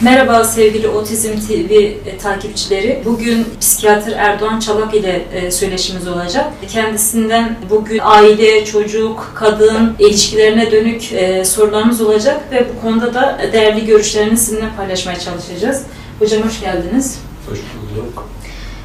Merhaba 0.00 0.44
sevgili 0.44 0.88
Otizm 0.88 1.32
TV 1.32 1.72
e, 1.72 2.18
takipçileri. 2.18 3.02
Bugün 3.04 3.46
psikiyatr 3.60 4.12
Erdoğan 4.12 4.60
Çabak 4.60 4.94
ile 4.94 5.24
e, 5.34 5.50
söyleşimiz 5.50 6.08
olacak. 6.08 6.52
Kendisinden 6.68 7.56
bugün 7.70 8.00
aile, 8.02 8.64
çocuk, 8.64 9.32
kadın 9.34 9.96
ilişkilerine 9.98 10.72
dönük 10.72 11.12
e, 11.12 11.44
sorularımız 11.44 12.00
olacak 12.00 12.40
ve 12.52 12.66
bu 12.74 12.80
konuda 12.80 13.14
da 13.14 13.38
değerli 13.52 13.86
görüşlerini 13.86 14.36
sizinle 14.36 14.68
paylaşmaya 14.76 15.18
çalışacağız. 15.18 15.82
Hocam 16.18 16.42
hoş 16.42 16.60
geldiniz. 16.60 17.18
Hoş 17.50 17.58
bulduk. 17.58 18.28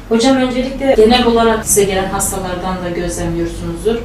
Hocam 0.08 0.36
öncelikle 0.36 0.94
genel 0.96 1.26
olarak 1.26 1.66
size 1.66 1.84
gelen 1.84 2.08
hastalardan 2.08 2.84
da 2.84 2.90
gözlemliyorsunuzdur 2.94 3.96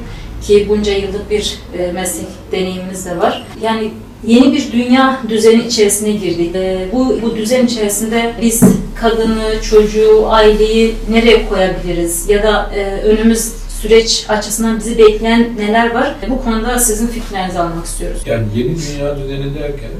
ki 0.42 0.66
bunca 0.68 0.92
yıllık 0.92 1.30
bir 1.30 1.58
meslek 1.94 2.26
deneyimimiz 2.52 3.06
de 3.06 3.18
var. 3.18 3.46
Yani 3.62 3.90
yeni 4.26 4.52
bir 4.52 4.72
dünya 4.72 5.20
düzeni 5.28 5.66
içerisine 5.66 6.12
girdik. 6.12 6.56
E, 6.56 6.88
bu, 6.92 7.22
bu 7.22 7.36
düzen 7.36 7.66
içerisinde 7.66 8.34
biz 8.42 8.62
kadını, 8.94 9.62
çocuğu, 9.62 10.26
aileyi 10.28 10.94
nereye 11.10 11.48
koyabiliriz? 11.48 12.28
Ya 12.28 12.42
da 12.42 12.70
e, 12.74 13.00
önümüz 13.02 13.52
süreç 13.82 14.26
açısından 14.28 14.78
bizi 14.78 14.98
bekleyen 14.98 15.48
neler 15.58 15.94
var? 15.94 16.14
Bu 16.30 16.44
konuda 16.44 16.78
sizin 16.78 17.06
fikirlerinizi 17.06 17.58
almak 17.58 17.86
istiyoruz. 17.86 18.20
Yani 18.26 18.46
yeni 18.54 18.68
dünya 18.68 19.18
düzeni 19.18 19.54
derken 19.54 19.90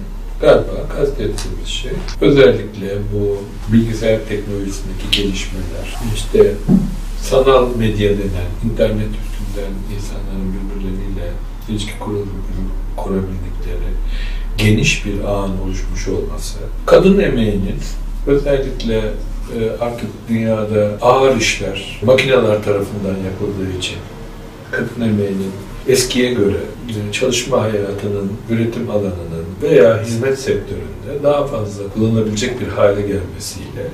galiba 0.41 0.89
kastettiğimiz 0.97 1.69
şey 1.69 1.91
özellikle 2.21 2.99
bu 3.13 3.37
bilgisayar 3.73 4.19
teknolojisindeki 4.29 5.23
gelişmeler, 5.23 5.97
işte 6.15 6.53
sanal 7.23 7.77
medya 7.77 8.11
denen 8.11 8.71
internet 8.71 9.09
üstünden 9.09 9.73
insanların 9.97 10.55
birbirleriyle 10.55 11.33
ilişki 11.69 11.93
kurabil- 12.01 12.88
kurabildikleri 13.05 13.89
geniş 14.59 15.07
bir 15.07 15.25
ağın 15.25 15.59
oluşmuş 15.59 16.09
olması, 16.09 16.59
kadın 16.87 17.19
emeğinin 17.19 17.77
özellikle 18.27 18.97
e, 18.97 19.71
artık 19.81 20.11
dünyada 20.29 20.91
ağır 21.03 21.37
işler 21.37 22.01
makineler 22.03 22.65
tarafından 22.65 23.17
yapıldığı 23.25 23.79
için 23.79 23.97
kadın 24.71 25.01
emeğinin 25.01 25.53
eskiye 25.89 26.35
göre 26.35 26.57
e, 26.89 27.13
çalışma 27.13 27.63
hayatının, 27.63 28.33
üretim 28.51 28.91
alanının 28.91 29.47
veya 29.63 30.03
hizmet 30.03 30.39
sektöründe 30.39 31.23
daha 31.23 31.47
fazla 31.47 31.89
kullanılabilecek 31.95 32.61
bir 32.61 32.69
hale 32.69 33.01
gelmesiyle 33.01 33.87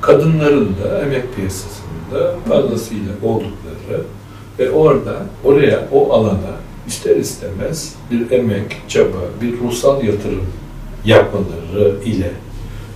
kadınların 0.00 0.76
da 0.84 1.02
emek 1.02 1.36
piyasasında 1.36 2.34
fazlasıyla 2.48 3.12
oldukları 3.22 4.02
ve 4.58 4.70
orada 4.70 5.16
oraya 5.44 5.88
o 5.92 6.12
alana 6.12 6.56
ister 6.90 7.16
istemez 7.16 7.94
bir 8.10 8.30
emek, 8.30 8.76
çaba, 8.88 9.18
bir 9.42 9.58
ruhsal 9.58 10.04
yatırım 10.04 10.46
yapmaları 11.04 11.94
ile 12.04 12.30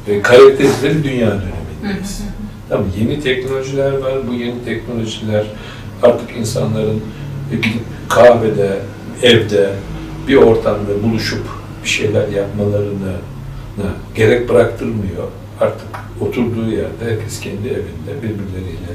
e, 0.09 0.23
karakterize 0.23 0.91
bir 0.91 1.05
dünya 1.05 1.31
dönemindeyiz. 1.31 2.22
Tamam 2.69 2.87
yeni 2.98 3.20
teknolojiler 3.20 3.92
var. 3.92 4.28
Bu 4.28 4.34
yeni 4.34 4.65
teknolojiler 4.65 5.47
artık 6.03 6.37
insanların 6.37 7.00
e, 7.53 7.56
gidip 7.56 7.83
kahvede, 8.09 8.78
evde, 9.22 9.70
bir 10.28 10.37
ortamda 10.37 11.03
buluşup 11.03 11.42
bir 11.84 11.89
şeyler 11.89 12.28
yapmalarını 12.28 13.12
gerek 14.15 14.48
bıraktırmıyor. 14.48 15.28
Artık 15.61 15.89
oturduğu 16.20 16.70
yerde 16.70 17.05
herkes 17.05 17.41
kendi 17.41 17.69
evinde 17.69 18.22
birbirleriyle 18.22 18.95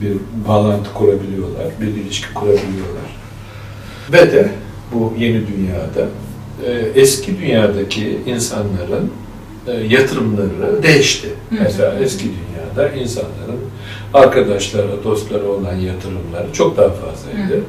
bir 0.00 0.12
bağlantı 0.48 0.92
kurabiliyorlar, 0.94 1.66
bir 1.80 1.86
ilişki 1.86 2.34
kurabiliyorlar. 2.34 3.21
Ve 4.12 4.32
de 4.32 4.48
bu 4.92 5.14
yeni 5.18 5.46
dünyada 5.46 6.08
e, 6.66 7.00
eski 7.00 7.38
dünyadaki 7.38 8.18
insanların 8.26 9.10
e, 9.66 9.72
yatırımları 9.72 10.82
değişti. 10.82 11.28
Hı. 11.28 11.54
Mesela 11.62 11.94
eski 12.02 12.24
dünyada 12.24 12.88
insanların 12.92 13.60
arkadaşlara, 14.14 15.04
dostlara 15.04 15.44
olan 15.44 15.74
yatırımları 15.74 16.52
çok 16.52 16.76
daha 16.76 16.88
fazlaydı. 16.90 17.62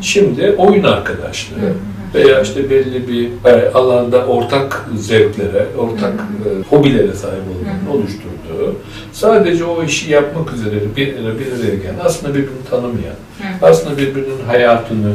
Şimdi 0.00 0.54
oyun 0.58 0.84
arkadaşlığı 0.84 1.72
veya 2.14 2.40
işte 2.40 2.70
belli 2.70 3.08
bir 3.08 3.50
e, 3.50 3.72
alanda 3.72 4.26
ortak 4.26 4.86
zevklere, 4.96 5.66
ortak 5.78 6.14
e, 6.14 6.76
hobilere 6.76 7.12
sahip 7.12 7.42
olmanın 7.42 7.98
oluşturduğu, 7.98 8.76
sadece 9.12 9.64
o 9.64 9.84
işi 9.84 10.12
yapmak 10.12 10.52
üzere 10.52 10.74
bir 10.96 11.06
bir 11.06 11.52
araya 11.52 11.74
gelen, 11.74 11.98
aslında 12.04 12.34
birbirini 12.34 12.64
tanımayan, 12.70 13.14
aslında 13.62 13.98
birbirinin 13.98 14.44
hayatını 14.46 15.12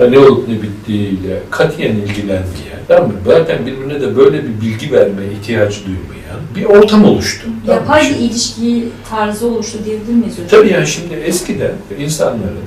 da 0.00 0.10
ne 0.10 0.18
olup 0.18 0.48
ne 0.48 0.62
bittiğiyle 0.62 1.40
katiyen 1.50 1.96
ilgilenmeyen, 1.96 2.80
tamam 2.88 3.08
mı? 3.08 3.14
Zaten 3.26 3.66
birbirine 3.66 4.00
de 4.00 4.16
böyle 4.16 4.42
bir 4.42 4.60
bilgi 4.60 4.92
vermeye 4.92 5.32
ihtiyaç 5.32 5.80
duymayan 5.86 6.40
bir 6.56 6.64
ortam 6.64 7.04
oluştu. 7.04 7.48
Yapay 7.68 8.10
bir 8.10 8.16
ilişki 8.16 8.88
tarzı 9.10 9.46
oluştu 9.46 9.78
diyebilir 9.84 10.14
miyiz 10.14 10.32
hocam? 10.32 10.48
Tabii 10.50 10.72
yani 10.72 10.86
şimdi 10.86 11.14
eskiden 11.14 11.72
insanların 11.98 12.64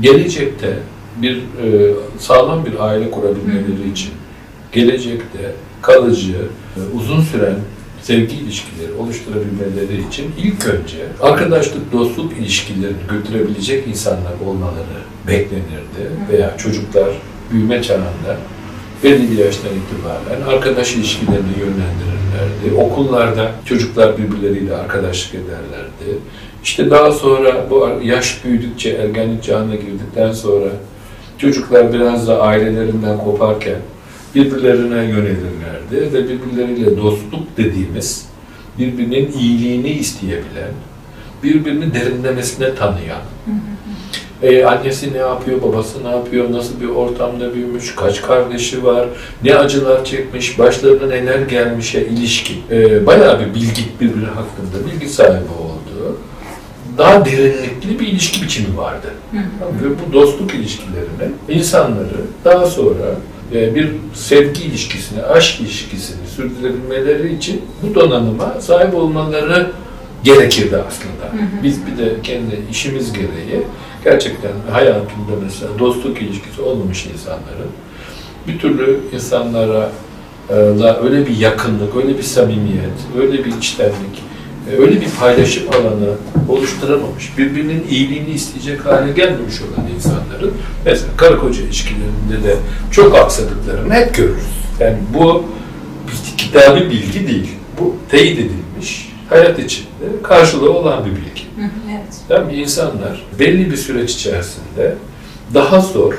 gelecekte 0.00 0.78
bir 1.22 1.36
e, 1.36 1.94
sağlam 2.18 2.66
bir 2.66 2.84
aile 2.86 3.10
kurabilmeleri 3.10 3.90
için 3.92 4.10
gelecekte 4.72 5.52
kalıcı, 5.82 6.36
e, 6.76 6.80
uzun 6.96 7.20
süren 7.20 7.54
sevgi 8.08 8.36
ilişkileri 8.36 8.92
oluşturabilmeleri 8.92 10.08
için 10.08 10.34
ilk 10.38 10.66
önce 10.66 10.98
arkadaşlık, 11.22 11.92
dostluk 11.92 12.32
ilişkilerini 12.32 12.96
götürebilecek 13.10 13.88
insanlar 13.88 14.32
olmaları 14.46 14.98
beklenirdi 15.26 16.32
veya 16.32 16.56
çocuklar 16.56 17.08
büyüme 17.52 17.82
çağında 17.82 18.36
belli 19.04 19.30
bir 19.30 19.44
yaştan 19.44 19.70
itibaren 19.70 20.56
arkadaş 20.56 20.94
ilişkilerini 20.94 21.52
yönlendirirlerdi. 21.58 22.74
Okullarda 22.78 23.52
çocuklar 23.64 24.18
birbirleriyle 24.18 24.74
arkadaşlık 24.74 25.34
ederlerdi. 25.34 26.18
İşte 26.64 26.90
daha 26.90 27.12
sonra 27.12 27.66
bu 27.70 27.88
yaş 28.02 28.44
büyüdükçe 28.44 28.90
ergenlik 28.90 29.42
çağına 29.42 29.74
girdikten 29.74 30.32
sonra 30.32 30.68
çocuklar 31.38 31.92
biraz 31.92 32.28
da 32.28 32.40
ailelerinden 32.42 33.18
koparken 33.18 33.76
birbirlerine 34.34 35.04
yönelirlerdi 35.04 36.12
ve 36.12 36.28
birbirleriyle 36.28 36.96
dostluk 36.96 37.56
dediğimiz 37.56 38.26
birbirinin 38.78 39.32
iyiliğini 39.32 39.90
isteyebilen, 39.90 40.72
birbirini 41.42 41.94
derinlemesine 41.94 42.74
tanıyan, 42.74 43.20
e, 44.42 44.64
annesi 44.64 45.12
ne 45.12 45.18
yapıyor, 45.18 45.62
babası 45.62 46.04
ne 46.04 46.08
yapıyor, 46.08 46.52
nasıl 46.52 46.80
bir 46.80 46.88
ortamda 46.88 47.54
büyümüş, 47.54 47.94
kaç 47.94 48.22
kardeşi 48.22 48.84
var, 48.84 49.08
ne 49.44 49.54
acılar 49.54 50.04
çekmiş, 50.04 50.58
başlarına 50.58 51.06
neler 51.06 51.40
gelmişe 51.40 52.06
ilişkin 52.06 52.58
e, 52.70 53.06
bayağı 53.06 53.40
bir 53.40 53.54
bilgi 53.54 53.82
birbiri 54.00 54.26
hakkında 54.26 54.90
bilgi 54.92 55.08
sahibi 55.08 55.52
olduğu 55.60 56.18
daha 56.98 57.24
derinlikli 57.24 58.00
bir 58.00 58.06
ilişki 58.06 58.42
biçimi 58.42 58.76
vardı. 58.76 59.14
Ve 59.82 59.88
bu 59.90 60.12
dostluk 60.12 60.54
ilişkilerini 60.54 61.32
insanları 61.48 62.20
daha 62.44 62.66
sonra 62.66 63.16
bir 63.52 63.90
sevgi 64.14 64.62
ilişkisini, 64.62 65.22
aşk 65.22 65.60
ilişkisini 65.60 66.26
sürdürebilmeleri 66.36 67.34
için 67.34 67.62
bu 67.82 67.94
donanıma 67.94 68.60
sahip 68.60 68.94
olmaları 68.94 69.70
gerekirdi 70.24 70.76
aslında. 70.76 71.44
Biz 71.62 71.86
bir 71.86 71.98
de 72.04 72.12
kendi 72.22 72.60
işimiz 72.70 73.12
gereği 73.12 73.62
gerçekten 74.04 74.52
hayatında 74.72 75.32
mesela 75.44 75.78
dostluk 75.78 76.22
ilişkisi 76.22 76.62
olmamış 76.62 77.06
insanların 77.06 77.70
bir 78.48 78.58
türlü 78.58 79.00
insanlara 79.12 79.90
e, 80.50 80.54
öyle 81.02 81.26
bir 81.26 81.36
yakınlık, 81.36 81.96
öyle 81.96 82.18
bir 82.18 82.22
samimiyet, 82.22 82.98
öyle 83.18 83.44
bir 83.44 83.56
içtenlik, 83.56 84.18
e, 84.18 84.27
öyle 84.78 85.00
bir 85.00 85.10
paylaşım 85.20 85.62
alanı 85.72 86.14
oluşturamamış, 86.48 87.38
birbirinin 87.38 87.84
iyiliğini 87.90 88.30
isteyecek 88.30 88.86
hale 88.86 89.12
gelmemiş 89.12 89.54
olan 89.62 89.88
insanların 89.96 90.54
mesela 90.84 91.16
karı 91.16 91.40
koca 91.40 91.62
ilişkilerinde 91.62 92.48
de 92.48 92.56
çok 92.90 93.14
aksadıklarını 93.14 93.94
hep 93.94 94.14
görürüz. 94.14 94.44
Yani 94.80 94.96
bu 95.14 95.44
bir 96.08 96.36
kitabi 96.36 96.90
bilgi 96.90 97.28
değil. 97.28 97.50
Bu 97.80 97.96
teyit 98.10 98.38
edilmiş, 98.38 99.12
hayat 99.28 99.58
içinde 99.58 100.22
karşılığı 100.22 100.72
olan 100.72 101.04
bir 101.04 101.10
bilgi. 101.10 101.48
Evet. 101.90 102.16
Yani 102.28 102.52
insanlar 102.52 103.26
belli 103.38 103.70
bir 103.70 103.76
süreç 103.76 104.14
içerisinde 104.14 104.94
daha 105.54 105.80
zor, 105.80 106.14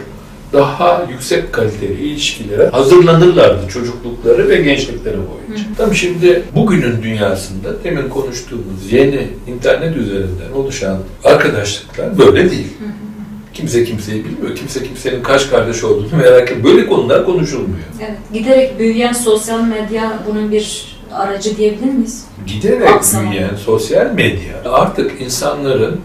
daha 0.54 1.06
yüksek 1.12 1.54
kaliteli 1.54 1.94
ilişkilere 1.94 2.68
hazırlanırlardı 2.68 3.68
çocuklukları 3.68 4.50
ve 4.50 4.56
gençlikleri 4.62 5.18
boyunca. 5.18 5.63
Tam 5.78 5.96
şimdi 5.96 6.44
bugünün 6.56 7.04
dünyasında 7.04 7.84
demin 7.84 8.10
konuştuğumuz 8.10 8.92
yeni 8.92 9.28
internet 9.48 9.98
üzerinden 9.98 10.51
oluşan 10.56 10.98
arkadaşlıklar 11.24 12.18
böyle 12.18 12.51
değil. 12.51 12.68
Kimse 13.54 13.84
kimseyi 13.84 14.25
bilmiyor. 14.25 14.56
Kimse 14.56 14.84
kimsenin 14.84 15.24
kaç 15.24 15.50
kardeş 15.50 15.84
olduğunu 15.84 16.16
merak 16.18 16.51
etmiyor. 16.51 16.75
Böyle 16.75 16.88
konular 16.88 17.25
konuşulmuyor. 17.25 17.80
Evet. 18.00 18.18
Giderek 18.34 18.80
büyüyen 18.80 19.13
sosyal 19.13 19.62
medya 19.63 20.19
bunun 20.28 20.51
bir 20.51 20.98
aracı 21.13 21.57
diyebilir 21.57 21.92
miyiz? 21.94 22.25
Giderek 22.48 22.88
Aksama. 22.90 23.31
büyüyen 23.31 23.56
sosyal 23.56 24.12
medya 24.13 24.72
artık 24.72 25.22
insanların 25.22 26.01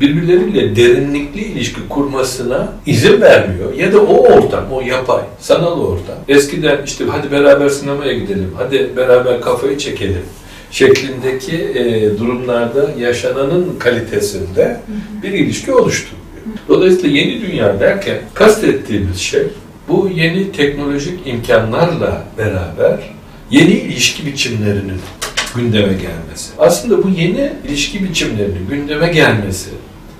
birbirleriyle 0.00 0.76
derinlikli 0.76 1.40
ilişki 1.40 1.88
kurmasına 1.88 2.72
izin 2.86 3.20
vermiyor. 3.20 3.74
Ya 3.74 3.92
da 3.92 4.00
o 4.00 4.32
ortam, 4.32 4.64
o 4.72 4.80
yapay, 4.80 5.22
sanal 5.40 5.80
ortam. 5.80 6.16
Eskiden 6.28 6.78
işte 6.84 7.04
hadi 7.10 7.30
beraber 7.30 7.68
sinemaya 7.68 8.12
gidelim, 8.12 8.50
hadi 8.56 8.90
beraber 8.96 9.40
kafayı 9.40 9.78
çekelim 9.78 10.22
şeklindeki 10.70 11.56
e, 11.56 12.18
durumlarda 12.18 12.90
yaşananın 12.98 13.76
kalitesinde 13.78 14.80
bir 15.22 15.32
ilişki 15.32 15.72
oluşturuyor. 15.72 16.20
Dolayısıyla 16.68 17.18
yeni 17.18 17.42
dünya 17.42 17.80
derken 17.80 18.18
kastettiğimiz 18.34 19.18
şey 19.18 19.42
bu 19.88 20.10
yeni 20.14 20.52
teknolojik 20.52 21.26
imkanlarla 21.26 22.24
beraber 22.38 22.98
yeni 23.50 23.70
ilişki 23.72 24.26
biçimlerinin 24.26 25.00
gündeme 25.56 25.92
gelmesi. 25.92 26.50
Aslında 26.58 27.02
bu 27.02 27.08
yeni 27.08 27.52
ilişki 27.68 28.04
biçimlerinin 28.04 28.66
gündeme 28.70 29.08
gelmesi 29.08 29.70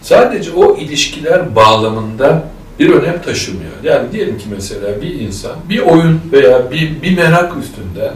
sadece 0.02 0.52
o 0.52 0.76
ilişkiler 0.76 1.56
bağlamında 1.56 2.42
bir 2.78 2.90
önem 2.90 3.22
taşımıyor. 3.22 3.72
Yani 3.84 4.12
diyelim 4.12 4.38
ki 4.38 4.44
mesela 4.54 5.02
bir 5.02 5.20
insan 5.20 5.52
bir 5.68 5.78
oyun 5.78 6.20
veya 6.32 6.70
bir, 6.70 7.02
bir 7.02 7.16
merak 7.16 7.52
üstünde 7.56 8.12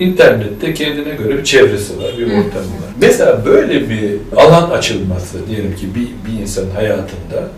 internette 0.00 0.74
kendine 0.74 1.14
göre 1.14 1.38
bir 1.38 1.44
çevresi 1.44 1.98
var, 1.98 2.18
bir 2.18 2.26
ortamı 2.26 2.42
var. 2.46 2.92
Mesela 3.00 3.44
böyle 3.44 3.90
bir 3.90 4.10
alan 4.36 4.70
açılması 4.70 5.46
diyelim 5.48 5.76
ki 5.76 5.86
bir, 5.94 6.30
bir 6.30 6.40
insanın 6.40 6.70
hayatında 6.70 7.48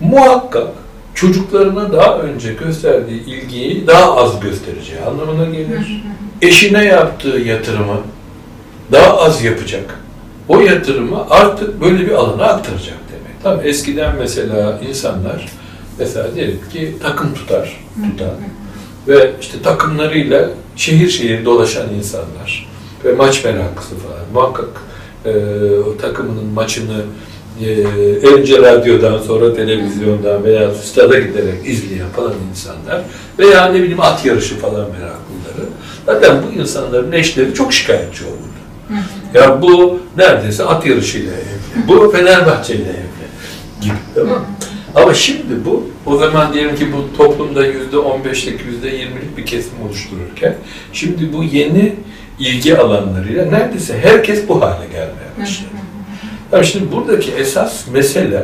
muhakkak 0.00 0.68
çocuklarına 1.14 1.92
daha 1.92 2.18
önce 2.18 2.52
gösterdiği 2.52 3.24
ilgiyi 3.26 3.86
daha 3.86 4.16
az 4.16 4.40
göstereceği 4.40 5.00
anlamına 5.00 5.44
gelir. 5.44 6.04
Eşine 6.42 6.84
yaptığı 6.84 7.38
yatırımı 7.38 8.00
daha 8.92 9.18
az 9.18 9.44
yapacak. 9.44 10.00
O 10.48 10.60
yatırımı 10.60 11.30
artık 11.30 11.80
böyle 11.80 12.06
bir 12.06 12.12
alana 12.12 12.44
aktaracak. 12.44 12.96
Tam 13.46 13.60
eskiden 13.64 14.16
mesela 14.18 14.80
insanlar 14.88 15.48
mesela 15.98 16.34
diyelim 16.34 16.60
ki 16.72 16.96
takım 17.02 17.34
tutar, 17.34 17.80
tutar 18.10 18.34
ve 19.08 19.32
işte 19.40 19.62
takımlarıyla 19.62 20.50
şehir 20.76 21.08
şehir 21.08 21.44
dolaşan 21.44 21.94
insanlar 21.94 22.68
ve 23.04 23.12
maç 23.12 23.44
meraklısı 23.44 23.94
falan. 23.94 24.20
Muhakkak 24.32 24.68
e, 25.24 25.30
o 25.78 25.96
takımının 25.96 26.44
maçını 26.44 27.02
e, 27.64 27.84
önce 28.26 28.58
radyodan 28.58 29.18
sonra 29.18 29.54
televizyondan 29.54 30.44
veya 30.44 30.74
stada 30.74 31.18
giderek 31.18 31.66
izleyen 31.66 32.08
falan 32.16 32.34
insanlar 32.50 33.02
veya 33.38 33.68
ne 33.68 33.78
bileyim 33.78 34.00
at 34.00 34.24
yarışı 34.24 34.58
falan 34.58 34.80
meraklıları. 34.80 35.68
Zaten 36.06 36.42
bu 36.42 36.60
insanların 36.60 37.12
eşleri 37.12 37.54
çok 37.54 37.72
şikayetçi 37.72 38.24
olurdu. 38.24 39.02
Ya 39.34 39.62
bu 39.62 40.00
neredeyse 40.16 40.64
at 40.64 40.86
yarışıyla 40.86 41.32
evli. 41.32 41.88
Bu 41.88 42.10
Fenerbahçe 42.10 42.74
ile 42.74 42.82
evli 42.90 43.16
gibi. 43.80 43.94
Tamam? 44.14 44.46
Ama 44.94 45.14
şimdi 45.14 45.64
bu, 45.64 45.90
o 46.06 46.16
zaman 46.16 46.52
diyelim 46.52 46.76
ki 46.76 46.86
bu 46.92 47.16
toplumda 47.16 47.66
yüzde 47.66 47.98
on 47.98 48.24
beşlik, 48.24 48.60
yüzde 48.66 48.88
yirmilik 48.88 49.36
bir 49.36 49.46
kesim 49.46 49.72
oluştururken, 49.86 50.56
şimdi 50.92 51.32
bu 51.32 51.44
yeni 51.44 51.94
ilgi 52.38 52.78
alanlarıyla 52.78 53.44
neredeyse 53.44 53.98
herkes 53.98 54.48
bu 54.48 54.62
hale 54.62 54.86
gelmeye 54.86 55.40
başladı. 55.40 55.68
Yani 56.52 56.66
şimdi 56.66 56.92
buradaki 56.92 57.30
esas 57.32 57.88
mesele, 57.92 58.42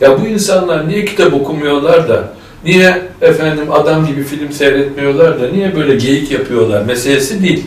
ya 0.00 0.20
bu 0.20 0.26
insanlar 0.26 0.88
niye 0.88 1.04
kitap 1.04 1.34
okumuyorlar 1.34 2.08
da, 2.08 2.32
niye 2.64 3.02
efendim 3.20 3.72
adam 3.72 4.06
gibi 4.06 4.24
film 4.24 4.52
seyretmiyorlar 4.52 5.40
da, 5.40 5.48
niye 5.48 5.76
böyle 5.76 5.96
geyik 5.96 6.30
yapıyorlar 6.30 6.84
meselesi 6.84 7.42
değil. 7.42 7.66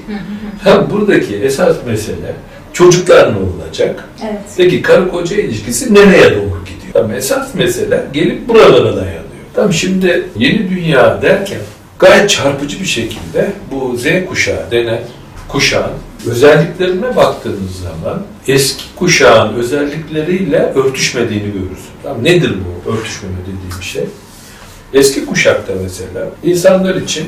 Ha, 0.63 0.87
buradaki 0.91 1.35
esas 1.35 1.77
mesele, 1.87 2.33
çocuklar 2.73 3.33
ne 3.33 3.37
olacak? 3.37 4.03
Evet. 4.23 4.39
Peki 4.57 4.81
karı 4.81 5.09
koca 5.09 5.35
ilişkisi 5.35 5.93
nereye 5.93 6.23
doğru 6.23 6.59
gidiyor? 6.65 6.84
Tamam, 6.95 7.13
esas 7.13 7.55
mesele 7.55 8.05
gelip 8.13 8.47
buralara 8.47 8.95
dayanıyor. 8.95 9.43
Tamam 9.53 9.73
şimdi 9.73 10.29
yeni 10.37 10.69
dünya 10.69 11.21
derken 11.21 11.59
gayet 11.99 12.29
çarpıcı 12.29 12.79
bir 12.79 12.85
şekilde 12.85 13.51
bu 13.71 13.97
Z 13.97 14.05
kuşağı 14.29 14.71
denen 14.71 15.01
kuşağın 15.47 15.93
özelliklerine 16.27 17.15
baktığınız 17.15 17.79
zaman 17.83 18.23
eski 18.47 18.83
kuşağın 18.95 19.53
özellikleriyle 19.55 20.73
örtüşmediğini 20.75 21.45
görürsün. 21.53 21.93
Tamam, 22.03 22.23
nedir 22.23 22.53
bu 22.85 22.91
örtüşmeme 22.91 23.35
dediğim 23.41 23.83
şey? 23.83 24.03
Eski 24.93 25.25
kuşakta 25.25 25.73
mesela 25.83 26.29
insanlar 26.43 26.95
için 26.95 27.25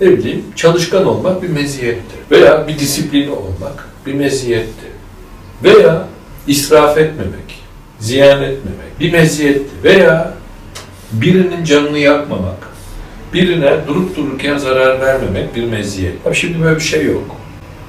ne 0.00 0.08
bileyim 0.08 0.44
çalışkan 0.56 1.06
olmak 1.06 1.42
bir 1.42 1.48
meziyettir. 1.48 2.18
Veya 2.30 2.68
bir 2.68 2.78
disiplini 2.78 3.30
olmak 3.30 3.88
bir 4.06 4.14
meziyettir. 4.14 4.90
Veya 5.64 6.08
israf 6.46 6.98
etmemek, 6.98 7.60
ziyan 8.00 8.42
etmemek 8.42 8.85
bir 9.00 9.12
meziyetti. 9.12 9.84
Veya 9.84 10.32
birinin 11.12 11.64
canını 11.64 11.98
yakmamak, 11.98 12.68
birine 13.34 13.74
durup 13.88 14.16
dururken 14.16 14.58
zarar 14.58 15.00
vermemek 15.00 15.56
bir 15.56 15.64
meziyet. 15.64 16.24
Tabii 16.24 16.34
şimdi 16.34 16.62
böyle 16.62 16.76
bir 16.76 16.84
şey 16.84 17.04
yok. 17.06 17.36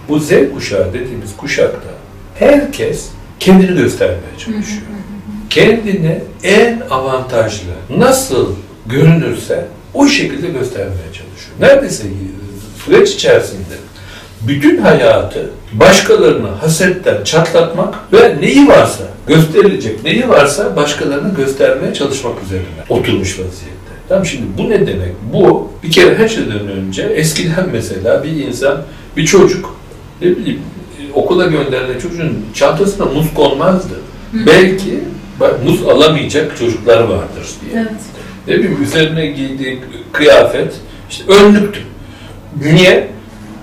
Bu 0.10 0.20
Z 0.20 0.32
kuşağı 0.54 0.94
dediğimiz 0.94 1.38
kuşakta 1.38 1.90
herkes 2.36 3.10
kendini 3.40 3.78
göstermeye 3.78 4.38
çalışıyor. 4.38 4.82
Kendini 5.50 6.22
en 6.44 6.82
avantajlı 6.90 7.72
nasıl 7.90 8.56
görünürse 8.86 9.66
o 9.94 10.08
şekilde 10.08 10.48
göstermeye 10.48 11.08
çalışıyor. 11.14 11.56
Neredeyse 11.60 12.04
süreç 12.86 13.10
içerisinde 13.10 13.74
bütün 14.42 14.78
hayatı 14.78 15.50
başkalarını 15.74 16.48
hasetten 16.48 17.24
çatlatmak 17.24 18.14
ve 18.14 18.42
neyi 18.42 18.68
varsa 18.68 19.04
gösterilecek 19.28 20.04
neyi 20.04 20.30
varsa 20.30 20.76
başkalarına 20.76 21.30
göstermeye 21.30 21.94
çalışmak 21.94 22.44
üzerine 22.44 22.66
oturmuş 22.90 23.40
vaziyette. 23.40 23.78
Tamam 24.10 24.26
şimdi 24.26 24.46
bu 24.58 24.70
ne 24.70 24.88
demek? 24.88 25.12
Bu 25.34 25.72
bir 25.84 25.92
kere 25.92 26.18
her 26.18 26.28
şeyden 26.28 26.68
önce 26.68 27.04
eskiden 27.04 27.70
mesela 27.72 28.24
bir 28.24 28.32
insan, 28.32 28.82
bir 29.18 29.26
çocuk 29.26 29.76
ne 30.22 30.28
bileyim 30.28 30.62
okula 31.14 31.46
gönderilen 31.46 32.00
çocuğun 32.00 32.46
çantasına 32.54 33.06
muz 33.06 33.34
konmazdı. 33.34 33.94
Belki 34.34 35.00
bak, 35.40 35.64
muz 35.64 35.84
alamayacak 35.84 36.58
çocuklar 36.58 37.00
vardır 37.00 37.48
diye. 37.62 37.82
Evet. 37.82 38.02
Ne 38.48 38.54
bileyim 38.54 38.84
üzerine 38.84 39.28
giydiği 39.28 39.80
kıyafet 40.12 40.74
işte 41.10 41.24
önlüktü. 41.34 41.80
Niye? 42.64 43.08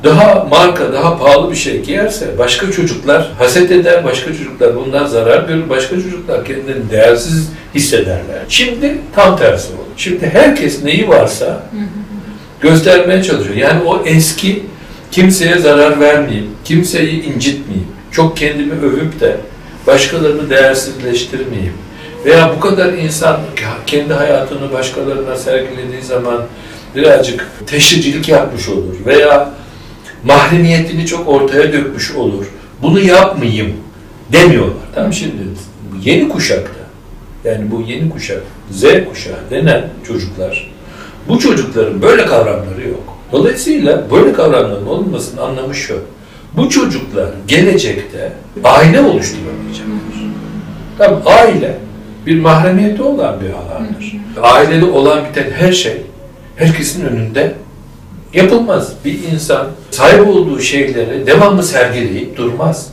Daha 0.05 0.47
marka, 0.51 0.93
daha 0.93 1.19
pahalı 1.19 1.51
bir 1.51 1.57
şey 1.57 1.81
giyerse 1.83 2.39
başka 2.39 2.73
çocuklar 2.73 3.31
haset 3.39 3.71
eder, 3.71 4.05
başka 4.05 4.33
çocuklar 4.33 4.77
bundan 4.77 5.07
zarar 5.07 5.49
görür, 5.49 5.69
başka 5.69 5.97
çocuklar 5.97 6.45
kendilerini 6.45 6.91
değersiz 6.91 7.49
hissederler. 7.75 8.43
Şimdi 8.49 8.99
tam 9.15 9.39
tersi 9.39 9.73
oldu. 9.73 9.89
Şimdi 9.97 10.27
herkes 10.27 10.85
neyi 10.85 11.09
varsa 11.09 11.63
göstermeye 12.61 13.23
çalışıyor. 13.23 13.57
Yani 13.57 13.83
o 13.83 14.03
eski 14.05 14.63
kimseye 15.11 15.59
zarar 15.59 16.01
vermeyeyim, 16.01 16.51
kimseyi 16.65 17.23
incitmeyeyim, 17.23 17.89
çok 18.11 18.37
kendimi 18.37 18.73
övüp 18.73 19.21
de 19.21 19.37
başkalarını 19.87 20.51
değersizleştirmeyeyim 20.51 21.75
veya 22.25 22.51
bu 22.57 22.61
kadar 22.61 22.93
insan 22.93 23.41
kendi 23.87 24.13
hayatını 24.13 24.73
başkalarına 24.73 25.37
sergilediği 25.37 26.03
zaman 26.03 26.43
birazcık 26.97 27.47
teşhircilik 27.67 28.29
yapmış 28.29 28.69
olur 28.69 28.95
veya 29.07 29.51
mahremiyetini 30.25 31.07
çok 31.07 31.29
ortaya 31.29 31.73
dökmüş 31.73 32.15
olur. 32.15 32.47
Bunu 32.83 33.01
yapmayayım 33.01 33.73
demiyorlar. 34.33 34.85
Tamam 34.95 35.13
şimdi 35.13 35.37
yeni 36.03 36.29
kuşakta 36.29 36.85
yani 37.45 37.71
bu 37.71 37.81
yeni 37.81 38.11
kuşak 38.11 38.43
Z 38.71 38.83
kuşağı 38.83 39.51
denen 39.51 39.89
çocuklar 40.07 40.71
bu 41.29 41.39
çocukların 41.39 42.03
böyle 42.03 42.27
kavramları 42.27 42.89
yok. 42.89 43.19
Dolayısıyla 43.33 44.11
böyle 44.11 44.33
kavramların 44.33 44.87
olmasının 44.87 45.43
anlamı 45.43 45.75
şu. 45.75 46.03
Bu 46.57 46.69
çocuklar 46.69 47.29
gelecekte 47.49 48.33
aile 48.65 49.01
oluşturamayacaklar. 49.01 49.95
Tabii 50.99 51.31
aile 51.31 51.79
bir 52.27 52.41
mahremiyeti 52.41 53.03
olan 53.03 53.41
bir 53.41 53.51
alandır. 53.51 54.17
Ailede 54.43 54.85
olan 54.85 55.25
biten 55.25 55.51
her 55.51 55.73
şey 55.73 56.03
herkesin 56.57 57.07
önünde 57.07 57.55
yapılmaz. 58.35 58.93
Bir 59.05 59.19
insan 59.33 59.67
sahip 59.91 60.29
olduğu 60.29 60.61
şeyleri 60.61 61.27
devamlı 61.27 61.63
sergileyip 61.63 62.37
durmaz. 62.37 62.89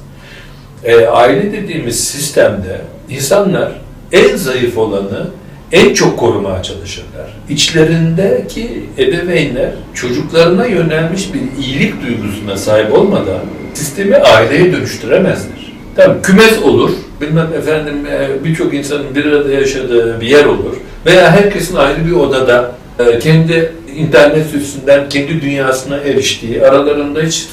E, 0.84 1.06
aile 1.06 1.52
dediğimiz 1.52 2.04
sistemde 2.04 2.82
insanlar 3.10 3.72
en 4.12 4.36
zayıf 4.36 4.78
olanı 4.78 5.28
en 5.72 5.94
çok 5.94 6.20
korumaya 6.20 6.64
çalışırlar. 6.64 7.38
İçlerindeki 7.50 8.84
ebeveynler 8.98 9.72
çocuklarına 9.94 10.66
yönelmiş 10.66 11.30
bir 11.34 11.64
iyilik 11.64 11.94
duygusuna 12.02 12.58
sahip 12.58 12.94
olmadan 12.94 13.40
sistemi 13.74 14.16
aileye 14.18 14.74
dönüştüremezler. 14.74 15.72
Tamam 15.96 16.22
kümes 16.22 16.64
olur, 16.64 16.92
bilmem 17.22 17.54
efendim 17.58 18.06
e, 18.06 18.44
birçok 18.44 18.74
insanın 18.74 19.16
bir 19.16 19.26
arada 19.26 19.52
yaşadığı 19.52 20.22
bir 20.22 20.28
yer 20.28 20.46
olur 20.46 20.78
veya 21.06 21.32
herkesin 21.32 21.76
ayrı 21.76 22.06
bir 22.06 22.12
odada 22.12 22.72
e, 23.00 23.20
kendi 23.20 23.72
internet 23.96 24.54
üstünden 24.54 25.10
kendi 25.10 25.42
dünyasına 25.42 25.98
eriştiği, 25.98 26.66
aralarında 26.66 27.22
hiç 27.22 27.48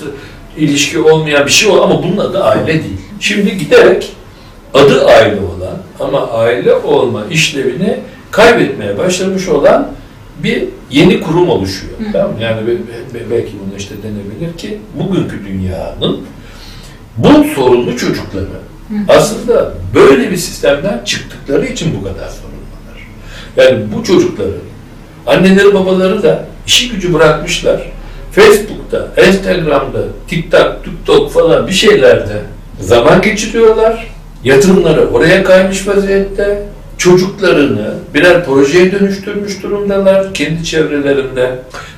ilişki 0.57 0.99
olmayan 0.99 1.47
bir 1.47 1.51
şey 1.51 1.71
ol 1.71 1.83
ama 1.83 2.03
bunun 2.03 2.17
adı 2.17 2.45
aile 2.45 2.67
değil. 2.67 3.01
Şimdi 3.21 3.59
giderek 3.59 4.13
adı 4.75 5.07
aile 5.07 5.41
olan 5.41 5.79
ama 6.01 6.31
aile 6.31 6.75
olma 6.75 7.25
işlevini 7.31 7.99
kaybetmeye 8.31 8.99
başlamış 8.99 9.49
olan 9.49 9.89
bir 10.43 10.65
yeni 10.91 11.21
kurum 11.21 11.49
oluşuyor. 11.49 11.93
Hı. 11.99 12.13
Tamam 12.13 12.33
mı? 12.33 12.43
Yani 12.43 12.67
be- 12.67 13.15
be- 13.15 13.31
belki 13.31 13.53
bunu 13.53 13.77
işte 13.79 13.95
denebilir 14.03 14.59
ki 14.59 14.79
bugünkü 14.95 15.45
dünyanın 15.47 16.21
bu 17.17 17.45
sorunlu 17.55 17.97
çocukları 17.97 18.47
aslında 19.09 19.75
böyle 19.95 20.31
bir 20.31 20.37
sistemden 20.37 21.05
çıktıkları 21.05 21.67
için 21.67 21.95
bu 22.01 22.05
kadar 22.05 22.29
sorunlular. 22.29 23.09
Yani 23.57 23.85
bu 23.97 24.05
çocukların 24.05 24.53
anneleri 25.29 25.75
babaları 25.75 26.23
da 26.23 26.45
işi 26.67 26.91
gücü 26.91 27.15
bırakmışlar. 27.15 27.83
Facebook'ta, 28.33 29.09
Instagram'da, 29.29 29.99
TikTok, 30.29 30.85
TikTok 30.85 31.33
falan 31.33 31.67
bir 31.67 31.73
şeylerde 31.73 32.43
zaman 32.81 33.23
geçiriyorlar. 33.23 34.07
Yatırımları 34.45 35.09
oraya 35.09 35.45
kaymış 35.45 35.89
vaziyette. 35.89 36.63
Çocuklarını 36.99 37.95
birer 38.15 38.45
projeye 38.45 38.93
dönüştürmüş 38.93 39.63
durumdalar 39.63 40.35
kendi 40.35 40.65
çevrelerinde. 40.65 41.51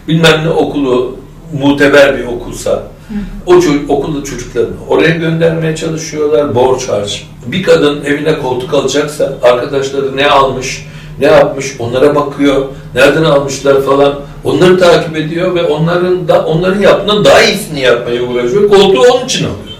Bilmem 0.08 0.44
ne 0.44 0.48
okulu 0.48 1.16
muteber 1.60 2.18
bir 2.18 2.24
okulsa 2.24 2.82
o 3.46 3.54
ço- 3.54 3.88
okulda 3.88 4.24
çocuklarını 4.24 4.74
oraya 4.88 5.10
göndermeye 5.10 5.76
çalışıyorlar 5.76 6.54
borç 6.54 6.88
harç. 6.88 7.26
Bir 7.46 7.62
kadın 7.62 8.04
evine 8.04 8.38
koltuk 8.38 8.74
alacaksa 8.74 9.32
arkadaşları 9.42 10.16
ne 10.16 10.26
almış, 10.26 10.86
ne 11.20 11.26
yapmış 11.26 11.76
onlara 11.78 12.14
bakıyor. 12.14 12.66
Nereden 12.94 13.24
almışlar 13.24 13.82
falan. 13.82 14.14
Onları 14.44 14.78
takip 14.78 15.16
ediyor 15.16 15.54
ve 15.54 15.62
onların 15.62 16.28
da 16.28 16.46
onların 16.46 16.82
yaptığından 16.82 17.24
daha 17.24 17.42
iyisini 17.42 17.80
yapmaya 17.80 18.22
uğraşıyor. 18.22 18.68
Koltuğu 18.68 19.00
onun 19.00 19.24
için 19.24 19.44
alıyor. 19.44 19.70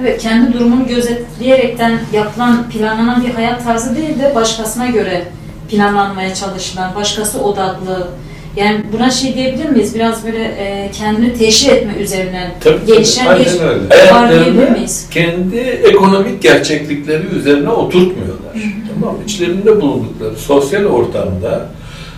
Evet, 0.00 0.22
kendi 0.22 0.52
durumunu 0.52 0.86
gözetleyerekten 0.86 2.00
yapılan, 2.12 2.70
planlanan 2.70 3.24
bir 3.26 3.30
hayat 3.30 3.64
tarzı 3.64 3.96
değil 3.96 4.18
de 4.18 4.34
başkasına 4.34 4.86
göre 4.86 5.24
planlanmaya 5.70 6.34
çalışılan, 6.34 6.94
başkası 6.94 7.40
odaklı. 7.40 8.08
Yani 8.56 8.80
buna 8.92 9.10
şey 9.10 9.34
diyebilir 9.34 9.68
miyiz? 9.68 9.94
Biraz 9.94 10.24
böyle 10.26 10.44
e, 10.44 10.90
kendini 10.92 11.38
teşhir 11.38 11.72
etme 11.72 11.94
üzerine 11.94 12.50
gelişen 12.86 13.26
aynen 13.26 13.44
bir 13.44 14.14
var 14.14 14.30
diyebilir 14.30 14.70
miyiz? 14.70 15.06
kendi 15.10 15.58
ekonomik 15.58 16.42
gerçeklikleri 16.42 17.26
üzerine 17.26 17.68
oturtmuyorlar. 17.68 18.52
Tamam? 19.00 19.16
İçlerinde 19.26 19.80
bulundukları 19.80 20.36
sosyal 20.36 20.84
ortamda 20.84 21.66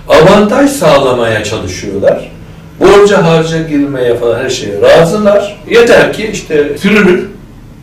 avantaj 0.09 0.71
sağlamaya 0.71 1.45
çalışıyorlar. 1.45 2.31
Borca 2.81 3.25
harca 3.25 3.63
girmeye 3.63 4.17
falan 4.17 4.39
her 4.39 4.51
şeye 4.51 4.81
razılar. 4.81 5.59
Yeter 5.71 6.13
ki 6.13 6.31
işte 6.33 6.79
sürünün 6.79 7.29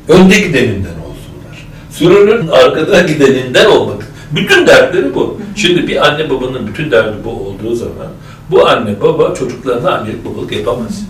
önde 0.08 0.40
gideninden 0.40 0.98
olsunlar. 1.08 1.68
Sürünün 1.92 2.48
arkada 2.48 3.02
gideninden 3.02 3.66
olmak. 3.66 4.08
Bütün 4.32 4.68
dertleri 4.68 5.16
bu. 5.16 5.42
Şimdi 5.56 5.88
bir 5.88 6.08
anne 6.08 6.30
babanın 6.30 6.68
bütün 6.68 6.92
derdi 6.92 7.16
bu 7.24 7.30
olduğu 7.30 7.76
zaman 7.76 8.08
bu 8.52 8.68
anne 8.68 9.02
baba 9.02 9.36
çocuklarına 9.36 9.92
annelik 9.92 10.26
babalık 10.26 10.52
yapamaz. 10.52 11.02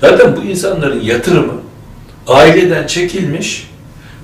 Zaten 0.00 0.36
bu 0.36 0.40
insanların 0.40 1.00
yatırımı 1.00 1.52
aileden 2.26 2.86
çekilmiş, 2.86 3.70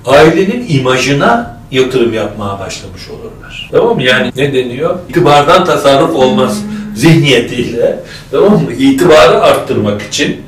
ailenin 0.05 0.65
imajına 0.69 1.54
yatırım 1.71 2.13
yapmaya 2.13 2.59
başlamış 2.59 3.09
olurlar. 3.09 3.69
Tamam 3.71 3.95
mı? 3.95 4.03
Yani 4.03 4.31
ne 4.37 4.53
deniyor? 4.53 4.99
İtibardan 5.09 5.65
tasarruf 5.65 6.15
olmaz 6.15 6.61
zihniyetiyle 6.95 7.99
tamam 8.31 8.53
mı? 8.53 8.73
İtibarı 8.73 9.41
arttırmak 9.41 10.01
için 10.01 10.41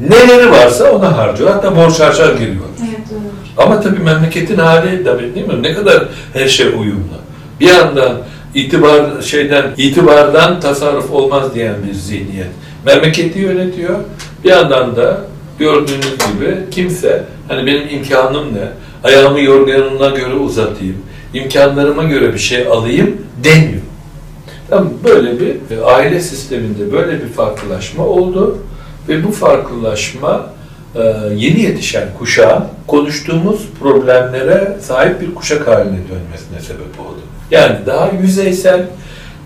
neleri 0.00 0.50
varsa 0.50 0.92
ona 0.92 1.16
harcıyor. 1.16 1.50
Hatta 1.50 1.76
borç 1.76 2.00
harcar 2.00 2.32
giriyor. 2.34 2.56
Evet, 2.80 2.98
doğru. 3.10 3.64
Ama 3.66 3.80
tabii 3.80 3.98
memleketin 4.00 4.58
hali 4.58 5.04
tabii 5.04 5.34
değil 5.34 5.46
mi? 5.46 5.62
Ne 5.62 5.74
kadar 5.74 6.04
her 6.32 6.48
şey 6.48 6.66
uyumlu. 6.66 7.14
Bir 7.60 7.66
yandan 7.68 8.18
itibar 8.54 9.22
şeyden 9.22 9.64
itibardan 9.76 10.60
tasarruf 10.60 11.10
olmaz 11.10 11.54
diyen 11.54 11.74
bir 11.88 11.94
zihniyet 11.94 12.48
memleketi 12.86 13.38
yönetiyor. 13.38 13.98
Bir 14.44 14.48
yandan 14.48 14.96
da 14.96 15.20
gördüğünüz 15.58 16.10
gibi 16.10 16.56
kimse 16.70 17.24
hani 17.48 17.66
benim 17.66 17.88
imkanım 17.88 18.54
ne? 18.54 18.68
Ayağımı 19.04 19.40
yorganına 19.40 20.08
göre 20.08 20.34
uzatayım. 20.34 20.96
imkanlarıma 21.34 22.04
göre 22.04 22.34
bir 22.34 22.38
şey 22.38 22.66
alayım 22.66 23.16
demiyor. 23.44 23.82
Tamam, 24.70 24.92
böyle 25.04 25.40
bir 25.40 25.76
e, 25.76 25.80
aile 25.84 26.20
sisteminde 26.20 26.92
böyle 26.92 27.12
bir 27.22 27.28
farklılaşma 27.28 28.06
oldu 28.06 28.58
ve 29.08 29.24
bu 29.24 29.32
farklılaşma 29.32 30.50
e, 30.94 31.00
yeni 31.36 31.60
yetişen 31.60 32.08
kuşağın 32.18 32.64
konuştuğumuz 32.86 33.60
problemlere 33.80 34.76
sahip 34.80 35.20
bir 35.20 35.34
kuşak 35.34 35.68
haline 35.68 35.98
dönmesine 35.98 36.60
sebep 36.60 37.00
oldu. 37.00 37.20
Yani 37.50 37.76
daha 37.86 38.10
yüzeysel, 38.22 38.86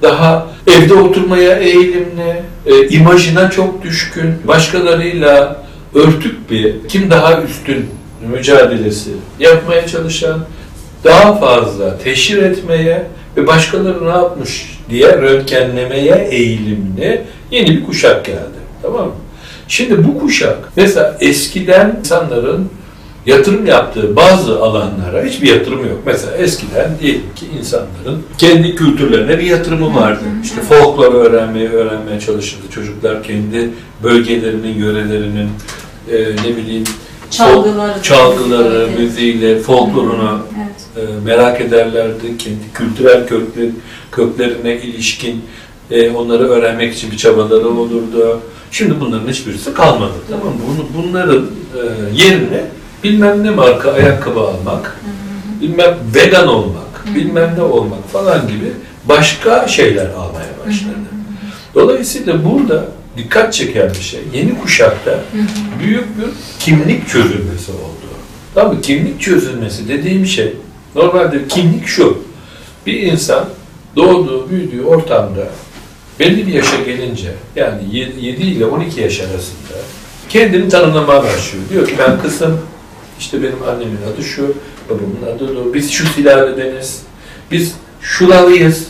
daha 0.03 0.47
evde 0.67 0.95
oturmaya 0.95 1.59
eğilimli, 1.59 2.43
e, 2.67 2.89
imajına 2.89 3.51
çok 3.51 3.83
düşkün, 3.83 4.35
başkalarıyla 4.45 5.63
örtük 5.95 6.51
bir, 6.51 6.89
kim 6.89 7.11
daha 7.11 7.43
üstün 7.43 7.87
mücadelesi 8.27 9.11
yapmaya 9.39 9.87
çalışan, 9.87 10.41
daha 11.05 11.37
fazla 11.37 11.99
teşhir 11.99 12.43
etmeye 12.43 13.07
ve 13.37 13.47
başkaları 13.47 14.05
ne 14.05 14.11
yapmış 14.11 14.79
diye 14.91 15.09
röntgenlemeye 15.09 16.29
eğilimli 16.31 17.23
yeni 17.51 17.71
bir 17.71 17.85
kuşak 17.85 18.25
geldi. 18.25 18.59
Tamam 18.83 19.07
mı? 19.07 19.13
Şimdi 19.69 20.05
bu 20.05 20.19
kuşak 20.19 20.59
mesela 20.77 21.17
eskiden 21.21 21.97
insanların 21.99 22.69
yatırım 23.27 23.67
yaptığı 23.67 24.17
bazı 24.17 24.63
alanlara 24.63 25.25
hiçbir 25.25 25.49
yatırım 25.49 25.81
yok. 25.81 25.99
Mesela 26.07 26.37
eskiden 26.37 26.91
diyelim 27.01 27.35
ki 27.37 27.47
insanların 27.59 28.23
kendi 28.39 28.75
kültürlerine 28.75 29.39
bir 29.39 29.45
yatırımı 29.45 29.95
vardı. 29.95 30.21
İşte 30.45 30.61
folklor 30.61 31.15
öğrenmeye 31.15 31.69
öğrenmeye 31.69 32.21
çalışırdı 32.21 32.63
çocuklar 32.71 33.23
kendi 33.23 33.71
bölgelerinin, 34.03 34.75
yörelerinin 34.75 35.49
e, 36.13 36.19
ne 36.21 36.57
bileyim 36.57 36.85
Çalgıları. 37.31 38.03
çalgıları, 38.03 38.87
Evet. 38.89 38.99
müziğiyle, 39.01 39.59
folklorunu 39.59 40.39
Evet. 40.59 41.09
e, 41.09 41.25
merak 41.25 41.61
ederlerdi. 41.61 42.39
Kendi 42.39 42.73
kültürel 42.75 43.27
kökler, 43.27 43.69
köklerine 44.13 44.77
ilişkin 44.77 45.45
e, 45.91 46.11
onları 46.11 46.49
öğrenmek 46.49 46.95
için 46.95 47.11
bir 47.11 47.17
çabaları 47.17 47.69
olurdu. 47.69 48.41
Şimdi 48.71 49.01
bunların 49.01 49.29
hiçbirisi 49.29 49.75
kalmadı. 49.75 50.13
Tamam 50.31 50.47
mı? 50.47 50.53
Bunu, 50.69 51.05
bunların 51.05 51.47
e, 51.75 51.81
yerine 52.25 52.65
bilmem 53.05 53.45
ne 53.45 53.51
marka 53.51 53.93
ayakkabı 53.93 54.41
almak, 54.41 55.01
bilmem 55.61 55.99
vegan 56.15 56.49
olmak, 56.49 57.15
bilmem 57.15 57.55
ne 57.59 57.63
olmak 57.63 58.09
falan 58.13 58.49
gibi 58.49 58.73
başka 59.05 59.69
şeyler 59.69 60.07
almaya 60.07 60.49
başladı. 60.67 60.93
Dolayısıyla 61.75 62.45
burada 62.45 62.85
dikkat 63.19 63.53
çeken 63.53 63.91
bir 63.91 64.05
şey, 64.05 64.21
yeni 64.35 64.59
kuşakta 64.59 65.21
büyük 65.83 66.19
bir 66.19 66.27
kimlik 66.61 67.09
çözülmesi 67.09 67.73
oldu. 67.73 68.09
Tabii 68.55 68.81
kimlik 68.81 69.21
çözülmesi 69.21 69.89
dediğim 69.89 70.27
şey, 70.27 70.53
normalde 70.95 71.49
kimlik 71.49 71.87
şu, 71.87 72.23
bir 72.87 73.03
insan 73.03 73.49
doğduğu, 73.97 74.51
büyüdüğü 74.51 74.83
ortamda 74.83 75.49
belli 76.21 76.47
bir 76.47 76.53
yaşa 76.53 76.77
gelince, 76.87 77.35
yani 77.57 77.83
7 77.95 78.43
ile 78.43 78.67
12 78.67 79.01
yaş 79.01 79.21
arasında 79.21 79.79
kendini 80.29 80.69
tanımlamaya 80.69 81.23
başlıyor. 81.23 81.65
Diyor 81.71 81.87
ki 81.87 81.95
ben 81.99 82.23
kızım, 82.23 82.61
işte 83.19 83.43
benim 83.43 83.63
annemin 83.69 83.99
adı 84.15 84.25
şu, 84.25 84.55
babamın 84.89 85.37
adı 85.37 85.57
da 85.57 85.61
o, 85.61 85.75
biz 85.75 85.91
şu 85.91 86.07
sülaledeniz, 86.07 87.03
biz 87.51 87.75
şulalıyız, 88.03 88.85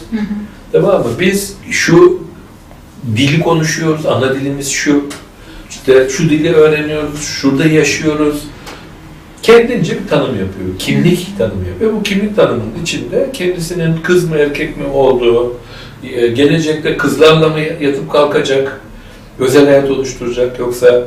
tamam 0.72 1.02
mı? 1.02 1.10
Biz 1.20 1.56
şu 1.70 2.27
dili 3.16 3.40
konuşuyoruz, 3.40 4.06
ana 4.06 4.34
dilimiz 4.34 4.70
şu, 4.70 5.04
işte 5.70 6.08
şu 6.08 6.30
dili 6.30 6.54
öğreniyoruz, 6.54 7.24
şurada 7.24 7.64
yaşıyoruz. 7.64 8.42
Kendince 9.42 10.02
bir 10.02 10.08
tanım 10.08 10.30
yapıyor, 10.30 10.78
kimlik 10.78 11.38
tanımı 11.38 11.68
yapıyor. 11.68 11.92
Bu 11.92 12.02
kimlik 12.02 12.36
tanımının 12.36 12.82
içinde 12.82 13.28
kendisinin 13.32 13.96
kız 14.02 14.28
mı 14.30 14.36
erkek 14.36 14.76
mi 14.76 14.86
olduğu, 14.86 15.56
e, 16.12 16.26
gelecekte 16.26 16.96
kızlarla 16.96 17.48
mı 17.48 17.60
yatıp 17.80 18.12
kalkacak, 18.12 18.80
özel 19.38 19.66
hayat 19.66 19.90
oluşturacak 19.90 20.58
yoksa 20.58 21.04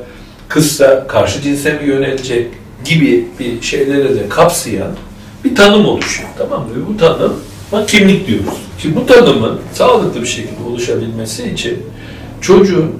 kızsa 0.48 1.07
karşı 1.07 1.41
cinse 1.41 1.74
mi 1.74 1.86
yönelecek 1.86 2.48
gibi 2.86 3.27
bir 3.39 3.62
şeyleri 3.62 4.15
de 4.15 4.29
kapsayan 4.29 4.91
bir 5.43 5.55
tanım 5.55 5.86
oluşuyor. 5.86 6.29
Tamam 6.38 6.62
mı? 6.62 6.67
Bu 6.89 6.98
tanım 6.98 7.33
kimlik 7.88 8.28
diyoruz. 8.28 8.54
Şimdi 8.78 8.96
bu 8.96 9.06
tanımın 9.06 9.60
sağlıklı 9.74 10.22
bir 10.22 10.28
şekilde 10.28 10.63
oluşabilmesi 10.70 11.50
için 11.50 11.78
çocuğun 12.42 12.92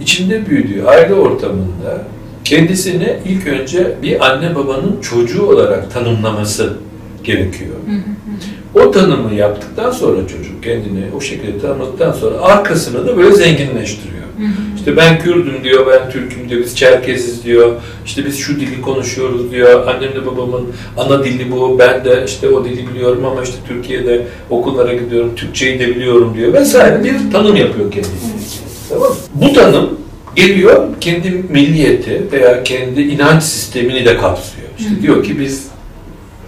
içinde 0.00 0.50
büyüdüğü 0.50 0.84
aile 0.84 1.14
ortamında 1.14 2.04
kendisini 2.44 3.16
ilk 3.28 3.46
önce 3.46 3.96
bir 4.02 4.26
anne 4.30 4.54
babanın 4.54 5.00
çocuğu 5.00 5.46
olarak 5.46 5.94
tanımlaması 5.94 6.72
gerekiyor. 7.24 7.74
O 8.74 8.90
tanımı 8.90 9.34
yaptıktan 9.34 9.90
sonra 9.90 10.20
çocuk 10.28 10.62
kendini 10.62 11.04
o 11.16 11.20
şekilde 11.20 11.58
tanımladıktan 11.58 12.12
sonra 12.12 12.40
arkasını 12.40 13.06
da 13.06 13.16
böyle 13.16 13.36
zenginleştiriyor. 13.36 14.19
İşte 14.76 14.96
ben 14.96 15.18
Kürdüm 15.18 15.64
diyor, 15.64 15.86
ben 15.86 16.10
Türk'üm 16.10 16.48
diyor, 16.48 16.60
biz 16.60 16.76
Çerkeziz 16.76 17.44
diyor, 17.44 17.72
işte 18.06 18.26
biz 18.26 18.38
şu 18.38 18.60
dili 18.60 18.80
konuşuyoruz 18.80 19.50
diyor, 19.52 19.86
annemle 19.86 20.26
babamın 20.26 20.68
ana 20.96 21.24
dili 21.24 21.52
bu, 21.52 21.78
ben 21.78 22.04
de 22.04 22.24
işte 22.26 22.48
o 22.48 22.64
dili 22.64 22.88
biliyorum 22.88 23.24
ama 23.24 23.42
işte 23.42 23.56
Türkiye'de 23.68 24.26
okullara 24.50 24.94
gidiyorum, 24.94 25.32
Türkçeyi 25.36 25.78
de 25.78 25.88
biliyorum 25.88 26.34
diyor 26.36 26.52
vesaire 26.52 27.04
bir 27.04 27.32
tanım 27.32 27.56
yapıyor 27.56 27.90
kendisi. 27.90 28.12
Tamam? 28.88 29.12
Bu 29.34 29.52
tanım 29.52 29.98
geliyor 30.36 30.88
kendi 31.00 31.44
milliyeti 31.48 32.22
veya 32.32 32.62
kendi 32.62 33.02
inanç 33.02 33.42
sistemini 33.42 34.04
de 34.04 34.16
kapsıyor. 34.16 34.68
İşte 34.78 35.02
diyor 35.02 35.24
ki 35.24 35.40
biz 35.40 35.66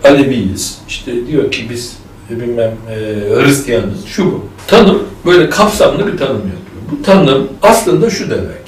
Aleviyiz, 0.04 0.78
işte 0.88 1.26
diyor 1.26 1.50
ki 1.50 1.66
biz 1.70 1.96
bilmem 2.30 2.72
e, 2.90 2.94
Hristiyanız, 3.42 4.06
şu 4.06 4.26
bu. 4.26 4.46
Tanım 4.66 5.02
böyle 5.26 5.50
kapsamlı 5.50 6.12
bir 6.12 6.18
tanım 6.18 6.36
yapıyor. 6.36 6.61
Bu 6.92 7.02
tanım 7.02 7.48
aslında 7.62 8.10
şu 8.10 8.30
demek. 8.30 8.62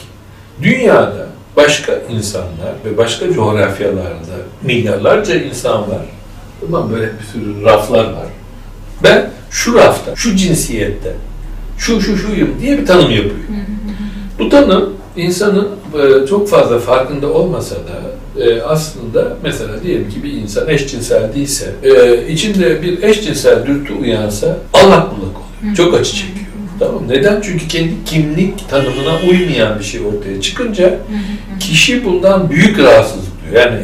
Dünyada 0.63 1.27
başka 1.57 1.93
insanlar 2.11 2.73
ve 2.85 2.97
başka 2.97 3.33
coğrafyalarda 3.33 4.37
milyarlarca 4.63 5.35
insan 5.35 5.81
var. 5.81 6.07
Tamam 6.61 6.91
böyle 6.93 7.07
bir 7.07 7.25
sürü 7.33 7.65
raflar 7.65 8.05
var. 8.05 8.27
Ben 9.03 9.31
şu 9.51 9.75
rafta, 9.75 10.17
şu 10.17 10.37
cinsiyette, 10.37 11.13
şu 11.79 12.01
şu 12.01 12.17
şuyum 12.17 12.51
diye 12.61 12.79
bir 12.79 12.87
tanım 12.87 13.11
yapıyor. 13.11 13.35
Bu 14.39 14.49
tanım 14.49 14.93
insanın 15.17 15.69
e, 15.95 16.27
çok 16.27 16.49
fazla 16.49 16.79
farkında 16.79 17.33
olmasa 17.33 17.75
da 17.75 18.43
e, 18.45 18.63
aslında 18.63 19.37
mesela 19.43 19.83
diyelim 19.83 20.11
ki 20.11 20.23
bir 20.23 20.33
insan 20.33 20.69
eşcinsel 20.69 21.35
değilse, 21.35 21.73
e, 21.83 22.27
içinde 22.29 22.83
bir 22.83 23.03
eşcinsel 23.03 23.67
dürtü 23.67 23.95
uyansa 23.95 24.57
allak 24.73 25.11
bullak 25.11 25.37
oluyor. 25.37 25.77
Çok 25.77 25.95
acı 25.95 26.13
çekiyor. 26.13 26.44
Tamam? 26.79 27.03
Neden? 27.09 27.41
Çünkü 27.41 27.69
kendi 27.69 27.93
kimlik 28.07 28.69
tanımına 28.69 29.19
uymayan 29.31 29.79
bir 29.79 29.85
şey 29.85 30.01
ortaya 30.01 30.41
çıkınca 30.41 30.99
kişi 31.61 32.05
bundan 32.05 32.51
büyük 32.51 32.79
rahatsızlık 32.79 33.33
duyuyor. 33.45 33.67
Yani 33.67 33.81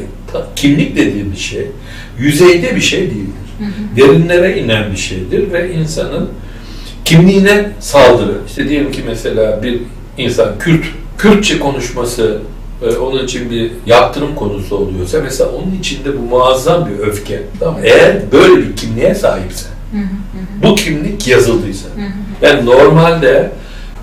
kimlik 0.57 0.97
dediğim 0.97 1.33
bir 1.33 1.37
şey 1.39 1.67
yüzeyde 2.19 2.77
bir 2.77 2.81
şey 2.81 3.01
değildir. 3.01 3.51
Derinlere 3.97 4.59
inen 4.61 4.93
bir 4.93 4.97
şeydir 4.97 5.53
ve 5.53 5.73
insanın 5.75 6.29
kimliğine 7.05 7.71
saldırı. 7.81 8.35
İşte 8.49 8.69
diyelim 8.69 8.93
ki 8.93 9.01
mesela 9.07 9.63
bir 9.63 9.81
insan 10.19 10.59
Kürt, 10.59 10.85
Kürtçe 11.19 11.59
konuşması 11.59 12.39
e, 12.83 12.97
onun 12.97 13.25
için 13.25 13.51
bir 13.51 13.71
yaptırım 13.87 14.35
konusu 14.35 14.77
oluyorsa 14.77 15.21
mesela 15.23 15.51
onun 15.51 15.79
içinde 15.81 16.19
bu 16.19 16.23
muazzam 16.23 16.89
bir 16.89 16.99
öfke. 17.07 17.43
Tamam? 17.61 17.81
Eğer 17.85 18.33
böyle 18.33 18.57
bir 18.69 18.77
kimliğe 18.77 19.15
sahipse, 19.15 19.67
bu 20.63 20.75
kimlik 20.75 21.29
yazıldıysa. 21.29 21.89
Yani 22.43 22.67
normalde 22.67 23.51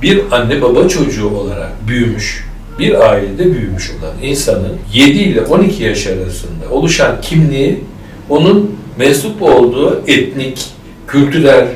bir 0.01 0.21
anne 0.31 0.61
baba 0.61 0.87
çocuğu 0.87 1.29
olarak 1.29 1.71
büyümüş, 1.87 2.47
bir 2.79 3.09
ailede 3.09 3.53
büyümüş 3.53 3.91
olan 3.91 4.15
insanın 4.23 4.77
7 4.93 5.17
ile 5.17 5.41
12 5.41 5.83
yaş 5.83 6.07
arasında 6.07 6.69
oluşan 6.71 7.21
kimliği 7.21 7.83
onun 8.29 8.75
mensup 8.97 9.41
olduğu 9.41 10.03
etnik, 10.07 10.65
kültürel, 11.07 11.67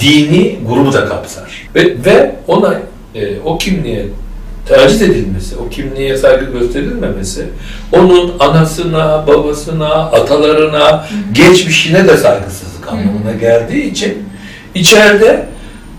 dini 0.00 0.58
grubu 0.68 0.92
da 0.92 1.06
kapsar. 1.06 1.68
Ve, 1.74 2.04
ve 2.04 2.34
ona 2.46 2.80
e, 3.14 3.40
o 3.44 3.58
kimliğe 3.58 4.06
taciz 4.68 5.02
edilmesi, 5.02 5.56
o 5.56 5.68
kimliğe 5.68 6.16
saygı 6.16 6.44
gösterilmemesi, 6.58 7.46
onun 7.92 8.32
anasına, 8.38 9.26
babasına, 9.26 9.94
atalarına, 9.94 11.06
geçmişine 11.32 12.08
de 12.08 12.16
saygısızlık 12.16 12.88
anlamına 12.88 13.32
geldiği 13.40 13.90
için 13.90 14.18
içeride 14.74 15.46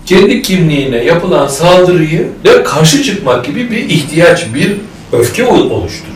kendi 0.06 0.42
kimliğine 0.42 1.04
yapılan 1.04 1.46
saldırıyı 1.48 2.28
de 2.44 2.62
karşı 2.64 3.02
çıkmak 3.02 3.44
gibi 3.44 3.70
bir 3.70 3.76
ihtiyaç, 3.88 4.46
bir 4.54 4.76
öfke 5.12 5.44
ol- 5.46 5.70
oluşturur. 5.70 6.14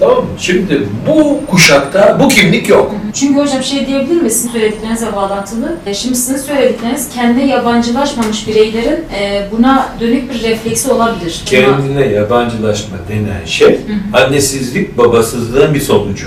Tamam 0.00 0.16
mı? 0.16 0.24
Şimdi 0.38 0.82
bu 1.08 1.40
kuşakta 1.50 2.20
bu 2.20 2.28
kimlik 2.28 2.68
yok. 2.68 2.94
Çünkü 3.14 3.40
hocam 3.40 3.62
şey 3.62 3.86
diyebilir 3.86 4.22
misin 4.22 4.50
söylediklerinize 4.52 5.12
bağlantılı? 5.12 5.76
E, 5.86 5.94
Şimdi 5.94 6.14
sizin 6.16 6.36
söyledikleriniz 6.36 7.08
kendine 7.14 7.46
yabancılaşmamış 7.46 8.48
bireylerin 8.48 9.04
e, 9.20 9.46
buna 9.52 9.88
dönük 10.00 10.34
bir 10.34 10.42
refleksi 10.42 10.90
olabilir. 10.92 11.42
Kendine 11.46 12.06
yabancılaşma 12.06 12.96
denen 13.08 13.44
şey 13.46 13.80
annesizlik, 14.12 14.98
babasızlığın 14.98 15.74
bir 15.74 15.80
sonucu. 15.80 16.26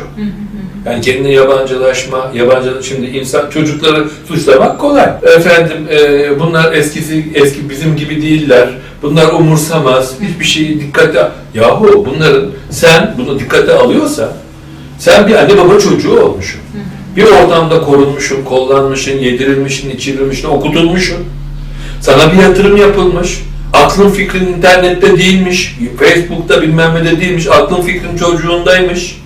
Yani 0.85 1.01
kendine 1.01 1.31
yabancılaşma, 1.31 2.31
yabancı 2.35 2.69
şimdi 2.83 3.05
insan 3.05 3.49
çocukları 3.49 4.07
suçlamak 4.27 4.79
kolay. 4.79 5.09
Efendim 5.23 5.77
e, 5.91 6.39
bunlar 6.39 6.73
eskisi 6.73 7.25
eski 7.35 7.69
bizim 7.69 7.95
gibi 7.95 8.21
değiller. 8.21 8.69
Bunlar 9.01 9.31
umursamaz. 9.33 10.13
Hiçbir 10.21 10.45
şeyi 10.45 10.81
dikkate 10.81 11.27
yahu 11.53 12.05
bunların 12.05 12.45
sen 12.69 13.15
bunu 13.17 13.39
dikkate 13.39 13.73
alıyorsa 13.73 14.33
sen 14.99 15.27
bir 15.27 15.35
anne 15.35 15.57
baba 15.57 15.79
çocuğu 15.79 16.19
olmuşsun. 16.19 16.61
Bir 17.15 17.23
ortamda 17.23 17.81
korunmuşsun, 17.81 18.43
kollanmışsın, 18.43 19.11
yedirilmişsin, 19.11 19.89
içirilmişsin, 19.89 20.47
okutulmuşsun. 20.47 21.17
Sana 22.01 22.33
bir 22.33 22.37
yatırım 22.37 22.77
yapılmış. 22.77 23.43
Aklın 23.73 24.09
fikrin 24.09 24.47
internette 24.47 25.17
değilmiş. 25.17 25.77
Facebook'ta 25.99 26.61
bilmem 26.61 26.95
ne 26.95 27.05
de 27.05 27.21
değilmiş. 27.21 27.47
Aklın 27.47 27.81
fikrin 27.81 28.17
çocuğundaymış. 28.17 29.17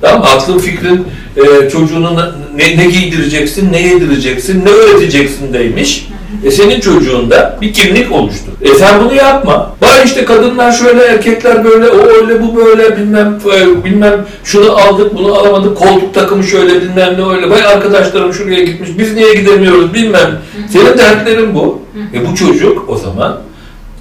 Tamam? 0.00 0.22
Aklın 0.22 0.58
fikrin 0.58 1.06
e, 1.36 1.70
çocuğunu 1.70 2.16
ne, 2.56 2.76
ne 2.76 2.84
giydireceksin, 2.84 3.72
ne 3.72 3.82
yedireceksin, 3.82 4.64
ne 4.64 4.70
öğreteceksin 4.70 5.52
deymiş. 5.52 6.08
E 6.44 6.50
senin 6.50 6.80
çocuğunda 6.80 7.58
bir 7.60 7.72
kimlik 7.72 8.12
oluştu. 8.12 8.50
E 8.62 8.74
sen 8.74 9.04
bunu 9.04 9.14
yapma. 9.14 9.74
Bak 9.82 10.02
işte 10.04 10.24
kadınlar 10.24 10.72
şöyle, 10.72 11.04
erkekler 11.04 11.64
böyle, 11.64 11.88
o 11.90 12.06
öyle, 12.06 12.42
bu 12.42 12.56
böyle, 12.56 12.96
bilmem 12.96 13.38
e, 13.56 13.84
bilmem 13.84 14.26
şunu 14.44 14.72
aldık, 14.72 15.14
bunu 15.14 15.34
alamadık, 15.34 15.76
koltuk 15.76 16.14
takımı 16.14 16.44
şöyle, 16.44 16.82
bilmem 16.82 17.14
ne 17.18 17.36
öyle. 17.36 17.50
Vay 17.50 17.66
arkadaşlarım 17.66 18.32
şuraya 18.34 18.64
gitmiş, 18.64 18.90
biz 18.98 19.14
niye 19.14 19.34
gidemiyoruz 19.34 19.94
bilmem. 19.94 20.38
Senin 20.68 20.98
dertlerin 20.98 21.54
bu. 21.54 21.82
E 22.14 22.26
bu 22.26 22.34
çocuk 22.34 22.88
o 22.88 22.96
zaman 22.96 23.40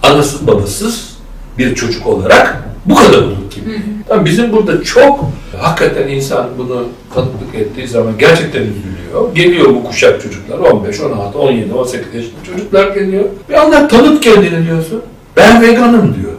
anasız 0.03 0.47
babasız 0.47 1.09
bir 1.57 1.75
çocuk 1.75 2.07
olarak 2.07 2.63
bu 2.85 2.95
kadar 2.95 3.17
olur 3.17 3.51
kimliği. 3.51 3.96
Tamam, 4.07 4.25
bizim 4.25 4.51
burada 4.51 4.83
çok 4.83 5.19
hakikaten 5.57 6.07
insan 6.07 6.47
bunu 6.57 6.85
tanıklık 7.13 7.55
ettiği 7.55 7.87
zaman 7.87 8.13
gerçekten 8.19 8.61
üzülüyor. 8.61 9.35
Geliyor 9.35 9.69
bu 9.69 9.83
kuşak 9.83 10.21
çocuklar 10.21 10.59
15, 10.59 10.99
16, 10.99 11.39
17, 11.39 11.73
18 11.73 12.13
yaşında 12.13 12.43
çocuklar 12.43 12.87
geliyor. 12.87 13.23
Bir 13.49 13.53
anlat 13.53 13.89
tanıt 13.89 14.23
kendini 14.23 14.65
diyorsun. 14.65 15.01
Ben 15.37 15.61
veganım 15.61 16.15
diyor. 16.21 16.33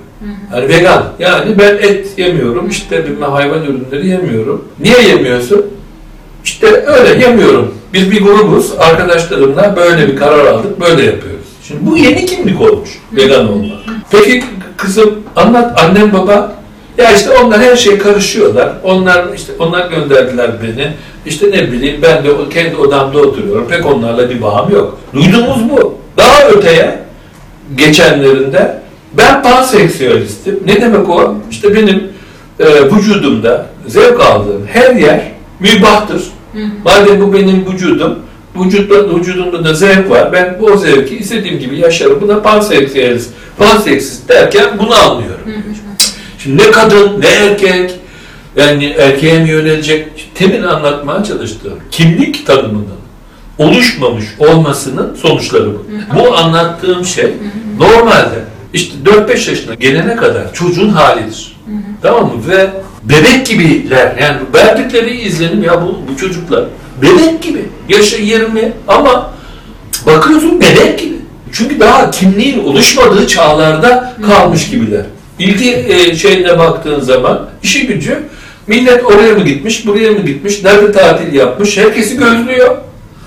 Yani 0.54 0.68
vegan. 0.68 1.04
Yani 1.18 1.59
ben 1.59 1.74
et 1.74 2.18
yemiyorum, 2.18 2.68
işte 2.68 3.07
bilmem 3.07 3.31
hayvan 3.31 3.62
ürünleri 3.64 4.09
yemiyorum. 4.09 4.64
Niye 4.81 5.02
yemiyorsun? 5.02 5.66
İşte 6.44 6.66
öyle 6.87 7.24
yemiyorum. 7.24 7.74
Biz 7.92 8.11
bir 8.11 8.22
grubuz, 8.22 8.72
arkadaşlarımla 8.78 9.76
böyle 9.76 10.09
bir 10.09 10.16
karar 10.16 10.46
aldık, 10.46 10.81
böyle 10.81 11.02
yapıyoruz. 11.02 11.46
Şimdi 11.62 11.87
bu 11.87 11.96
yeni 11.96 12.26
kimlik 12.26 12.61
olmuş, 12.61 12.90
vegan 13.12 13.52
olmak. 13.52 13.78
Peki 14.11 14.44
kızım 14.76 15.14
anlat, 15.37 15.81
annem 15.85 16.12
baba, 16.12 16.58
ya 16.99 17.13
işte 17.13 17.31
onlar 17.31 17.61
her 17.61 17.77
şeye 17.77 17.99
karışıyorlar. 17.99 18.73
Onlar 18.85 19.25
işte 19.35 19.53
onlar 19.59 19.91
gönderdiler 19.91 20.51
beni. 20.63 20.93
İşte 21.27 21.51
ne 21.51 21.73
bileyim 21.73 22.03
ben 22.03 22.25
de 22.25 22.29
kendi 22.55 22.77
odamda 22.77 23.19
oturuyorum. 23.19 23.69
Pek 23.69 23.87
onlarla 23.87 24.31
bir 24.31 24.43
bağım 24.43 24.73
yok. 24.73 24.99
Duyduğumuz 25.15 25.71
bu. 25.71 25.99
Daha 26.17 26.49
öteye 26.49 26.99
geçenlerinde 27.77 28.83
ben 29.13 29.43
panseksüelistim. 29.43 30.61
Ne 30.67 30.81
demek 30.81 31.09
o? 31.09 31.35
İşte 31.51 31.75
benim 31.75 32.03
e, 32.61 32.67
vücudumda 32.85 33.67
zevk 33.87 34.21
aldığım 34.21 34.67
her 34.67 34.95
yer 34.95 35.23
mübahtır. 35.61 36.23
Madem 36.85 37.21
bu 37.21 37.33
benim 37.33 37.67
vücudum, 37.73 38.19
vücutta, 38.57 39.17
vücudumda 39.17 39.65
da 39.65 39.75
zevk 39.75 40.11
var. 40.11 40.33
Ben 40.33 40.57
bu 40.61 40.67
o 40.67 40.77
zevki 40.77 41.17
istediğim 41.17 41.59
gibi 41.59 41.79
yaşarım. 41.79 42.21
Buna 42.21 42.43
panseksüelist, 42.43 43.31
panseksist 43.59 44.29
derken 44.29 44.67
bunu 44.79 44.95
anlıyorum. 44.95 45.41
Şimdi 46.38 46.62
ne 46.62 46.70
kadın, 46.70 47.20
ne 47.20 47.27
erkek, 47.29 47.90
yani 48.57 48.85
erkeğe 48.87 49.38
mi 49.38 49.48
yönelecek? 49.51 50.31
Temin 50.35 50.62
anlatmaya 50.62 51.24
çalıştığım 51.24 51.79
kimlik 51.90 52.46
tanımının 52.46 52.98
oluşmamış 53.59 54.24
olmasının 54.38 55.14
sonuçları 55.14 55.66
bu. 55.74 55.87
Bu 56.18 56.37
anlattığım 56.37 57.05
şey 57.05 57.33
normalde 57.79 58.44
işte 58.72 58.94
4-5 59.05 59.51
yaşına 59.51 59.74
gelene 59.74 60.16
kadar 60.16 60.53
çocuğun 60.55 60.88
halidir. 60.88 61.57
Tamam 62.03 62.24
mı? 62.24 62.33
Ve 62.48 62.70
bebek 63.05 63.46
gibiler. 63.46 64.16
Yani 64.20 64.37
verdikleri 64.55 65.20
izlenim 65.20 65.62
ya 65.62 65.83
bu, 65.83 65.98
bu 66.12 66.16
çocuklar 66.16 66.64
bebek 67.03 67.42
gibi. 67.42 67.68
Yaşı 67.88 68.22
20 68.22 68.72
ama 68.88 69.31
bakıyorsun 70.07 70.61
bebek 70.61 70.98
gibi. 70.98 71.16
Çünkü 71.53 71.81
daha 71.81 72.11
kimliğin 72.11 72.64
oluşmadığı 72.64 73.27
çağlarda 73.27 74.16
kalmış 74.27 74.70
gibiler. 74.70 75.03
İlgi 75.38 75.74
e, 75.74 76.16
şeyine 76.16 76.59
baktığın 76.59 77.01
zaman 77.01 77.51
işi 77.62 77.87
gücü 77.87 78.18
millet 78.66 79.05
oraya 79.05 79.35
mı 79.35 79.44
gitmiş, 79.44 79.87
buraya 79.87 80.11
mı 80.11 80.20
gitmiş, 80.20 80.64
nerede 80.64 80.92
tatil 80.92 81.33
yapmış, 81.33 81.77
herkesi 81.77 82.16
gözlüyor. 82.16 82.77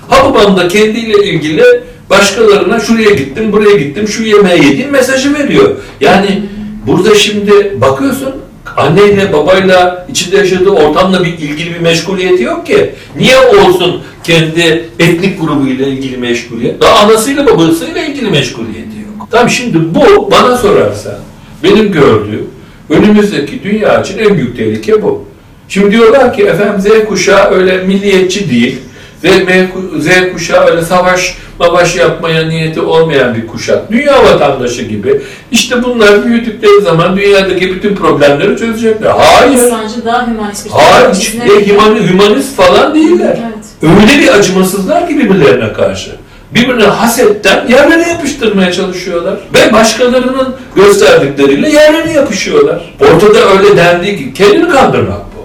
Hababam 0.08 0.56
da 0.56 0.68
kendiyle 0.68 1.24
ilgili 1.24 1.64
başkalarına 2.10 2.80
şuraya 2.80 3.10
gittim, 3.10 3.52
buraya 3.52 3.76
gittim, 3.76 4.08
şu 4.08 4.22
yemeği 4.22 4.64
yedim 4.64 4.90
mesajı 4.90 5.34
veriyor. 5.34 5.70
Yani 6.00 6.42
burada 6.86 7.14
şimdi 7.14 7.80
bakıyorsun 7.80 8.34
anneyle 8.76 9.32
babayla 9.32 10.06
içinde 10.10 10.36
yaşadığı 10.36 10.70
ortamla 10.70 11.24
bir 11.24 11.32
ilgili 11.32 11.74
bir 11.74 11.80
meşguliyeti 11.80 12.42
yok 12.42 12.66
ki. 12.66 12.94
Niye 13.16 13.38
olsun 13.38 14.02
kendi 14.24 14.88
etnik 14.98 15.40
grubuyla 15.40 15.86
ilgili 15.86 16.16
meşguliyet? 16.16 16.80
Daha 16.80 16.98
anasıyla 16.98 17.46
babasıyla 17.46 18.04
ilgili 18.04 18.30
meşguliyeti 18.30 18.98
yok. 18.98 19.28
Tamam 19.30 19.50
şimdi 19.50 19.94
bu 19.94 20.30
bana 20.30 20.56
sorarsa 20.56 21.20
benim 21.64 21.92
gördüğüm 21.92 22.46
önümüzdeki 22.90 23.62
dünya 23.62 24.00
için 24.00 24.18
en 24.18 24.36
büyük 24.36 24.56
tehlike 24.56 25.02
bu. 25.02 25.24
Şimdi 25.68 25.90
diyorlar 25.90 26.34
ki 26.34 26.42
efendim 26.42 26.80
Z 26.80 27.08
kuşağı 27.08 27.50
öyle 27.50 27.78
milliyetçi 27.84 28.50
değil 28.50 28.78
ve 29.24 29.30
M- 29.44 29.70
Z 30.00 30.32
kuşağı 30.32 30.66
öyle 30.66 30.82
savaş 30.82 31.36
mavaş 31.58 31.96
yapmaya 31.96 32.48
niyeti 32.48 32.80
olmayan 32.80 33.34
bir 33.34 33.46
kuşak. 33.46 33.92
Dünya 33.92 34.24
vatandaşı 34.24 34.82
gibi. 34.82 35.20
İşte 35.52 35.82
bunlar 35.82 36.26
büyüdükleri 36.26 36.80
zaman 36.80 37.16
dünyadaki 37.16 37.74
bütün 37.74 37.94
problemleri 37.96 38.56
çözecekler. 38.56 39.10
Hayır. 39.18 39.52
İnsancı 39.52 40.04
daha 40.04 40.26
hümanist 40.26 40.66
bir 40.66 40.70
Hayır. 40.70 41.14
şey. 41.14 41.40
Hiç 41.40 41.40
de 41.40 41.72
hüman- 41.72 42.08
hümanist 42.08 42.56
falan 42.56 42.94
değiller. 42.94 43.38
Evet. 43.42 43.92
Öyle 44.00 44.22
bir 44.22 44.28
acımasızlar 44.38 45.08
ki 45.08 45.18
birbirlerine 45.18 45.72
karşı. 45.72 46.10
Birbirine 46.54 46.84
hasetten 46.84 47.66
yerlerine 47.68 48.08
yapıştırmaya 48.08 48.72
çalışıyorlar. 48.72 49.34
Ve 49.54 49.72
başkalarının 49.72 50.54
gösterdikleriyle 50.76 51.68
yerlerine 51.70 52.12
yapışıyorlar. 52.12 52.94
Ortada 53.00 53.38
öyle 53.58 53.76
dendiği 53.76 54.16
ki 54.16 54.34
kendini 54.34 54.68
kandırmak 54.68 55.20
bu. 55.36 55.42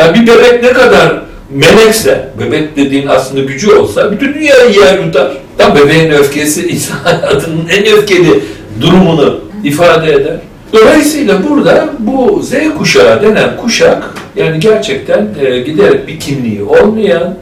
Yani 0.00 0.14
bir 0.14 0.26
bebek 0.26 0.62
ne 0.62 0.72
kadar 0.72 1.22
melekse, 1.50 2.28
bebek 2.40 2.76
dediğin 2.76 3.06
aslında 3.06 3.44
gücü 3.44 3.72
olsa 3.72 4.12
bütün 4.12 4.34
dünyayı 4.34 4.72
yer 4.74 4.98
yutar. 4.98 5.32
Tam 5.58 5.76
bebeğin 5.76 6.10
öfkesi 6.10 6.68
insan 6.68 6.96
hayatının 6.96 7.68
en 7.68 7.86
öfkeli 7.86 8.40
durumunu 8.80 9.40
ifade 9.64 10.12
eder. 10.12 10.36
Dolayısıyla 10.72 11.48
burada 11.48 11.88
bu 11.98 12.42
Z 12.42 12.52
kuşağı 12.78 13.22
denen 13.22 13.56
kuşak 13.56 14.10
yani 14.36 14.60
gerçekten 14.60 15.28
e, 15.40 15.58
giderek 15.60 16.08
bir 16.08 16.20
kimliği 16.20 16.62
olmayan, 16.62 17.34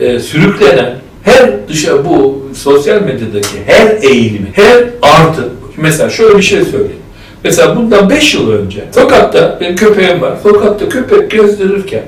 e, 0.00 0.20
sürüklenen, 0.20 0.94
her 1.24 1.68
dışa 1.68 2.04
bu 2.04 2.48
sosyal 2.54 3.02
medyadaki 3.02 3.56
her 3.66 4.02
eğilimi, 4.02 4.48
her 4.52 4.84
artı, 5.02 5.48
mesela 5.76 6.10
şöyle 6.10 6.38
bir 6.38 6.42
şey 6.42 6.64
söyleyeyim. 6.64 7.00
Mesela 7.44 7.76
bundan 7.76 8.10
5 8.10 8.34
yıl 8.34 8.50
önce 8.52 8.84
sokakta 8.94 9.58
benim 9.60 9.76
köpeğim 9.76 10.20
var. 10.20 10.32
Sokakta 10.42 10.88
köpek 10.88 11.30
gezdirirken 11.30 12.04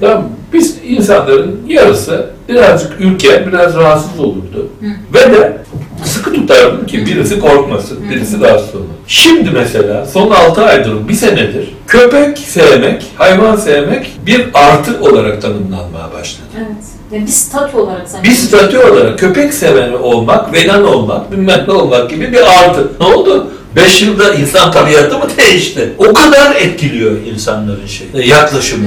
tamam 0.00 0.28
biz 0.52 0.76
insanların 0.86 1.60
yarısı 1.68 2.30
birazcık 2.48 3.00
ürker, 3.00 3.46
biraz 3.46 3.76
rahatsız 3.76 4.20
olurdu. 4.20 4.68
Ve 5.14 5.20
de 5.20 5.58
sıkı 6.04 6.32
tutardım 6.32 6.86
ki 6.86 7.06
birisi 7.06 7.40
korkmasın, 7.40 7.98
birisi 8.10 8.40
rahatsız 8.40 8.74
olmasın. 8.74 8.94
Şimdi 9.06 9.50
mesela 9.50 10.06
son 10.06 10.30
6 10.30 10.64
aydır, 10.64 11.08
bir 11.08 11.14
senedir 11.14 11.74
köpek 11.86 12.38
sevmek, 12.38 13.06
hayvan 13.16 13.56
sevmek 13.56 14.12
bir 14.26 14.46
artı 14.54 15.00
olarak 15.00 15.42
tanımlanmaya 15.42 16.12
başladı. 16.12 16.46
Evet. 16.58 16.99
Yani 17.12 17.26
bir 17.26 17.30
statü 17.30 17.76
olarak 17.76 18.08
sanki. 18.08 18.30
Bir 18.30 18.34
statü 18.34 18.78
olarak 18.78 19.18
köpek 19.18 19.54
seven 19.54 19.92
olmak, 19.92 20.52
vegan 20.52 20.84
olmak, 20.84 21.32
bilmem 21.32 21.64
ne 21.68 21.72
olmak 21.72 22.10
gibi 22.10 22.32
bir 22.32 22.62
artı. 22.62 22.92
Ne 23.00 23.06
oldu? 23.06 23.50
5 23.76 24.02
yılda 24.02 24.34
insan 24.34 24.72
tabiatı 24.72 25.18
mı 25.18 25.24
değişti? 25.38 25.92
O 25.98 26.12
kadar 26.12 26.56
etkiliyor 26.56 27.12
insanların 27.32 27.86
şey, 27.86 28.06
yaklaşımı. 28.28 28.86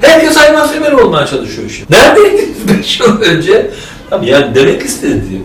Herkes 0.00 0.36
hayvansever 0.36 0.92
olmaya 0.92 1.26
çalışıyor 1.26 1.70
şimdi. 1.70 1.92
Neredeydiniz 1.92 2.78
5 2.78 3.00
yıl 3.00 3.20
önce? 3.20 3.70
Tabii 4.10 4.26
yani 4.30 4.54
demek 4.54 4.82
istediğim 4.82 5.44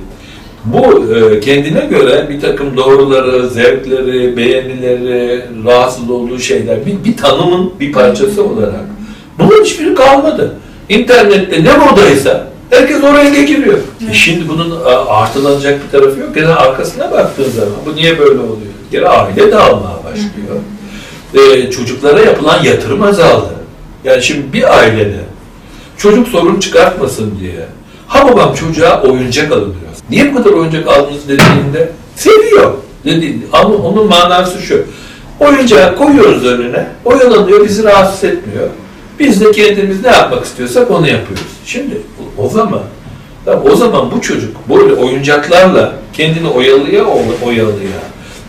bu 0.65 1.13
e, 1.13 1.39
kendine 1.39 1.85
göre 1.85 2.27
bir 2.29 2.41
takım 2.41 2.77
doğruları, 2.77 3.49
zevkleri, 3.49 4.37
beğenileri, 4.37 5.45
rahatsız 5.65 6.09
olduğu 6.09 6.39
şeyler 6.39 6.85
bir, 6.85 7.03
bir 7.03 7.17
tanımın 7.17 7.73
bir 7.79 7.91
parçası 7.91 8.43
olarak. 8.43 8.85
Bunun 9.39 9.63
hiçbiri 9.63 9.95
kalmadı. 9.95 10.55
İnternette 10.91 11.63
ne 11.63 11.77
modaysa 11.77 12.47
herkes 12.69 13.03
oraya 13.03 13.29
geçiriyor. 13.29 13.77
E 14.09 14.13
şimdi 14.13 14.49
bunun 14.49 14.71
a, 14.85 15.05
artılanacak 15.05 15.79
bir 15.85 15.91
tarafı 15.91 16.19
yok. 16.19 16.35
Gene 16.35 16.47
arkasına 16.47 17.11
baktığın 17.11 17.51
zaman 17.51 17.73
bu 17.85 17.95
niye 17.95 18.19
böyle 18.19 18.39
oluyor? 18.39 18.73
Gene 18.91 19.07
aile 19.07 19.51
dağılmaya 19.51 19.97
başlıyor. 20.05 20.59
E, 21.33 21.71
çocuklara 21.71 22.19
yapılan 22.19 22.63
yatırım 22.63 23.03
azaldı. 23.03 23.53
Yani 24.03 24.23
şimdi 24.23 24.53
bir 24.53 24.77
ailede 24.79 25.19
çocuk 25.97 26.27
sorun 26.27 26.59
çıkartmasın 26.59 27.33
diye 27.39 27.65
ha 28.07 28.27
babam 28.27 28.53
çocuğa 28.53 29.01
oyuncak 29.01 29.51
alın 29.51 29.63
diyor. 29.65 29.91
Niye 30.09 30.33
bu 30.33 30.37
kadar 30.37 30.53
oyuncak 30.53 30.87
aldınız 30.87 31.27
dediğinde 31.27 31.91
seviyor. 32.15 32.73
Dedi, 33.05 33.37
ama 33.53 33.75
onun 33.75 34.07
manası 34.07 34.61
şu. 34.61 34.83
Oyuncağı 35.39 35.95
koyuyoruz 35.97 36.45
önüne, 36.45 36.87
oyalanıyor, 37.05 37.65
bizi 37.65 37.83
rahatsız 37.83 38.23
etmiyor. 38.23 38.67
Biz 39.21 39.41
de 39.41 39.51
kendimiz 39.51 40.03
ne 40.03 40.11
yapmak 40.11 40.45
istiyorsak 40.45 40.91
onu 40.91 41.07
yapıyoruz. 41.07 41.45
Şimdi 41.65 42.01
o 42.37 42.49
zaman 42.49 42.81
o 43.71 43.75
zaman 43.75 44.11
bu 44.11 44.21
çocuk 44.21 44.69
böyle 44.69 44.93
oyuncaklarla 44.93 45.93
kendini 46.13 46.47
oyalaya 46.47 47.05
oyalaya 47.45 48.01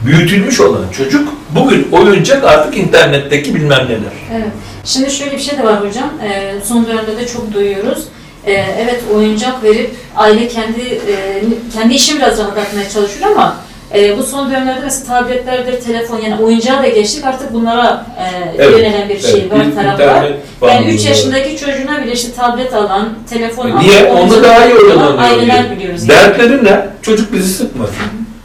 büyütülmüş 0.05 0.61
olan 0.61 0.85
çocuk 0.97 1.29
bugün 1.51 1.89
oyuncak 1.93 2.45
artık 2.45 2.77
internetteki 2.77 3.55
bilmem 3.55 3.87
neler. 3.87 4.13
Evet. 4.33 4.53
Şimdi 4.85 5.11
şöyle 5.11 5.33
bir 5.33 5.43
şey 5.43 5.59
de 5.59 5.65
var 5.65 5.81
hocam. 5.85 6.11
Ee, 6.25 6.55
son 6.65 6.87
dönemde 6.87 7.17
de 7.17 7.27
çok 7.27 7.55
duyuyoruz. 7.55 8.05
Ee, 8.47 8.53
evet 8.53 9.03
oyuncak 9.15 9.65
verip 9.65 9.91
aile 10.17 10.49
kendi 10.49 10.81
e, 10.81 11.43
kendi 11.75 11.95
işini 11.95 12.19
biraz 12.19 12.39
rahatlatmaya 12.39 12.89
çalışıyor 12.89 13.31
ama 13.31 13.57
e, 13.95 14.19
bu 14.19 14.23
son 14.23 14.51
dönemlerde 14.51 14.81
mesela 14.85 15.05
tabletlerdir, 15.07 15.81
telefon 15.81 16.21
yani 16.21 16.43
oyuncağa 16.43 16.83
da 16.83 16.89
geçtik 16.89 17.25
artık 17.25 17.53
bunlara 17.53 18.07
e, 18.19 18.25
Evet, 18.59 18.79
yönelen 18.79 19.09
bir 19.09 19.19
şey 19.19 19.41
Evet, 19.41 19.53
var, 19.53 19.67
bir 19.67 19.75
taraf 19.75 20.01
var. 20.01 20.07
Yani 20.15 20.29
3 20.31 20.61
bağımlılığı. 20.63 21.09
yaşındaki 21.09 21.57
çocuğuna 21.57 22.03
bile 22.05 22.13
işte 22.13 22.33
tablet 22.37 22.75
alan, 22.75 23.09
telefon 23.31 23.69
E 23.69 23.73
alan, 23.73 23.83
Niye? 23.83 24.05
Onda 24.13 24.43
daha 24.43 24.67
iyi 24.67 24.75
alan 24.75 24.85
oyalanıyor 24.87 25.19
Aileler 25.19 25.77
biliyoruz. 25.77 26.09
yani. 26.09 26.09
Dertleri 26.21 26.65
ne? 26.65 26.87
Çocuk 27.03 27.33
bizi 27.33 27.49
sıkmasın. 27.55 27.97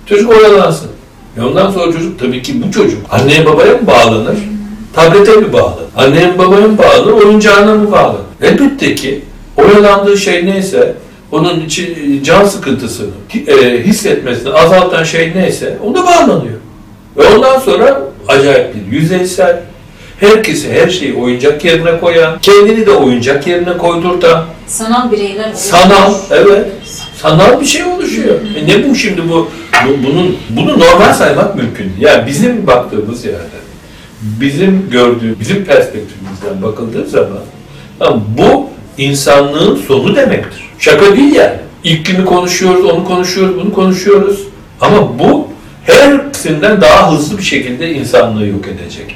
Çocuk 0.05 0.29
oyalansın. 0.31 0.89
E 1.38 1.41
ondan 1.41 1.71
sonra 1.71 1.91
çocuk 1.93 2.19
tabii 2.19 2.41
ki 2.41 2.63
bu 2.63 2.71
çocuk 2.71 3.01
anneye 3.12 3.45
babaya 3.45 3.71
mı 3.73 3.88
bağlanır? 3.88 4.38
Tablete 4.93 5.31
mi 5.31 5.53
bağlanır? 5.53 5.77
Anneye 5.97 6.27
mi 6.27 6.38
babaya 6.38 6.67
mı 6.67 6.77
bağlanır? 6.77 7.12
Oyuncağına 7.12 7.73
mı 7.73 7.91
bağlanır? 7.91 8.21
Elbette 8.41 8.95
ki 8.95 9.21
oyalandığı 9.57 10.17
şey 10.17 10.45
neyse 10.45 10.93
onun 11.32 11.60
için 11.66 12.24
can 12.24 12.46
sıkıntısını 12.46 13.10
e, 13.48 13.84
hissetmesini 13.84 14.54
azaltan 14.54 15.04
şey 15.04 15.32
neyse 15.36 15.78
ona 15.84 16.06
bağlanıyor. 16.06 16.58
Ve 17.18 17.28
ondan 17.28 17.60
sonra 17.60 18.02
acayip 18.28 18.76
bir 18.76 18.98
yüzeysel, 18.98 19.60
herkesi 20.20 20.74
her 20.74 20.90
şeyi 20.90 21.13
oyuncak 21.13 21.66
yerine 21.66 22.00
koyan, 22.00 22.40
kendini 22.42 22.86
de 22.86 22.92
oyuncak 22.92 23.48
yerine 23.48 23.78
koydurtan, 23.78 24.46
Sanal 24.68 25.12
bireyler 25.12 25.44
oluyor. 25.44 25.56
Sanal, 25.56 26.13
evet. 26.32 26.66
sanal 27.16 27.62
bir 27.62 27.66
şey 27.66 27.84
oluşuyor. 27.84 28.36
E 28.56 28.68
ne 28.68 28.90
bu 28.90 28.96
şimdi 28.96 29.30
bu, 29.30 29.50
bu 29.88 30.04
bunun 30.08 30.38
bunu 30.50 30.80
normal 30.80 31.13
saymak 31.13 31.56
mümkün. 31.56 31.94
Yani 32.00 32.28
bizim 32.28 32.68
baktığımız 32.68 33.26
yerde, 33.26 33.58
bizim 34.22 34.90
gördüğümüz, 34.92 35.40
bizim 35.40 35.66
perspektifimizden 35.66 36.62
bakıldığı 36.62 37.08
zaman 37.08 37.40
bu 38.38 38.70
insanlığın 38.98 39.76
sonu 39.76 40.16
demektir. 40.16 40.66
Şaka 40.80 41.16
değil. 41.18 41.40
İlk 41.84 42.06
günü 42.06 42.26
konuşuyoruz, 42.26 42.86
onu 42.86 43.06
konuşuyoruz, 43.06 43.56
bunu 43.56 43.74
konuşuyoruz. 43.74 44.48
Ama 44.82 45.20
bu 45.20 45.48
hepsinden 45.84 46.82
daha 46.82 47.12
hızlı 47.12 47.38
bir 47.38 47.44
şekilde 47.44 47.94
insanlığı 47.94 48.48
yok 48.48 48.68
edecek. 48.68 49.16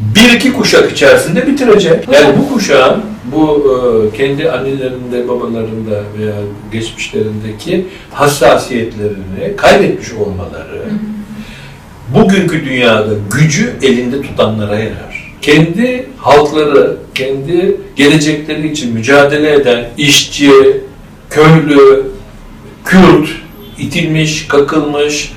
Bir 0.00 0.32
iki 0.36 0.52
kuşak 0.52 0.92
içerisinde 0.92 1.46
bitirecek. 1.46 2.08
Yani 2.12 2.34
bu 2.38 2.54
kuşağın 2.54 3.02
bu 3.24 3.64
e, 4.14 4.16
kendi 4.16 4.50
annelerinde, 4.50 5.28
babalarında 5.28 6.02
veya 6.18 6.34
geçmişlerindeki 6.72 7.86
hassasiyetlerini 8.10 9.56
kaybetmiş 9.56 10.12
olmaları 10.12 10.82
bugünkü 12.14 12.64
dünyada 12.64 13.14
gücü 13.38 13.72
elinde 13.82 14.22
tutanlara 14.22 14.78
yarar. 14.78 15.32
Kendi 15.42 16.06
halkları, 16.16 16.96
kendi 17.14 17.76
gelecekleri 17.96 18.72
için 18.72 18.94
mücadele 18.94 19.54
eden 19.54 19.88
işçi, 19.98 20.50
köylü, 21.32 22.02
Kürt, 22.84 23.28
itilmiş, 23.78 24.48
kakılmış, 24.48 25.32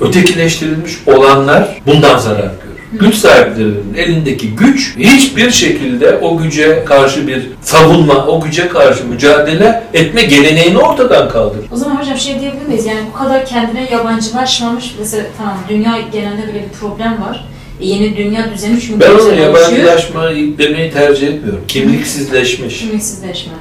ötekileştirilmiş 0.00 0.92
olanlar 1.06 1.80
bundan 1.86 2.18
zarar 2.18 2.36
görür. 2.40 3.00
Güç 3.06 3.14
sahiplerinin 3.14 3.94
elindeki 3.96 4.50
güç 4.56 4.94
hiçbir 4.98 5.50
şekilde 5.50 6.16
o 6.16 6.38
güce 6.38 6.84
karşı 6.84 7.26
bir 7.28 7.46
savunma, 7.62 8.26
o 8.26 8.40
güce 8.40 8.68
karşı 8.68 9.06
mücadele 9.06 9.82
etme 9.94 10.22
geleneğini 10.22 10.78
ortadan 10.78 11.28
kaldırır. 11.28 11.64
O 11.72 11.76
zaman 11.76 11.96
hocam 11.96 12.18
şey 12.18 12.40
diyebilir 12.40 12.66
miyiz? 12.66 12.86
Yani 12.86 13.00
bu 13.14 13.18
kadar 13.18 13.46
kendine 13.46 13.90
yabancılaşmamış, 13.90 14.94
mesela 14.98 15.24
tamam 15.38 15.58
dünya 15.68 15.98
genelinde 16.12 16.46
böyle 16.46 16.64
bir 16.64 16.78
problem 16.80 17.22
var. 17.22 17.44
E, 17.80 17.86
yeni 17.86 18.16
dünya 18.16 18.54
düzeni 18.54 18.80
çünkü 18.80 19.00
Ben 19.00 19.10
oluşuyor. 19.10 19.36
yabancılaşma 19.36 20.30
demeyi 20.58 20.92
tercih 20.92 21.28
etmiyorum. 21.28 21.64
Kimliksizleşmiş. 21.68 22.78
Kimliksizleşme. 22.78 23.52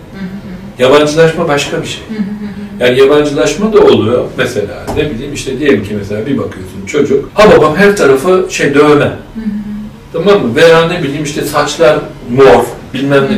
Yabancılaşma 0.79 1.47
başka 1.47 1.81
bir 1.81 1.88
şey. 1.88 2.03
Yani 2.79 2.99
yabancılaşma 2.99 3.73
da 3.73 3.79
oluyor. 3.79 4.25
Mesela 4.38 4.85
ne 4.95 5.09
bileyim 5.11 5.33
işte 5.33 5.59
diyelim 5.59 5.83
ki 5.83 5.89
mesela 5.99 6.25
bir 6.25 6.38
bakıyorsun 6.38 6.85
çocuk. 6.88 7.29
Ha 7.33 7.51
babam 7.57 7.75
her 7.75 7.95
tarafı 7.95 8.47
şey 8.49 8.73
dövme. 8.73 9.11
Tamam 10.13 10.45
mı? 10.45 10.55
Veya 10.55 10.88
ne 10.88 11.03
bileyim 11.03 11.23
işte 11.23 11.41
saçlar 11.41 11.99
mor 12.29 12.63
bilmem 12.93 13.23
ne. 13.23 13.38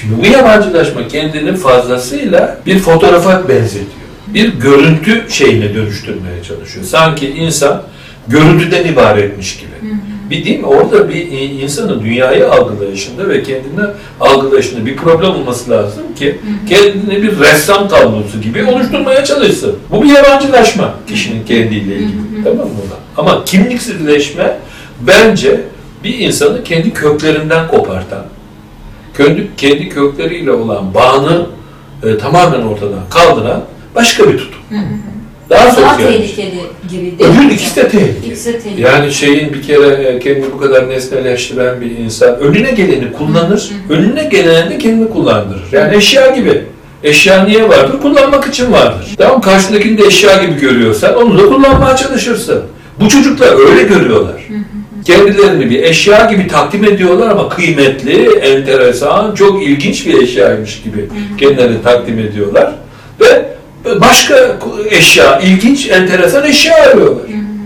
Şimdi 0.00 0.22
bu 0.22 0.26
yabancılaşma 0.26 1.08
kendini 1.08 1.56
fazlasıyla 1.56 2.58
bir 2.66 2.78
fotoğrafa 2.78 3.48
benzetiyor. 3.48 4.04
Bir 4.26 4.48
görüntü 4.48 5.24
şeyine 5.28 5.74
dönüştürmeye 5.74 6.42
çalışıyor. 6.48 6.86
Sanki 6.86 7.28
insan 7.28 7.82
görüntüden 8.28 8.84
ibaretmiş 8.86 9.56
gibi. 9.56 9.70
Bir 10.34 10.44
değil 10.44 10.60
mi? 10.60 10.66
Orada 10.66 11.08
bir 11.08 11.14
i- 11.14 11.60
insanın 11.62 12.02
dünyayı 12.04 12.50
algılayışında 12.50 13.28
ve 13.28 13.42
kendini 13.42 13.84
algılayışında 14.20 14.86
bir 14.86 14.96
problem 14.96 15.30
olması 15.30 15.70
lazım 15.70 16.02
ki 16.18 16.38
kendini 16.68 17.22
bir 17.22 17.38
ressam 17.40 17.88
tablosu 17.88 18.40
gibi 18.40 18.64
oluşturmaya 18.64 19.24
çalışsın. 19.24 19.76
Bu 19.90 20.02
bir 20.02 20.08
yabancılaşma 20.08 20.94
kişinin 21.08 21.44
kendiyle 21.44 21.94
ilgili. 21.96 22.44
Tamam 22.44 22.58
mı? 22.66 22.72
Ama 23.16 23.44
kimliksizleşme 23.44 24.58
bence 25.00 25.60
bir 26.04 26.18
insanı 26.18 26.64
kendi 26.64 26.92
köklerinden 26.92 27.68
kopartan, 27.68 28.24
kendi, 29.16 29.48
kendi 29.56 29.88
kökleriyle 29.88 30.50
olan 30.52 30.94
bağını 30.94 31.46
e, 32.02 32.18
tamamen 32.18 32.60
ortadan 32.62 33.00
kaldıran 33.10 33.64
başka 33.94 34.28
bir 34.32 34.38
tutum. 34.38 34.60
Daha 35.50 35.64
Daha 35.64 35.70
sosyal. 35.70 35.96
tehlikeli 35.96 36.50
gibi 36.90 37.18
değil 37.18 37.30
Öbür 37.30 37.50
ikisi 37.54 37.76
de 37.76 37.88
tehlikeli. 37.88 38.26
İkisi 38.26 38.52
de 38.52 38.58
tehlikeli. 38.58 38.86
Yani 38.86 39.12
şeyin 39.12 39.52
bir 39.52 39.62
kere 39.62 39.86
e, 39.86 40.18
kendini 40.18 40.52
bu 40.52 40.58
kadar 40.60 40.88
nesneleştiren 40.88 41.80
bir 41.80 41.90
insan 41.98 42.38
önüne 42.38 42.70
geleni 42.70 43.12
kullanır, 43.12 43.70
önüne 43.90 44.24
geleni 44.24 44.70
de 44.70 44.78
kendini 44.78 45.10
kullandırır. 45.10 45.62
Yani 45.72 45.96
eşya 45.96 46.30
gibi. 46.30 46.62
Eşya 47.02 47.44
niye 47.44 47.68
vardır? 47.68 48.00
Kullanmak 48.02 48.46
için 48.46 48.72
vardır. 48.72 49.06
Tamam 49.18 49.40
karşındakini 49.40 49.98
de 49.98 50.06
eşya 50.06 50.44
gibi 50.44 50.60
görüyorsan 50.60 51.16
onu 51.16 51.38
da 51.38 51.46
kullanmaya 51.46 51.96
çalışırsın. 51.96 52.62
Bu 53.00 53.08
çocuklar 53.08 53.70
öyle 53.70 53.82
görüyorlar. 53.82 54.42
Kendilerini 55.04 55.70
bir 55.70 55.82
eşya 55.82 56.24
gibi 56.30 56.48
takdim 56.48 56.84
ediyorlar 56.84 57.30
ama 57.30 57.48
kıymetli, 57.48 58.38
enteresan, 58.38 59.34
çok 59.34 59.62
ilginç 59.62 60.06
bir 60.06 60.22
eşyaymış 60.22 60.82
gibi 60.82 61.08
kendilerini 61.38 61.82
takdim 61.82 62.18
ediyorlar. 62.18 62.72
Ve 63.20 63.53
başka 64.00 64.58
eşya, 64.90 65.40
ilginç, 65.40 65.90
enteresan 65.90 66.44
eşya 66.44 66.74
arıyorlar. 66.84 67.24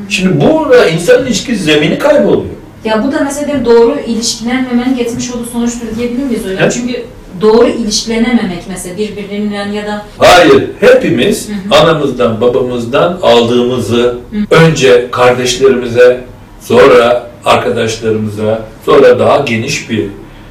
Şimdi 0.09 0.40
burada 0.40 0.88
insan 0.88 1.26
ilişkisi 1.26 1.62
zemini 1.64 1.98
kayboluyor. 1.98 2.54
Ya 2.85 3.04
bu 3.04 3.12
da 3.12 3.20
mesela 3.24 3.64
doğru 3.64 3.98
ilişkilenmemenin 4.07 4.96
getirmiş 4.96 5.31
olduğu 5.31 5.46
sonuçtur 5.46 5.87
diyebilir 5.98 6.22
miyiz 6.22 6.44
hocam? 6.44 6.57
Evet. 6.61 6.72
Çünkü 6.72 7.04
doğru 7.40 7.68
ilişkilenememek 7.68 8.62
mesela 8.68 8.98
birbirlerinden 8.98 9.72
ya 9.72 9.87
da 9.87 10.04
Hayır, 10.18 10.64
hepimiz 10.81 11.48
anamızdan, 11.70 12.40
babamızdan 12.40 13.18
aldığımızı 13.22 14.18
önce 14.50 15.09
kardeşlerimize, 15.11 16.20
sonra 16.61 17.31
arkadaşlarımıza, 17.44 18.62
sonra 18.87 19.18
daha 19.18 19.38
geniş 19.38 19.90
bir 19.90 20.07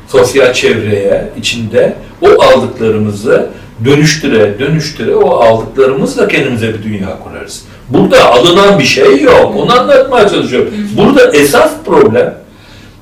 sosyal 0.08 0.54
çevreye 0.54 1.30
içinde 1.38 1.96
o 2.22 2.44
aldıklarımızı 2.44 3.50
dönüştüre 3.86 4.60
dönüştüre 4.60 5.16
o 5.16 5.30
aldıklarımızla 5.30 6.28
kendimize 6.28 6.74
bir 6.74 6.84
dünya 6.84 7.20
kurarız. 7.24 7.64
Burada 7.90 8.32
alınan 8.32 8.80
bir 8.80 8.84
şey 8.84 9.22
yok. 9.22 9.54
Onu 9.58 9.80
anlatmaya 9.80 10.30
çalışıyorum. 10.30 10.74
Burada 10.98 11.32
esas 11.32 11.72
problem 11.86 12.34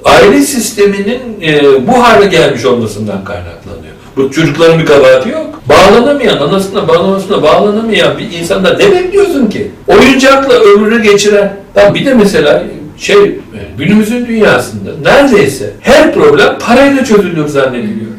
aile 0.05 0.41
sisteminin 0.41 1.19
e, 1.41 1.63
bu 1.87 2.03
hale 2.03 2.25
gelmiş 2.25 2.65
olmasından 2.65 3.23
kaynaklanıyor. 3.23 3.95
Bu 4.17 4.31
çocukların 4.31 4.79
bir 4.79 4.85
kabahati 4.85 5.29
yok. 5.29 5.61
Bağlanamayan, 5.69 6.37
anasına 6.37 6.87
bağlamasına 6.87 7.43
bağlanamayan 7.43 8.17
bir 8.17 8.39
insanda 8.39 8.77
ne 8.77 8.91
bekliyorsun 8.91 9.47
ki? 9.47 9.71
Oyuncakla 9.87 10.53
ömrünü 10.53 11.03
geçiren. 11.03 11.57
Tamam 11.73 11.95
bir 11.95 12.05
de 12.05 12.13
mesela 12.13 12.63
şey 12.97 13.23
e, 13.23 13.39
günümüzün 13.77 14.27
dünyasında 14.27 14.89
neredeyse 15.03 15.73
her 15.81 16.13
problem 16.13 16.59
parayla 16.59 17.05
çözülür 17.05 17.47
zannediliyor. 17.47 18.11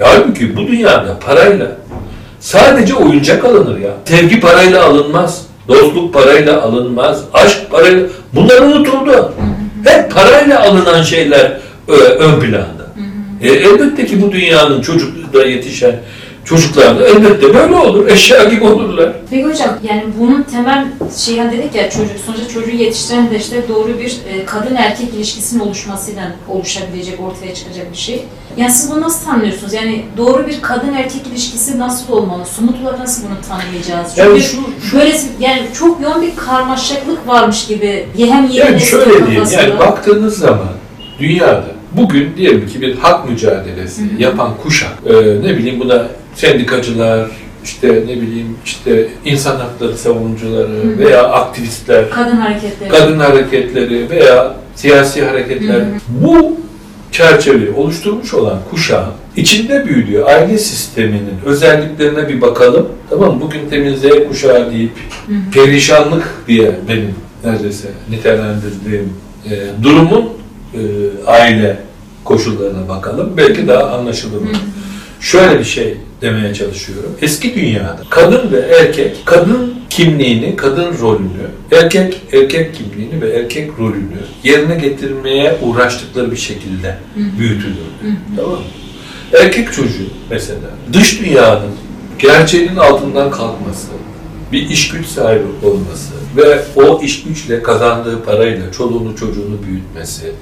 Halbuki 0.00 0.56
bu 0.56 0.66
dünyada 0.66 1.18
parayla 1.26 1.76
sadece 2.44 2.94
oyuncak 2.94 3.44
alınır 3.44 3.78
ya. 3.80 3.90
Sevgi 4.04 4.40
parayla 4.40 4.84
alınmaz. 4.84 5.46
Dostluk 5.68 6.14
parayla 6.14 6.62
alınmaz. 6.62 7.24
Aşk 7.34 7.70
parayla... 7.70 8.06
Bunlar 8.32 8.58
unutuldu. 8.58 9.32
Hep 9.84 10.14
parayla 10.14 10.60
alınan 10.60 11.02
şeyler 11.02 11.58
ö, 11.88 11.94
ön 11.94 12.40
planda. 12.40 12.84
E, 13.42 13.48
elbette 13.48 14.06
ki 14.06 14.22
bu 14.22 14.32
dünyanın 14.32 14.82
çocukluğunda 14.82 15.46
yetişen 15.46 15.96
çocuklar 16.44 16.98
da 16.98 17.06
elbette 17.06 17.54
böyle 17.54 17.74
olur. 17.76 18.08
Eşya 18.08 18.44
gibi 18.44 18.64
olurlar. 18.64 19.12
Peki 19.30 19.44
hocam 19.44 19.78
yani 19.82 20.04
bunun 20.20 20.42
temel 20.42 20.86
şeyi 21.24 21.40
hani 21.40 21.58
dedik 21.58 21.74
ya 21.74 21.90
çocuk 21.90 22.16
sonuçta 22.26 22.48
çocuğu 22.48 22.70
yetiştiren 22.70 23.30
de 23.30 23.36
işte 23.36 23.68
doğru 23.68 23.98
bir 23.98 24.18
e, 24.32 24.44
kadın 24.44 24.74
erkek 24.74 25.14
ilişkisinin 25.14 25.60
oluşmasıyla 25.60 26.32
oluşabilecek 26.48 27.20
ortaya 27.20 27.54
çıkacak 27.54 27.92
bir 27.92 27.96
şey. 27.96 28.24
Yani 28.56 28.72
siz 28.72 28.90
bunu 28.90 29.00
nasıl 29.00 29.26
tanımlıyorsunuz? 29.26 29.72
Yani 29.72 30.04
doğru 30.16 30.46
bir 30.46 30.62
kadın 30.62 30.92
erkek 30.94 31.26
ilişkisi 31.32 31.78
nasıl 31.78 32.12
olmalı? 32.12 32.44
Somut 32.46 32.82
olarak 32.82 32.98
nasıl 32.98 33.22
bunu 33.28 33.36
tanımlayacağız? 33.48 34.12
Çünkü 34.14 34.28
Yani 34.28 34.40
şu, 34.40 34.58
böyle 34.96 35.16
yani 35.40 35.62
çok 35.78 36.00
yoğun 36.00 36.22
bir 36.22 36.36
karmaşıklık 36.36 37.28
varmış 37.28 37.66
gibi 37.66 38.06
hem 38.18 38.50
Yani 38.52 38.80
şöyle 38.80 39.26
diyeyim, 39.26 39.48
yani 39.52 39.78
baktığınız 39.78 40.38
zaman 40.38 40.72
dünyada 41.18 41.64
bugün 41.92 42.36
diyelim 42.36 42.68
ki 42.68 42.80
bir 42.80 42.98
hak 42.98 43.30
mücadelesi 43.30 44.02
Hı 44.02 44.04
hı. 44.04 44.22
yapan 44.22 44.50
kuşak, 44.62 44.92
e, 45.06 45.12
ne 45.14 45.58
bileyim 45.58 45.80
buna 45.80 46.06
sendikacılar, 46.34 47.30
işte 47.64 47.88
ne 47.88 48.20
bileyim 48.20 48.56
işte 48.64 49.08
insan 49.24 49.56
hakları 49.56 49.98
savunucuları 49.98 50.68
hı. 50.68 50.98
veya 50.98 51.22
aktivistler, 51.24 52.10
kadın 52.10 52.36
hareketleri. 52.36 52.90
kadın 52.90 53.18
hareketleri 53.18 54.10
veya 54.10 54.54
siyasi 54.74 55.24
hareketler 55.24 55.80
Hı 55.80 55.84
hı. 55.84 55.98
bu 56.08 56.56
çerçeveyi 57.12 57.70
oluşturmuş 57.70 58.34
olan 58.34 58.58
kuşağın 58.70 59.12
içinde 59.36 59.86
büyüdüğü 59.86 60.22
aile 60.22 60.58
sisteminin 60.58 61.34
özelliklerine 61.44 62.28
bir 62.28 62.40
bakalım. 62.40 62.88
Tamam 63.10 63.34
mı? 63.34 63.40
Bugün 63.40 63.68
temin 63.70 63.96
Z 63.96 64.02
kuşağı 64.28 64.70
deyip 64.72 64.92
Hı 65.26 65.32
hı. 65.32 65.50
perişanlık 65.52 66.42
diye 66.48 66.72
benim 66.88 67.14
neredeyse 67.44 67.88
nitelendirdiğim 68.10 69.12
e, 69.50 69.82
durumun 69.82 70.28
e, 70.74 70.80
aile 71.26 71.76
koşullarına 72.24 72.88
bakalım. 72.88 73.32
Belki 73.36 73.68
daha 73.68 73.84
anlaşılır 73.90 74.36
olur. 74.40 74.48
Şöyle 75.24 75.58
bir 75.58 75.64
şey 75.64 75.96
demeye 76.20 76.54
çalışıyorum. 76.54 77.16
Eski 77.22 77.54
dünyada 77.54 78.00
kadın 78.10 78.52
ve 78.52 78.58
erkek 78.58 79.16
kadın 79.24 79.74
kimliğini, 79.90 80.56
kadın 80.56 80.98
rolünü, 81.00 81.50
erkek 81.72 82.20
erkek 82.32 82.74
kimliğini 82.74 83.20
ve 83.22 83.30
erkek 83.30 83.70
rolünü 83.78 84.20
yerine 84.42 84.74
getirmeye 84.74 85.58
uğraştıkları 85.62 86.30
bir 86.30 86.36
şekilde 86.36 86.98
büyütülürdü. 87.16 88.16
Tamam 88.36 88.50
mı? 88.50 88.58
Erkek 89.32 89.72
çocuğu 89.72 90.10
mesela 90.30 90.70
dış 90.92 91.20
dünyanın 91.20 91.72
gerçeğinin 92.18 92.76
altından 92.76 93.30
kalkması, 93.30 93.88
bir 94.52 94.68
iş 94.70 94.88
güç 94.88 95.06
sahibi 95.06 95.46
olması 95.62 96.14
ve 96.36 96.62
o 96.76 97.02
iş 97.02 97.22
güçle 97.22 97.62
kazandığı 97.62 98.24
parayla 98.24 98.72
çoluğunu 98.72 99.16
çocuğunu 99.16 99.62
büyütmesi, 99.66 100.32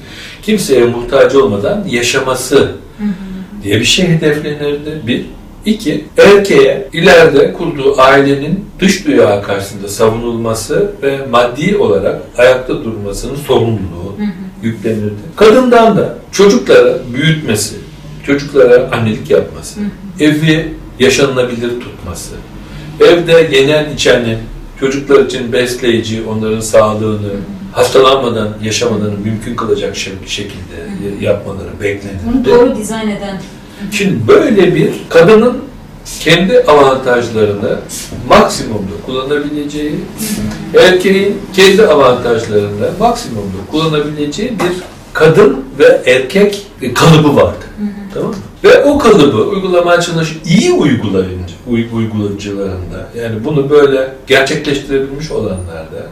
kimseye 0.42 0.84
muhtaç 0.84 1.34
olmadan 1.34 1.84
yaşaması 1.88 2.56
Hı 2.56 3.04
hı. 3.04 3.31
Diye 3.64 3.80
bir 3.80 3.84
şey 3.84 4.08
hedeflenirdi. 4.08 5.00
Bir. 5.06 5.24
İki, 5.66 6.04
erkeğe 6.18 6.88
ileride 6.92 7.52
kurduğu 7.52 8.00
ailenin 8.00 8.64
dış 8.80 9.06
dünya 9.06 9.42
karşısında 9.42 9.88
savunulması 9.88 10.92
ve 11.02 11.18
maddi 11.30 11.76
olarak 11.76 12.22
ayakta 12.38 12.84
durmasının 12.84 13.36
sorumluluğu 13.36 14.16
Hı 14.18 14.22
hı. 14.22 14.66
yüklenirdi. 14.66 15.14
Kadından 15.36 15.96
da 15.96 16.18
çocuklara 16.32 16.98
büyütmesi, 17.14 17.74
çocuklara 18.26 18.90
annelik 18.92 19.30
yapması, 19.30 19.80
Hı 19.80 19.84
evi 20.20 20.68
yaşanılabilir 20.98 21.80
tutması, 21.80 22.34
evde 23.00 23.56
yenen 23.56 23.94
içenin 23.94 24.38
çocuklar 24.80 25.24
için 25.24 25.52
besleyici, 25.52 26.22
onların 26.28 26.60
sağlığını, 26.60 27.32
hastalanmadan 27.72 28.48
yaşamalarını 28.62 29.18
mümkün 29.24 29.56
kılacak 29.56 29.96
şek- 29.96 30.26
şekilde 30.26 30.76
yapmaları 31.24 31.68
Bunu 31.74 31.82
beklenirdi. 31.82 32.44
doğru 32.50 32.76
dizayn 32.76 33.08
eden. 33.08 33.40
Şimdi 33.92 34.28
böyle 34.28 34.74
bir 34.74 34.90
kadının 35.08 35.58
kendi 36.20 36.58
avantajlarını 36.60 37.78
maksimumda 38.28 38.92
kullanabileceği, 39.06 39.94
erkeğin 40.80 41.38
kendi 41.52 41.86
avantajlarını 41.86 42.90
maksimumda 43.00 43.56
kullanabileceği 43.70 44.50
bir 44.50 44.72
kadın 45.12 45.64
ve 45.78 46.02
erkek 46.06 46.66
kalıbı 46.94 47.36
vardı. 47.36 47.64
Tamam 48.14 48.28
mı? 48.30 48.36
Ve 48.64 48.84
o 48.84 48.98
kalıbı 48.98 49.36
uygulamaya 49.42 50.00
çalış 50.00 50.36
iyi 50.44 50.72
uygulayıcı, 50.72 51.54
uy- 51.66 51.86
uygulayıcılarında 51.94 53.08
yani 53.16 53.44
bunu 53.44 53.70
böyle 53.70 54.12
gerçekleştirebilmiş 54.26 55.30
olanlarda 55.30 56.06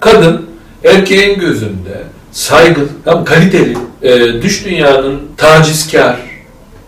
kadın 0.00 0.46
erkeğin 0.84 1.38
gözünde 1.38 2.02
saygın, 2.32 2.90
tam 3.04 3.24
kaliteli, 3.24 3.76
e, 4.02 4.42
dış 4.42 4.64
dünyanın 4.64 5.20
tacizkar, 5.36 6.16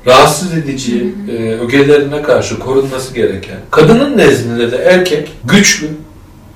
rahatsız 0.06 0.54
edici 0.54 1.14
e, 1.28 1.32
ögelerine 1.42 2.22
karşı 2.22 2.58
korunması 2.58 3.14
gereken, 3.14 3.56
kadının 3.70 4.18
nezdinde 4.18 4.72
de 4.72 4.76
erkek 4.76 5.32
güçlü, 5.44 5.88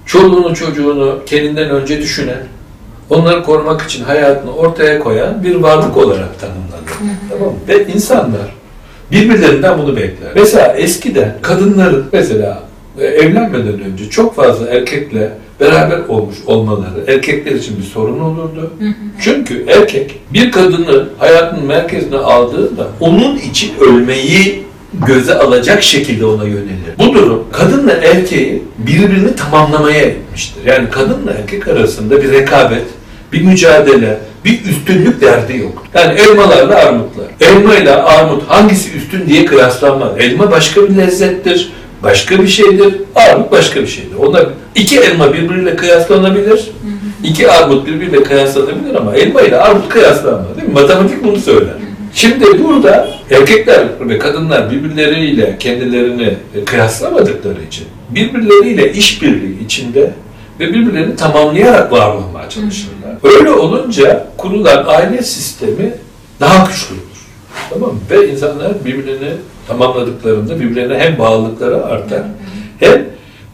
çoluğunu 0.06 0.54
çocuğunu 0.54 1.18
kendinden 1.26 1.70
önce 1.70 2.02
düşünen, 2.02 2.42
onları 3.10 3.42
korumak 3.42 3.82
için 3.82 4.04
hayatını 4.04 4.54
ortaya 4.54 4.98
koyan 4.98 5.44
bir 5.44 5.54
varlık 5.54 5.96
olarak 5.96 6.40
tanımlanır. 6.40 7.18
Tamam 7.30 7.48
mı? 7.48 7.58
Ve 7.68 7.86
insanlar 7.86 8.54
birbirlerinden 9.10 9.78
bunu 9.78 9.96
bekler. 9.96 10.30
Mesela 10.34 10.72
eskiden 10.72 11.36
kadınların 11.42 12.06
mesela 12.12 12.62
e, 12.98 13.06
evlenmeden 13.06 13.80
önce 13.80 14.10
çok 14.10 14.36
fazla 14.36 14.68
erkekle 14.68 15.32
beraber 15.60 15.98
olmuş 16.08 16.36
olmaları 16.46 17.04
erkekler 17.06 17.52
için 17.52 17.78
bir 17.78 17.82
sorun 17.82 18.20
olurdu. 18.20 18.72
Çünkü 19.20 19.64
erkek 19.68 20.20
bir 20.32 20.52
kadını 20.52 21.08
hayatının 21.18 21.66
merkezine 21.66 22.16
aldığında 22.16 22.86
onun 23.00 23.36
için 23.36 23.72
ölmeyi 23.80 24.64
göze 25.06 25.34
alacak 25.38 25.82
şekilde 25.82 26.26
ona 26.26 26.44
yönelir. 26.44 26.94
Bu 26.98 27.14
durum 27.14 27.44
kadınla 27.52 27.92
erkeği 27.92 28.62
birbirini 28.78 29.36
tamamlamaya 29.36 30.00
etmiştir. 30.00 30.64
Yani 30.66 30.90
kadınla 30.90 31.32
erkek 31.32 31.68
arasında 31.68 32.22
bir 32.22 32.32
rekabet, 32.32 32.84
bir 33.32 33.42
mücadele, 33.42 34.18
bir 34.44 34.64
üstünlük 34.64 35.20
derdi 35.20 35.56
yok. 35.56 35.84
Yani 35.94 36.20
elmalarla 36.20 36.74
armutlar. 36.74 37.26
Elma 37.40 37.74
ile 37.74 37.94
armut 37.94 38.42
hangisi 38.48 38.96
üstün 38.96 39.26
diye 39.26 39.44
kıyaslanmaz. 39.44 40.12
Elma 40.18 40.50
başka 40.50 40.82
bir 40.82 40.96
lezzettir, 40.96 41.72
başka 42.04 42.42
bir 42.42 42.48
şeydir. 42.48 42.94
Armut 43.14 43.52
başka 43.52 43.80
bir 43.80 43.86
şeydir. 43.86 44.16
Onlar 44.18 44.46
iki 44.74 44.98
elma 45.00 45.32
birbiriyle 45.32 45.76
kıyaslanabilir. 45.76 46.70
iki 47.24 47.50
armut 47.50 47.86
birbiriyle 47.86 48.22
kıyaslanabilir 48.22 48.94
ama 48.94 49.14
elma 49.14 49.40
ile 49.40 49.56
armut 49.56 49.88
kıyaslanmaz. 49.88 50.56
Değil 50.56 50.68
mi? 50.68 50.74
Matematik 50.74 51.24
bunu 51.24 51.36
söyler. 51.36 51.74
Şimdi 52.14 52.64
burada 52.64 53.08
erkekler 53.30 53.84
ve 54.00 54.18
kadınlar 54.18 54.70
birbirleriyle 54.70 55.56
kendilerini 55.58 56.34
kıyaslamadıkları 56.64 57.62
için 57.68 57.86
birbirleriyle 58.10 58.92
işbirliği 58.92 59.64
içinde 59.64 60.10
ve 60.60 60.68
birbirlerini 60.68 61.16
tamamlayarak 61.16 61.92
var 61.92 62.14
olmaya 62.14 62.48
çalışırlar. 62.48 63.16
Öyle 63.22 63.50
olunca 63.50 64.26
kurulan 64.36 64.84
aile 64.86 65.22
sistemi 65.22 65.92
daha 66.40 66.66
güçlü. 66.66 66.94
Tamam 67.70 67.90
mı? 67.90 68.00
Ve 68.10 68.30
insanlar 68.32 68.84
birbirlerini 68.84 69.30
tamamladıklarında 69.68 70.60
birbirlerine 70.60 70.98
hem 70.98 71.18
bağlılıkları 71.18 71.84
artar 71.84 72.22
hem 72.80 73.06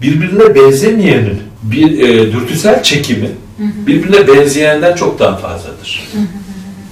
birbirine 0.03 0.55
benzemeyenin 0.55 1.39
bir 1.63 1.99
e, 2.09 2.33
dürtüsel 2.33 2.83
çekimi 2.83 3.31
birbirine 3.59 4.29
benzeyenden 4.29 4.95
çok 4.95 5.19
daha 5.19 5.37
fazladır. 5.37 6.09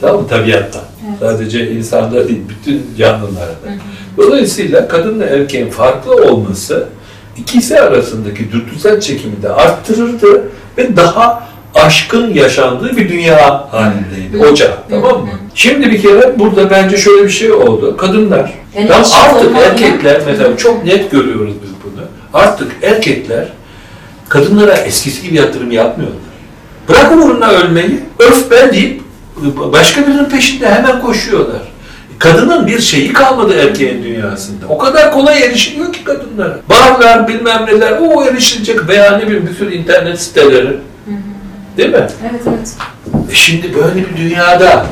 Tamam 0.00 0.22
mı? 0.22 0.28
Tabiattan. 0.28 0.82
Sadece 1.20 1.70
insanda 1.70 2.28
değil, 2.28 2.40
bütün 2.48 2.82
canlılarda. 2.98 3.68
Dolayısıyla 4.16 4.88
kadınla 4.88 5.24
erkeğin 5.24 5.70
farklı 5.70 6.14
olması 6.14 6.88
ikisi 7.36 7.80
arasındaki 7.80 8.52
dürtüsel 8.52 9.00
çekimi 9.00 9.42
de 9.42 9.48
arttırırdı 9.48 10.48
ve 10.78 10.96
daha 10.96 11.47
aşkın 11.74 12.34
yaşandığı 12.34 12.96
bir 12.96 13.08
dünya 13.08 13.68
halindeydi. 13.70 14.46
Ocağı. 14.46 14.74
Tamam 14.90 15.20
mı? 15.20 15.28
Şimdi 15.54 15.90
bir 15.90 16.02
kere 16.02 16.38
burada 16.38 16.70
bence 16.70 16.96
şöyle 16.96 17.24
bir 17.24 17.30
şey 17.30 17.52
oldu. 17.52 17.96
Kadınlar, 17.96 18.52
Yani 18.76 18.90
artık 18.94 19.56
erkekler, 19.56 20.20
mesela 20.26 20.56
çok 20.56 20.84
net 20.84 21.10
görüyoruz 21.10 21.54
biz 21.62 21.70
bunu. 21.84 22.04
Artık 22.34 22.72
erkekler 22.82 23.48
kadınlara 24.28 24.74
eskisi 24.76 25.22
gibi 25.22 25.36
yatırım 25.36 25.70
yapmıyorlar. 25.70 26.20
Bırak 26.88 27.12
uğruna 27.12 27.50
ölmeyi, 27.50 28.00
öf 28.18 28.50
ben 28.50 28.72
deyip 28.72 29.02
başka 29.72 30.06
birinin 30.06 30.24
peşinde 30.24 30.70
hemen 30.70 31.00
koşuyorlar. 31.00 31.60
Kadının 32.18 32.66
bir 32.66 32.80
şeyi 32.80 33.12
kalmadı 33.12 33.54
erkeğin 33.54 34.02
dünyasında. 34.02 34.66
O 34.68 34.78
kadar 34.78 35.12
kolay 35.12 35.42
erişiliyor 35.42 35.92
ki 35.92 36.04
kadınlara. 36.04 36.58
Barlar 36.68 37.28
bilmem 37.28 37.66
neler, 37.66 37.98
o 38.00 38.24
erişilecek 38.24 38.88
veya 38.88 39.16
ne 39.16 39.26
bileyim 39.26 39.46
bir 39.50 39.54
sürü 39.54 39.74
internet 39.74 40.20
siteleri. 40.20 40.76
Değil 41.78 41.90
mi? 41.90 42.06
Evet 42.30 42.40
evet. 42.46 42.74
E 43.32 43.34
Şimdi 43.34 43.74
böyle 43.74 43.96
bir 43.96 44.16
dünyada 44.16 44.86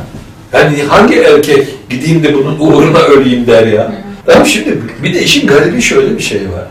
yani 0.53 0.83
hangi 0.89 1.15
erkek 1.21 1.91
gideyim 1.91 2.23
de 2.23 2.35
bunun 2.35 2.57
uğruna 2.59 2.99
öleyim 2.99 3.47
der 3.47 3.67
ya. 3.67 3.93
Ama 4.35 4.45
şimdi 4.45 4.79
bir 5.03 5.15
de 5.15 5.23
işin 5.23 5.47
garibi 5.47 5.83
şöyle 5.83 6.19
bir 6.19 6.23
şey 6.23 6.39
var. 6.39 6.67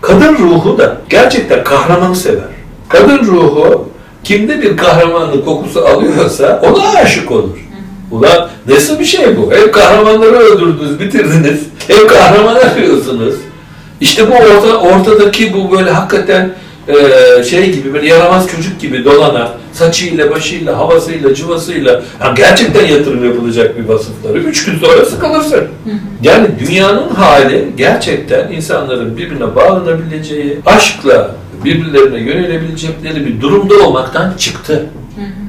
Kadın 0.00 0.34
ruhu 0.34 0.78
da 0.78 0.96
gerçekten 1.08 1.64
kahramanı 1.64 2.16
sever. 2.16 2.44
Kadın 2.88 3.18
ruhu 3.18 3.88
kimde 4.24 4.62
bir 4.62 4.76
kahramanlık 4.76 5.44
kokusu 5.44 5.86
alıyorsa 5.86 6.62
ona 6.64 6.88
aşık 6.88 7.30
olur. 7.30 7.58
Ulan 8.10 8.48
nasıl 8.68 8.98
bir 8.98 9.04
şey 9.04 9.36
bu? 9.36 9.52
Hem 9.52 9.72
kahramanları 9.72 10.36
öldürdünüz, 10.36 11.00
bitirdiniz. 11.00 11.60
Hem 11.88 12.06
kahraman 12.06 12.54
arıyorsunuz. 12.54 13.34
İşte 14.00 14.30
bu 14.30 14.34
orta, 14.34 14.76
ortadaki 14.76 15.54
bu 15.54 15.76
böyle 15.76 15.90
hakikaten 15.90 16.50
e, 16.88 17.44
şey 17.44 17.72
gibi 17.72 17.94
böyle 17.94 18.06
yaramaz 18.06 18.48
çocuk 18.48 18.80
gibi 18.80 19.04
dolanan 19.04 19.48
saçıyla, 19.72 20.30
başıyla, 20.30 20.78
havasıyla, 20.78 21.34
cıvasıyla 21.34 22.02
yani 22.20 22.36
gerçekten 22.36 22.86
yatırım 22.86 23.24
yapılacak 23.24 23.78
bir 23.78 23.88
vasıfları. 23.88 24.38
Üç 24.38 24.64
gün 24.64 24.78
sonra 24.78 25.04
sıkılırsın. 25.04 25.64
Yani 26.22 26.48
dünyanın 26.66 27.08
hali 27.08 27.68
gerçekten 27.76 28.52
insanların 28.52 29.16
birbirine 29.16 29.54
bağlanabileceği, 29.56 30.58
aşkla 30.66 31.34
birbirlerine 31.64 32.18
yönelebilecekleri 32.20 33.26
bir 33.26 33.40
durumda 33.40 33.74
olmaktan 33.74 34.32
çıktı. 34.38 34.86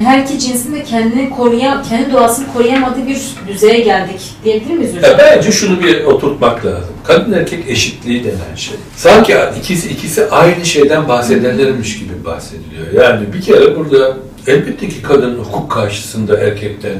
Her 0.02 0.22
iki 0.22 0.38
cinsin 0.38 0.74
de 0.74 0.84
kendini 0.84 1.30
koruyam, 1.30 1.82
kendi 1.82 2.12
doğasını 2.12 2.52
koruyamadığı 2.52 3.06
bir 3.06 3.20
düzeye 3.48 3.80
geldik 3.80 4.20
diyebilir 4.44 4.74
miyiz 4.74 4.96
hocam? 4.96 5.10
Ya 5.10 5.18
bence 5.18 5.52
şunu 5.52 5.82
bir 5.82 6.04
oturtmak 6.04 6.66
lazım. 6.66 6.94
Kadın 7.04 7.32
erkek 7.32 7.68
eşitliği 7.68 8.24
denen 8.24 8.54
şey. 8.56 8.76
Sanki 8.96 9.36
ikisi 9.58 9.88
ikisi 9.88 10.30
aynı 10.30 10.64
şeyden 10.64 11.08
bahsederlermiş 11.08 11.98
gibi 11.98 12.24
bahsediliyor. 12.24 13.04
Yani 13.04 13.32
bir 13.32 13.40
kere 13.40 13.76
burada 13.76 14.16
elbette 14.46 14.88
ki 14.88 15.02
kadın 15.02 15.38
hukuk 15.38 15.70
karşısında 15.70 16.38
erkekten 16.38 16.96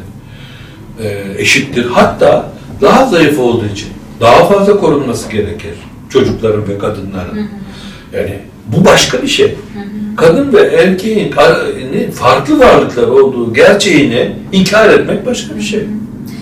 e, 1.03 1.25
eşittir. 1.39 1.87
Hatta 1.87 2.51
daha 2.81 3.07
zayıf 3.07 3.39
olduğu 3.39 3.67
için 3.67 3.89
daha 4.21 4.45
fazla 4.45 4.81
korunması 4.81 5.31
gerekir 5.31 5.75
çocukların 6.09 6.69
ve 6.69 6.79
kadınların. 6.79 7.49
Yani 8.13 8.41
bu 8.67 8.85
başka 8.85 9.23
bir 9.23 9.29
şey. 9.29 9.55
Kadın 10.17 10.53
ve 10.53 10.61
erkeğin 10.61 11.35
farklı 12.15 12.59
varlıklar 12.59 13.09
olduğu 13.09 13.55
gerçeğini 13.55 14.33
inkar 14.53 14.91
etmek 14.91 15.27
başka 15.27 15.57
bir 15.57 15.63
şey. 15.63 15.81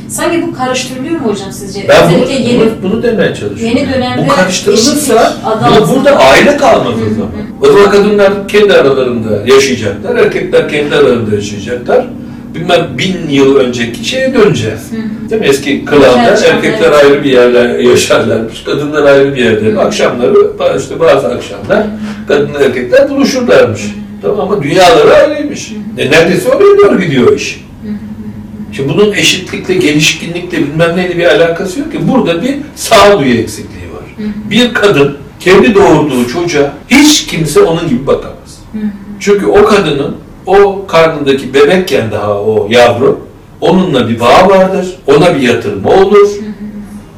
Sanki 0.08 0.42
bu 0.42 0.54
karıştırılıyor 0.54 1.20
mu 1.20 1.32
hocam 1.32 1.52
sizce? 1.52 1.88
Ben 1.88 2.10
bunu, 2.10 2.22
Özellikle 2.22 2.50
yeni 2.52 2.60
bunu, 2.60 2.92
bunu 2.92 3.02
demeye 3.02 3.34
çalışıyorum. 3.34 3.78
yeni 3.78 3.92
dönemde 3.92 4.22
Bu 4.24 4.34
karıştırılırsa 4.34 5.36
bu, 5.80 5.94
burada 5.94 6.16
aile 6.18 6.56
kalmaz 6.56 6.94
o 7.10 7.14
zaman. 7.14 7.30
O 7.60 7.66
zaman 7.66 7.90
kadınlar 7.90 8.48
kendi 8.48 8.72
aralarında 8.72 9.42
yaşayacaklar, 9.46 10.16
erkekler 10.16 10.68
kendi 10.68 10.94
aralarında 10.94 11.34
yaşayacaklar. 11.34 12.06
Bilmem 12.54 12.88
bin 12.98 13.28
yıl 13.30 13.56
önceki 13.56 14.04
şeye 14.04 14.34
döneceğiz. 14.34 14.92
Değil 15.30 15.40
mi? 15.40 15.46
Eski 15.46 15.84
Gerçekten, 15.84 16.56
erkekler 16.56 16.88
evet. 16.88 17.04
ayrı 17.04 17.24
bir 17.24 17.30
yerde 17.30 17.82
yaşarlarmış, 17.88 18.62
kadınlar 18.64 19.02
ayrı 19.02 19.34
bir 19.34 19.44
yerde. 19.44 19.78
Akşamları, 19.78 20.78
işte 20.78 21.00
bazı 21.00 21.28
akşamlar 21.28 21.86
kadınlar 22.28 22.60
erkekler 22.60 23.10
buluşurlarmış. 23.10 23.82
Tamam 24.22 24.40
ama 24.40 24.62
dünyaları 24.62 25.14
ayrıymış. 25.14 25.72
E 25.98 26.10
neredeyse 26.10 26.48
oraya 26.48 26.78
doğru 26.78 27.00
gidiyor 27.00 27.36
iş. 27.36 27.64
Şimdi 28.72 28.88
bunun 28.88 29.12
eşitlikle, 29.12 29.74
gelişkinlikle 29.74 30.58
bilmem 30.58 30.96
neyle 30.96 31.18
bir 31.18 31.24
alakası 31.24 31.80
yok 31.80 31.92
ki. 31.92 31.98
Burada 32.08 32.42
bir 32.42 32.56
sağduyu 32.76 33.34
eksikliği 33.34 33.92
var. 33.92 34.26
Bir 34.50 34.74
kadın 34.74 35.16
kendi 35.40 35.74
doğurduğu 35.74 36.28
çocuğa 36.28 36.72
hiç 36.88 37.26
kimse 37.26 37.60
onun 37.60 37.88
gibi 37.88 38.06
bakamaz. 38.06 38.62
Çünkü 39.20 39.46
o 39.46 39.64
kadının 39.64 40.16
o 40.46 40.86
karnındaki 40.86 41.54
bebekken 41.54 42.10
daha 42.12 42.34
o 42.40 42.66
yavru 42.70 43.20
onunla 43.60 44.08
bir 44.08 44.20
bağ 44.20 44.48
vardır. 44.48 44.86
Ona 45.06 45.34
bir 45.34 45.40
yatırımı 45.40 45.88
olur. 45.90 46.28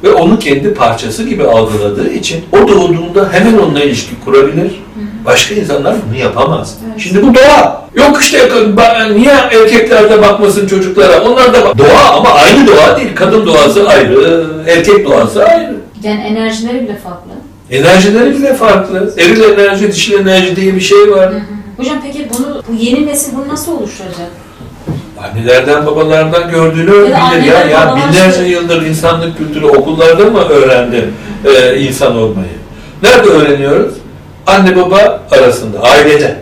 Ve 0.02 0.12
onu 0.12 0.38
kendi 0.38 0.74
parçası 0.74 1.22
gibi 1.22 1.44
algıladığı 1.44 2.10
için 2.12 2.44
o 2.52 2.68
doğduğunda 2.68 3.28
hemen 3.32 3.58
onunla 3.58 3.80
ilişki 3.80 4.20
kurabilir. 4.24 4.82
Başka 5.24 5.54
insanlar 5.54 5.96
bunu 6.08 6.18
yapamaz. 6.20 6.78
Evet. 6.88 7.00
Şimdi 7.00 7.22
bu 7.22 7.34
doğa. 7.34 7.84
Yok 7.94 8.22
işte 8.22 8.50
niye 9.16 9.30
erkekler 9.30 10.10
de 10.10 10.22
bakmasın 10.22 10.66
çocuklara? 10.66 11.22
Onlar 11.22 11.54
da 11.54 11.64
bak. 11.64 11.78
Doğa 11.78 12.10
ama 12.16 12.30
aynı 12.30 12.66
doğa 12.66 12.96
değil. 12.96 13.08
Kadın 13.14 13.46
doğası 13.46 13.88
ayrı, 13.88 14.46
erkek 14.66 15.06
doğası 15.06 15.44
ayrı. 15.44 15.76
yani 16.02 16.20
enerjileri 16.20 16.82
bile 16.82 16.96
farklı. 16.96 17.30
Enerjileri 17.70 18.38
bile 18.38 18.54
farklı. 18.54 19.14
Eril 19.18 19.42
enerji, 19.42 19.92
dişil 19.92 20.20
enerji 20.20 20.56
diye 20.56 20.74
bir 20.74 20.80
şey 20.80 21.10
var. 21.10 21.32
Hocam 21.76 21.96
peki 22.02 22.28
bunu 22.38 22.53
bu 22.68 22.72
yeni 22.74 23.06
nesil 23.06 23.36
bunu 23.36 23.48
nasıl 23.48 23.72
oluşturacak? 23.72 24.30
Annelerden 25.22 25.86
babalardan 25.86 26.50
gördüğünü 26.50 26.92
bilir 26.92 27.42
ya. 27.46 27.64
Ya 27.70 27.96
binlerce 27.96 28.36
şey- 28.38 28.48
yıldır 28.50 28.82
insanlık 28.82 29.38
kültürü 29.38 29.66
okullarda 29.66 30.24
mı 30.24 30.38
öğrendi 30.48 31.10
e, 31.44 31.78
insan 31.80 32.16
olmayı? 32.16 32.48
Nerede 33.02 33.28
öğreniyoruz? 33.28 33.94
Anne 34.46 34.76
baba 34.76 35.22
arasında, 35.30 35.80
ailede. 35.82 36.36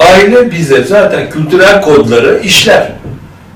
Aile 0.00 0.50
bize 0.50 0.84
zaten 0.84 1.30
kültürel 1.30 1.82
kodları 1.82 2.40
işler. 2.44 2.92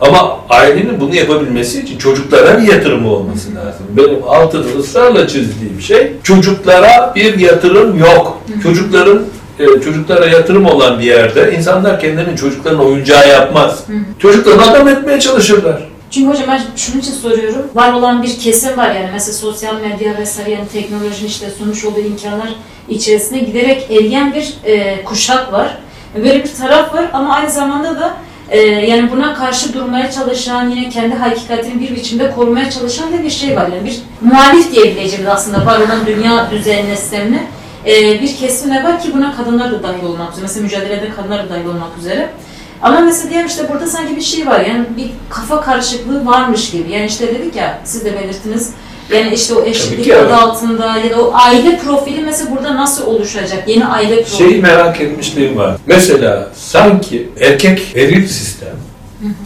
Ama 0.00 0.38
ailenin 0.50 1.00
bunu 1.00 1.14
yapabilmesi 1.14 1.80
için 1.80 1.98
çocuklara 1.98 2.58
bir 2.58 2.72
yatırımı 2.72 3.10
olması 3.10 3.54
lazım. 3.54 3.86
Benim 3.90 4.18
altını 4.28 4.78
ısrarla 4.78 5.28
çizdiğim 5.28 5.80
şey 5.80 6.12
çocuklara 6.22 7.12
bir 7.16 7.38
yatırım 7.38 7.98
yok. 7.98 8.42
Çocukların 8.62 9.22
e, 9.58 9.80
çocuklara 9.80 10.26
yatırım 10.26 10.66
olan 10.66 10.98
bir 10.98 11.04
yerde 11.04 11.54
insanlar 11.56 12.00
kendilerinin 12.00 12.36
çocukların 12.36 12.80
oyuncağı 12.80 13.28
yapmaz. 13.28 13.84
Çocuklarını 14.18 14.70
adam 14.70 14.88
etmeye 14.88 15.20
çalışırlar. 15.20 15.88
Çünkü 16.10 16.28
hocam 16.28 16.46
ben 16.48 16.60
şunun 16.76 17.00
için 17.00 17.12
soruyorum. 17.12 17.62
Var 17.74 17.92
olan 17.92 18.22
bir 18.22 18.38
kesim 18.38 18.76
var 18.76 18.94
yani 18.94 19.08
mesela 19.12 19.32
sosyal 19.32 19.80
medya 19.80 20.18
vesaire 20.18 20.50
yani 20.50 20.68
teknolojinin 20.72 21.28
işte 21.28 21.50
sunmuş 21.50 21.84
olduğu 21.84 22.00
imkanlar 22.00 22.48
içerisinde 22.88 23.38
giderek 23.38 23.90
eriyen 23.90 24.34
bir 24.34 24.54
e, 24.64 25.04
kuşak 25.04 25.52
var. 25.52 25.78
Böyle 26.16 26.44
bir 26.44 26.54
taraf 26.54 26.94
var 26.94 27.04
ama 27.12 27.34
aynı 27.34 27.50
zamanda 27.50 28.00
da 28.00 28.16
e, 28.50 28.60
yani 28.60 29.10
buna 29.10 29.34
karşı 29.34 29.74
durmaya 29.74 30.10
çalışan 30.10 30.70
yine 30.70 30.88
kendi 30.90 31.14
hakikatini 31.14 31.80
bir 31.80 31.96
biçimde 31.96 32.30
korumaya 32.30 32.70
çalışan 32.70 33.12
da 33.12 33.22
bir 33.22 33.30
şey 33.30 33.56
var. 33.56 33.68
Yani 33.76 33.84
bir 33.84 33.98
muhalif 34.20 34.72
diyebileceğimiz 34.72 35.28
aslında 35.28 35.66
var 35.66 35.80
olan 35.80 36.06
dünya 36.06 36.50
düzenine 36.50 36.96
sistemine 36.96 37.46
e, 37.86 38.22
bir 38.22 38.36
kesim 38.36 38.70
de 38.70 38.84
var 38.84 39.00
ki 39.00 39.08
buna 39.14 39.36
kadınlar 39.36 39.72
da 39.72 39.82
dahil 39.82 40.04
olmak 40.04 40.32
üzere. 40.32 40.42
Mesela 40.42 40.64
mücadelede 40.64 41.10
kadınlar 41.16 41.44
da 41.44 41.50
dahil 41.50 41.66
olmak 41.66 41.98
üzere. 41.98 42.30
Ama 42.82 43.00
mesela 43.00 43.30
diyelim 43.30 43.46
işte 43.46 43.68
burada 43.68 43.86
sanki 43.86 44.16
bir 44.16 44.20
şey 44.20 44.46
var 44.46 44.60
yani 44.60 44.84
bir 44.96 45.10
kafa 45.30 45.60
karışıklığı 45.60 46.26
varmış 46.26 46.70
gibi. 46.70 46.92
Yani 46.92 47.06
işte 47.06 47.34
dedik 47.34 47.56
ya 47.56 47.80
siz 47.84 48.04
de 48.04 48.14
belirttiniz. 48.14 48.70
Yani 49.12 49.34
işte 49.34 49.54
o 49.54 49.64
eşitlik 49.64 50.06
adı 50.06 50.18
evet. 50.18 50.32
altında 50.32 50.96
ya 50.96 51.10
da 51.10 51.22
o 51.22 51.32
aile 51.34 51.78
profili 51.78 52.20
mesela 52.20 52.50
burada 52.50 52.76
nasıl 52.76 53.06
oluşacak? 53.06 53.68
Yeni 53.68 53.86
aile 53.86 54.16
profili. 54.22 54.36
Şeyi 54.36 54.62
merak 54.62 55.00
etmişliğim 55.00 55.56
var. 55.56 55.76
Mesela 55.86 56.48
sanki 56.54 57.28
erkek 57.40 57.96
eril 57.96 58.28
sistem 58.28 58.76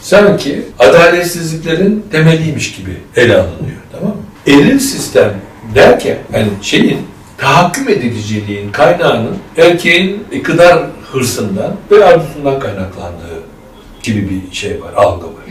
sanki 0.01 0.65
adaletsizliklerin 0.79 2.05
temeliymiş 2.11 2.75
gibi 2.75 2.97
ele 3.15 3.33
alınıyor. 3.33 3.77
Tamam 3.91 4.15
mı? 4.15 4.21
Eril 4.47 4.79
sistem 4.79 5.33
derken 5.75 6.17
yani 6.33 6.49
şeyin 6.61 6.97
tahakküm 7.41 7.89
ediciliğin 7.89 8.71
kaynağının 8.71 9.37
erkeğin 9.57 10.23
iktidar 10.31 10.83
hırsından 11.11 11.75
ve 11.91 12.05
arzusundan 12.05 12.59
kaynaklandığı 12.59 13.41
gibi 14.03 14.29
bir 14.29 14.55
şey 14.55 14.81
var, 14.81 14.93
algı 14.95 15.25
var. 15.25 15.43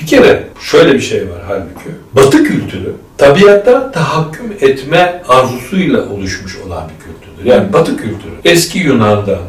Bir 0.00 0.06
kere 0.06 0.44
şöyle 0.60 0.94
bir 0.94 1.00
şey 1.00 1.20
var 1.20 1.42
halbuki. 1.48 1.90
Batı 2.12 2.44
kültürü 2.44 2.94
tabiatta 3.18 3.92
tahakküm 3.92 4.52
etme 4.60 5.22
arzusuyla 5.28 6.08
oluşmuş 6.08 6.58
olan 6.66 6.82
bir 6.88 7.04
kültürdür. 7.04 7.50
Yani 7.50 7.72
Batı 7.72 7.96
kültürü 7.96 8.32
eski 8.44 8.78
Yunan'dan 8.78 9.42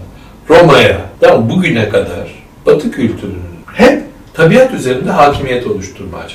Roma'ya 0.50 1.02
bugüne 1.50 1.90
kadar 1.90 2.44
Batı 2.66 2.92
kültürünün 2.92 3.60
hep 3.74 4.04
tabiat 4.34 4.74
üzerinde 4.74 5.12
hakimiyet 5.12 5.68
oluşturmaya 5.68 6.30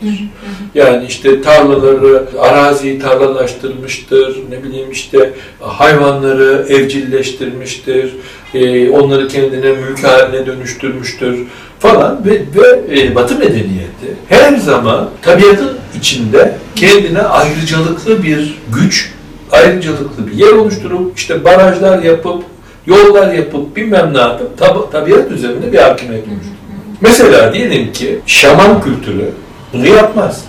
çalışmıştır. 0.00 0.28
Yani 0.74 1.06
işte 1.06 1.42
tarlaları, 1.42 2.26
araziyi 2.40 2.98
tarlalaştırmıştır, 2.98 4.36
ne 4.50 4.64
bileyim 4.64 4.90
işte 4.90 5.32
hayvanları 5.60 6.66
evcilleştirmiştir, 6.68 8.16
e, 8.54 8.90
onları 8.90 9.28
kendine 9.28 9.72
mülk 9.72 10.04
haline 10.04 10.46
dönüştürmüştür 10.46 11.38
falan 11.78 12.20
ve, 12.26 12.30
ve 12.30 13.00
e, 13.00 13.14
Batı 13.14 13.38
medeniyeti 13.38 14.16
her 14.28 14.56
zaman 14.56 15.10
tabiatın 15.22 15.78
içinde 15.98 16.58
kendine 16.76 17.22
ayrıcalıklı 17.22 18.22
bir 18.22 18.58
güç, 18.74 19.12
ayrıcalıklı 19.52 20.26
bir 20.26 20.32
yer 20.32 20.52
oluşturup 20.52 21.18
işte 21.18 21.44
barajlar 21.44 22.02
yapıp, 22.02 22.42
yollar 22.86 23.34
yapıp 23.34 23.76
bilmem 23.76 24.14
ne 24.14 24.18
yapıp 24.18 24.60
tab- 24.60 24.90
tabiat 24.92 25.30
üzerinde 25.30 25.72
bir 25.72 25.78
hakimiyet 25.78 26.24
oluşturuyor. 26.24 26.56
Mesela 27.00 27.54
diyelim 27.54 27.92
ki 27.92 28.18
şaman 28.26 28.82
kültürü 28.82 29.30
bunu 29.78 29.86
yapmaz. 29.86 30.44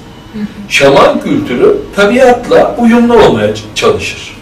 Şaman 0.69 1.19
kültürü 1.19 1.77
tabiatla 1.95 2.75
uyumlu 2.77 3.25
olmaya 3.25 3.49
çalışır. 3.75 4.37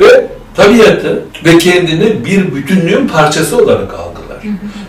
Ve 0.00 0.26
tabiatı 0.54 1.24
ve 1.44 1.58
kendini 1.58 2.24
bir 2.24 2.54
bütünlüğün 2.54 3.08
parçası 3.08 3.56
olarak 3.64 3.94
algılar. 3.94 4.42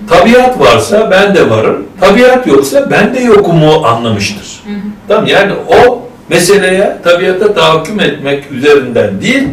Tabiat 0.09 0.59
varsa 0.59 1.11
ben 1.11 1.35
de 1.35 1.49
varım, 1.49 1.87
tabiat 1.99 2.47
yoksa 2.47 2.91
ben 2.91 3.15
de 3.15 3.19
yokumu 3.19 3.85
anlamıştır. 3.85 4.63
Tamam 5.07 5.25
yani 5.27 5.51
o 5.67 6.01
meseleye 6.29 6.97
tabiata 7.03 7.53
tahakküm 7.53 7.99
etmek 7.99 8.51
üzerinden 8.51 9.21
değil, 9.21 9.47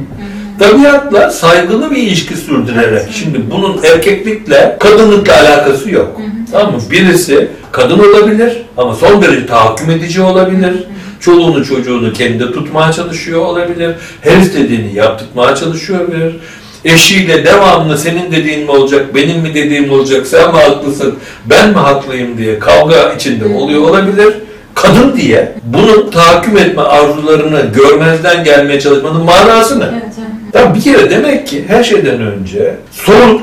tabiatla 0.59 1.31
saygılı 1.31 1.91
bir 1.91 1.97
ilişki 1.97 2.37
sürdürerek. 2.37 3.03
Şimdi 3.13 3.51
bunun 3.51 3.81
erkeklikle, 3.83 4.77
kadınlıkla 4.81 5.41
alakası 5.41 5.91
yok. 5.91 6.21
Tamam 6.53 6.73
mı? 6.73 6.81
Birisi 6.91 7.49
kadın 7.73 7.99
olabilir 7.99 8.63
ama 8.77 8.95
son 8.95 9.23
derece 9.23 9.47
tahakküm 9.47 9.91
edici 9.91 10.23
olabilir. 10.23 10.75
Çoluğunu 11.21 11.65
çocuğunu 11.65 12.13
kendi 12.13 12.53
tutmaya 12.53 12.93
çalışıyor 12.93 13.41
olabilir. 13.41 13.95
Her 14.21 14.37
istediğini 14.37 14.95
yaptırmaya 14.95 15.55
çalışıyor 15.55 16.01
olabilir. 16.01 16.37
Eşiyle 16.85 17.45
devamlı 17.47 17.99
senin 17.99 18.33
dediğin 18.33 18.65
mi 18.65 18.71
olacak, 18.71 19.15
benim 19.15 19.41
mi 19.41 19.55
dediğim 19.55 19.91
olacak, 19.91 20.27
sen 20.27 20.51
mi 20.51 20.57
haklısın, 20.57 21.15
ben 21.47 21.71
mi 21.71 21.77
haklıyım 21.77 22.39
diye 22.39 22.59
kavga 22.59 23.13
içinde 23.13 23.45
oluyor 23.55 23.83
olabilir. 23.83 24.35
Kadın 24.75 25.17
diye 25.17 25.53
bunun 25.63 26.11
tahakküm 26.11 26.57
etme 26.57 26.83
arzularını 26.83 27.63
görmezden 27.75 28.45
gelmeye 28.45 28.81
çalışmanın 28.81 29.25
manası 29.25 29.81
ne? 29.81 29.85
Evet, 29.85 30.03
evet. 30.19 30.34
Tamam 30.55 30.75
bir 30.75 30.81
kere 30.81 31.11
demek 31.11 31.47
ki 31.47 31.65
her 31.69 31.85
şeyden 31.85 32.21
önce 32.21 32.77
sorun 32.93 33.43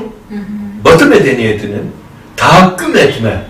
Batı 0.85 1.05
medeniyetinin 1.05 1.91
tahakküm 2.37 2.97
etme 2.97 3.41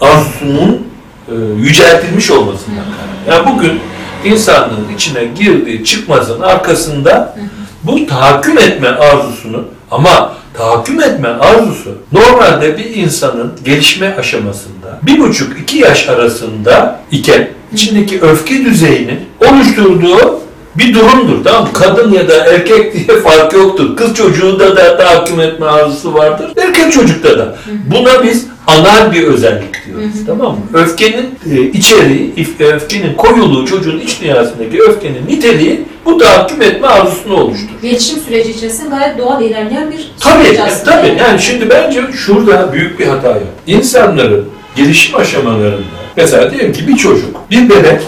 arzusunun 0.00 0.86
e, 1.28 1.34
yüceltilmiş 1.58 2.30
olmasından 2.30 2.84
kaynaklı. 2.84 3.30
Yani 3.30 3.56
bugün 3.56 3.80
insanlığın 4.24 4.94
içine 4.94 5.24
girdiği 5.24 5.84
çıkmazın 5.84 6.40
arkasında 6.40 7.36
bu 7.82 8.06
tahakküm 8.06 8.58
etme 8.58 8.88
arzusunu 8.88 9.64
ama 9.90 10.32
tahakküm 10.54 11.00
etme 11.00 11.28
arzusu 11.28 11.98
normalde 12.12 12.78
bir 12.78 12.94
insanın 12.94 13.52
gelişme 13.64 14.16
aşamasında 14.18 14.98
bir 15.02 15.20
buçuk 15.20 15.60
iki 15.60 15.78
yaş 15.78 16.08
arasında 16.08 17.00
iken 17.10 17.48
içindeki 17.72 18.20
öfke 18.20 18.64
düzeyinin 18.64 19.20
oluşturduğu 19.48 20.40
bir 20.80 20.94
durumdur. 20.94 21.44
Tamam? 21.44 21.68
Kadın 21.72 22.12
ya 22.12 22.28
da 22.28 22.44
erkek 22.46 22.94
diye 23.08 23.18
fark 23.20 23.52
yoktur. 23.52 23.96
Kız 23.96 24.14
çocuğunda 24.14 24.76
da 24.76 24.96
tahakküm 24.96 25.40
etme 25.40 25.66
arzusu 25.66 26.14
vardır. 26.14 26.50
Erkek 26.56 26.92
çocukta 26.92 27.38
da. 27.38 27.56
Buna 27.86 28.22
biz 28.24 28.46
anal 28.66 29.12
bir 29.12 29.22
özellik 29.22 29.86
diyoruz. 29.86 30.10
Tamam 30.26 30.52
mı? 30.52 30.60
Öfkenin 30.74 31.34
e, 31.52 31.60
içeriği, 31.62 32.34
if- 32.36 32.64
öfkenin 32.74 33.14
koyuluğu 33.14 33.66
çocuğun 33.66 33.98
iç 33.98 34.20
dünyasındaki 34.22 34.82
öfkenin 34.82 35.26
niteliği 35.28 35.80
bu 36.04 36.18
tahakküm 36.18 36.62
etme 36.62 36.86
arzusunu 36.88 37.34
oluşturur. 37.34 37.70
Gelişim 37.82 38.18
süreci 38.20 38.50
içerisinde 38.50 38.88
gayet 38.88 39.18
doğal 39.18 39.42
ilerleyen 39.42 39.90
bir 39.90 40.10
Tabii, 40.20 40.44
süreç 40.44 40.58
e, 40.58 40.62
aslında. 40.62 40.90
tabii. 41.02 41.16
Yani 41.18 41.40
şimdi 41.42 41.70
bence 41.70 42.00
şurada 42.12 42.72
büyük 42.72 42.98
bir 43.00 43.06
hata 43.06 43.28
yok. 43.28 43.42
İnsanların 43.66 44.48
gelişim 44.76 45.16
aşamalarında, 45.16 45.82
mesela 46.16 46.50
diyelim 46.50 46.72
ki 46.72 46.88
bir 46.88 46.96
çocuk, 46.96 47.50
bir 47.50 47.68
bebek, 47.70 48.00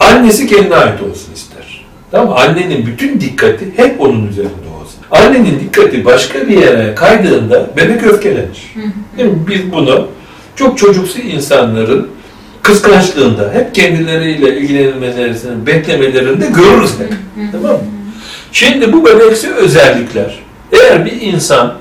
annesi 0.00 0.46
kendine 0.46 0.74
ait 0.74 1.02
olsun 1.02 1.32
ister. 1.34 1.51
Tamam 2.12 2.28
mı? 2.28 2.34
Annenin 2.34 2.86
bütün 2.86 3.20
dikkati 3.20 3.72
hep 3.76 4.00
onun 4.00 4.28
üzerinde 4.28 4.68
olsun. 4.82 5.00
Annenin 5.10 5.60
dikkati 5.60 6.04
başka 6.04 6.48
bir 6.48 6.56
yere 6.62 6.94
kaydığında 6.94 7.70
bebek 7.76 8.02
öfkelenir. 8.02 8.74
Değil 9.18 9.28
mi? 9.28 9.38
Biz 9.48 9.72
bunu 9.72 10.08
çok 10.56 10.78
çocuksu 10.78 11.18
insanların 11.18 12.08
kıskançlığında, 12.62 13.50
hep 13.54 13.74
kendileriyle 13.74 14.58
ilgilenilmelerini 14.58 15.66
beklemelerinde 15.66 16.46
görürüz 16.46 16.90
hep. 16.98 17.12
Tamam 17.52 17.72
mı? 17.72 17.78
Şimdi 18.52 18.92
bu 18.92 19.06
bebeksi 19.06 19.54
özellikler, 19.54 20.38
eğer 20.72 21.04
bir 21.04 21.20
insan 21.20 21.74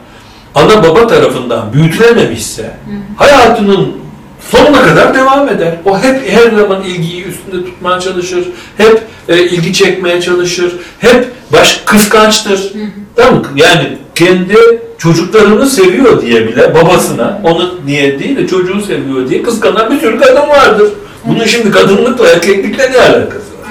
ana 0.55 0.83
baba 0.83 1.07
tarafından 1.07 1.73
büyütülememişse, 1.73 2.71
hayatının 3.15 4.00
sonuna 4.49 4.81
kadar 4.81 5.13
devam 5.13 5.49
eder. 5.49 5.75
O 5.85 5.99
hep 5.99 6.29
her 6.29 6.51
zaman 6.51 6.83
ilgiyi 6.83 7.25
üstünde 7.25 7.65
tutmaya 7.65 7.99
çalışır, 7.99 8.47
hep 8.77 9.01
e, 9.29 9.43
ilgi 9.43 9.73
çekmeye 9.73 10.21
çalışır, 10.21 10.75
hep 10.99 11.27
baş 11.53 11.81
kıskançtır. 11.85 12.73
Tamam 13.15 13.39
mı? 13.39 13.47
Yani 13.55 13.97
kendi 14.15 14.57
çocuklarını 14.97 15.65
seviyor 15.65 16.21
diye 16.21 16.47
bile 16.47 16.75
babasına, 16.75 17.41
onu 17.43 17.75
niye 17.85 18.19
değil 18.19 18.37
de 18.37 18.47
çocuğu 18.47 18.81
seviyor 18.81 19.29
diye 19.29 19.43
kıskanan 19.43 19.91
bir 19.91 19.99
sürü 19.99 20.19
kadın 20.19 20.49
vardır. 20.49 20.87
Bunun 21.25 21.45
şimdi 21.45 21.71
kadınlıkla, 21.71 22.29
erkeklikle 22.29 22.91
ne 22.91 22.97
alakası 22.97 23.51
var? 23.61 23.69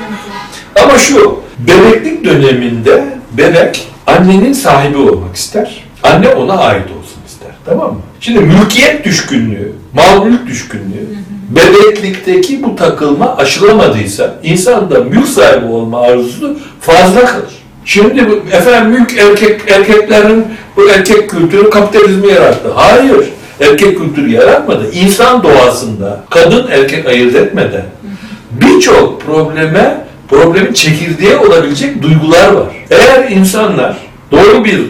Ama 0.84 0.98
şu, 0.98 1.40
bebeklik 1.58 2.24
döneminde 2.24 3.04
bebek 3.32 3.88
annenin 4.06 4.52
sahibi 4.52 4.98
olmak 4.98 5.36
ister. 5.36 5.84
Anne 6.02 6.28
ona 6.28 6.52
ait 6.58 6.84
olsun 6.84 7.20
ister. 7.26 7.50
Tamam 7.66 7.92
mı? 7.92 8.00
Şimdi 8.20 8.40
mülkiyet 8.40 9.04
düşkünlüğü, 9.04 9.72
mal 9.94 10.24
mülk 10.24 10.46
düşkünlüğü, 10.46 11.06
bebeklikteki 11.48 12.62
bu 12.62 12.76
takılma 12.76 13.36
aşılamadıysa 13.36 14.34
insanda 14.42 15.00
mülk 15.04 15.28
sahibi 15.28 15.66
olma 15.66 16.00
arzusu 16.00 16.58
fazla 16.80 17.24
kalır. 17.24 17.50
Şimdi 17.84 18.30
bu 18.30 18.56
efendim 18.56 18.90
mülk 18.90 19.18
erkek 19.18 19.60
erkeklerin 19.68 20.44
bu 20.76 20.88
erkek 20.88 21.30
kültürü 21.30 21.70
kapitalizmi 21.70 22.28
yarattı. 22.28 22.68
Hayır. 22.74 23.30
erkek 23.60 23.98
kültürü 23.98 24.30
yaratmadı. 24.30 24.90
İnsan 24.92 25.42
doğasında 25.42 26.24
kadın 26.30 26.66
erkek 26.70 27.06
ayırt 27.06 27.34
etmeden 27.36 27.84
birçok 28.50 29.20
probleme 29.20 30.04
problemin 30.28 30.72
çekirdeği 30.72 31.36
olabilecek 31.36 32.02
duygular 32.02 32.52
var. 32.52 32.66
Eğer 32.90 33.30
insanlar 33.30 33.96
doğru 34.32 34.64
bir 34.64 34.80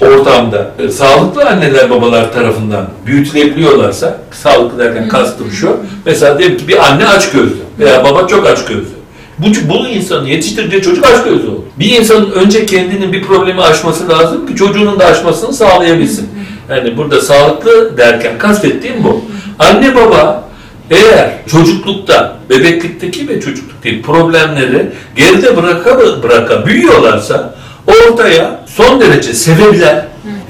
ortamda 0.00 0.70
e, 0.78 0.88
sağlıklı 0.88 1.44
anneler 1.44 1.90
babalar 1.90 2.32
tarafından 2.32 2.88
büyütülebiliyorlarsa, 3.06 4.18
sağlıklı 4.32 4.78
derken 4.78 5.08
kastım 5.08 5.50
şu, 5.50 5.76
mesela 6.06 6.38
diyelim 6.38 6.56
ki 6.56 6.68
bir 6.68 6.86
anne 6.86 7.06
aç 7.06 7.30
gözlü 7.30 7.58
veya 7.78 8.04
baba 8.04 8.26
çok 8.26 8.46
aç 8.46 8.64
gözlü. 8.64 8.98
Bu, 9.38 9.46
bu 9.68 9.86
insanın 9.88 10.26
yetiştirdiği 10.26 10.82
çocuk 10.82 11.06
aç 11.06 11.24
gözlü 11.24 11.48
olur. 11.48 11.62
Bir 11.78 11.98
insanın 12.00 12.30
önce 12.30 12.66
kendinin 12.66 13.12
bir 13.12 13.22
problemi 13.22 13.62
aşması 13.62 14.08
lazım 14.08 14.46
ki 14.46 14.56
çocuğunun 14.56 15.00
da 15.00 15.04
aşmasını 15.06 15.52
sağlayabilsin. 15.52 16.28
Yani 16.70 16.96
burada 16.96 17.20
sağlıklı 17.20 17.96
derken 17.96 18.38
kastettiğim 18.38 19.04
bu. 19.04 19.24
Anne 19.58 19.94
baba 19.94 20.48
eğer 20.90 21.30
çocuklukta, 21.46 22.36
bebeklikteki 22.50 23.28
ve 23.28 23.40
çocukluktaki 23.40 24.02
problemleri 24.02 24.90
geride 25.16 25.56
bıraka 25.56 25.98
bıraka 26.22 26.66
büyüyorlarsa 26.66 27.57
ortaya 27.88 28.60
son 28.66 29.00
derece 29.00 29.34
sevebilen, 29.34 30.06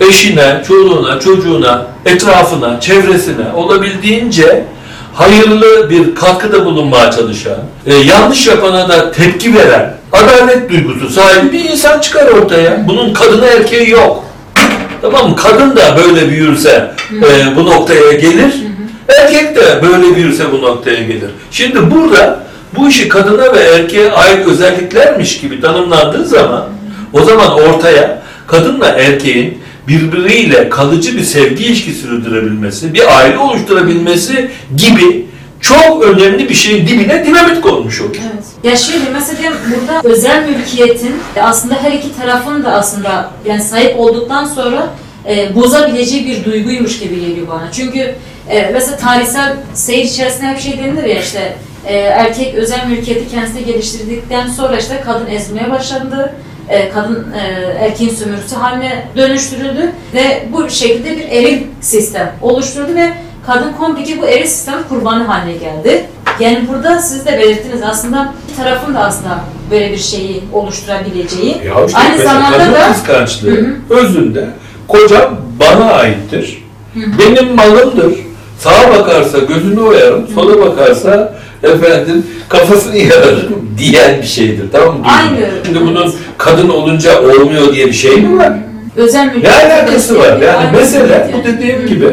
eşine, 0.09 0.63
çoluğuna, 0.69 1.21
çocuğuna, 1.21 1.87
etrafına, 2.07 2.81
çevresine 2.81 3.53
olabildiğince 3.55 4.65
hayırlı 5.15 5.91
bir 5.91 6.15
katkıda 6.15 6.65
bulunmaya 6.65 7.11
çalışan, 7.11 7.59
e, 7.87 7.95
yanlış 7.95 8.47
yapana 8.47 8.89
da 8.89 9.13
tepki 9.13 9.55
veren, 9.55 9.95
adalet 10.13 10.71
duygusu 10.71 11.09
sahibi 11.11 11.53
bir 11.53 11.65
insan 11.65 12.01
çıkar 12.01 12.27
ortaya. 12.27 12.89
Bunun 12.89 13.13
kadını 13.13 13.47
erkeği 13.47 13.91
yok. 13.91 14.25
Tamam 15.03 15.31
mı? 15.31 15.37
Kadın 15.37 15.77
da 15.77 15.97
böyle 15.97 16.29
büyürse 16.29 16.91
e, 17.13 17.57
bu 17.57 17.65
noktaya 17.65 18.13
gelir. 18.13 18.55
Erkek 19.09 19.57
de 19.57 19.83
böyle 19.83 20.17
büyürse 20.17 20.53
bu 20.53 20.63
noktaya 20.63 21.03
gelir. 21.03 21.31
Şimdi 21.51 21.91
burada 21.91 22.45
bu 22.77 22.89
işi 22.89 23.09
kadına 23.09 23.55
ve 23.55 23.59
erkeğe 23.61 24.13
ait 24.13 24.47
özelliklermiş 24.47 25.41
gibi 25.41 25.61
tanımlandığı 25.61 26.25
zaman 26.25 26.65
o 27.13 27.25
zaman 27.25 27.53
ortaya 27.53 28.23
kadınla 28.47 28.87
erkeğin 28.87 29.59
birbiriyle 29.89 30.69
kalıcı 30.69 31.17
bir 31.17 31.23
sevgi 31.23 31.65
ilişkisi 31.65 32.01
sürdürebilmesi, 32.01 32.95
bir 32.95 33.19
aile 33.19 33.39
oluşturabilmesi 33.39 34.51
gibi 34.77 35.27
çok 35.61 36.05
önemli 36.05 36.49
bir 36.49 36.55
şeyin 36.55 36.87
dibine 36.87 37.27
dinamit 37.27 37.61
konmuş 37.61 38.01
olur. 38.01 38.17
Evet. 38.33 38.45
Ya 38.63 38.77
şöyle 38.77 39.11
mesela 39.13 39.53
burada 39.71 40.09
özel 40.09 40.49
mülkiyetin 40.49 41.15
aslında 41.41 41.75
her 41.75 41.93
iki 41.93 42.17
tarafın 42.17 42.65
da 42.65 42.73
aslında 42.73 43.31
yani 43.45 43.63
sahip 43.63 44.01
olduktan 44.01 44.45
sonra 44.45 44.91
e, 45.29 45.55
bozabileceği 45.55 46.27
bir 46.27 46.45
duyguymuş 46.45 46.99
gibi 46.99 47.21
geliyor 47.21 47.49
bana. 47.49 47.73
Çünkü 47.73 48.15
e, 48.49 48.71
mesela 48.73 48.97
tarihsel 48.97 49.57
seyir 49.75 50.05
içerisinde 50.05 50.47
hep 50.47 50.61
şey 50.61 50.79
denilir 50.79 51.05
ya 51.05 51.21
işte 51.21 51.57
e, 51.87 51.97
erkek 51.97 52.55
özel 52.55 52.87
mülkiyeti 52.87 53.31
kendisine 53.31 53.63
geliştirdikten 53.63 54.49
sonra 54.49 54.79
işte 54.79 55.03
kadın 55.07 55.27
ezmeye 55.27 55.71
başlandı. 55.71 56.35
E, 56.69 56.91
kadın 56.91 57.27
e, 57.33 57.39
erkeğin 57.85 58.11
sömürüsü 58.15 58.57
haline 58.57 59.07
dönüştürüldü 59.17 59.93
ve 60.15 60.49
bu 60.53 60.71
şekilde 60.71 61.17
bir 61.17 61.29
eril 61.29 61.63
sistem 61.81 62.33
oluşturuldu 62.43 62.95
ve 62.95 63.13
kadın 63.47 63.73
komplike 63.73 64.23
bu 64.23 64.27
eril 64.27 64.47
sistem 64.47 64.79
kurbanı 64.89 65.25
haline 65.25 65.53
geldi. 65.53 66.07
Yani 66.41 66.69
burada 66.69 66.99
siz 66.99 67.27
de 67.27 67.39
belirttiniz 67.39 67.83
aslında 67.83 68.35
iki 68.49 68.57
tarafın 68.57 68.95
da 68.95 69.01
aslında 69.01 69.41
böyle 69.71 69.93
bir 69.93 69.97
şeyi 69.99 70.45
oluşturabileceği. 70.53 71.51
Ya 71.67 71.85
işte 71.87 71.99
Aynı 71.99 72.23
zamanda 72.23 72.59
da- 72.73 72.93
kıskançlığı 72.93 73.51
Hı 73.51 73.75
özünde 73.91 74.49
kocam 74.89 75.37
bana 75.61 75.93
aittir. 75.93 76.65
Benim 76.97 77.55
malımdır. 77.55 78.13
Sağa 78.59 78.91
bakarsa 78.99 79.39
gözünü 79.39 79.81
oyarım, 79.81 80.29
sola 80.35 80.67
bakarsa 80.67 81.35
efendim 81.63 82.27
kafasını 82.49 82.99
yararım 82.99 83.71
diyen 83.79 84.23
bir 84.23 84.27
şeydir. 84.27 84.65
Tamam 84.73 84.99
mı? 84.99 85.07
Aynı. 85.07 85.47
Şimdi 85.67 85.81
bunun 85.81 86.15
kadın 86.39 86.69
olunca 86.69 87.23
olmuyor 87.23 87.75
diye 87.75 87.87
bir 87.87 87.93
şey 87.93 88.17
mi 88.17 88.39
var? 88.39 88.53
özel 88.97 89.27
Ne 89.27 89.33
mülkiyet 89.33 89.65
alakası 89.65 90.19
var? 90.19 90.39
Yani 90.41 90.57
Aynı 90.57 90.73
mesela 90.73 91.31
bu 91.33 91.45
dediğim 91.49 91.87
gibi 91.87 92.07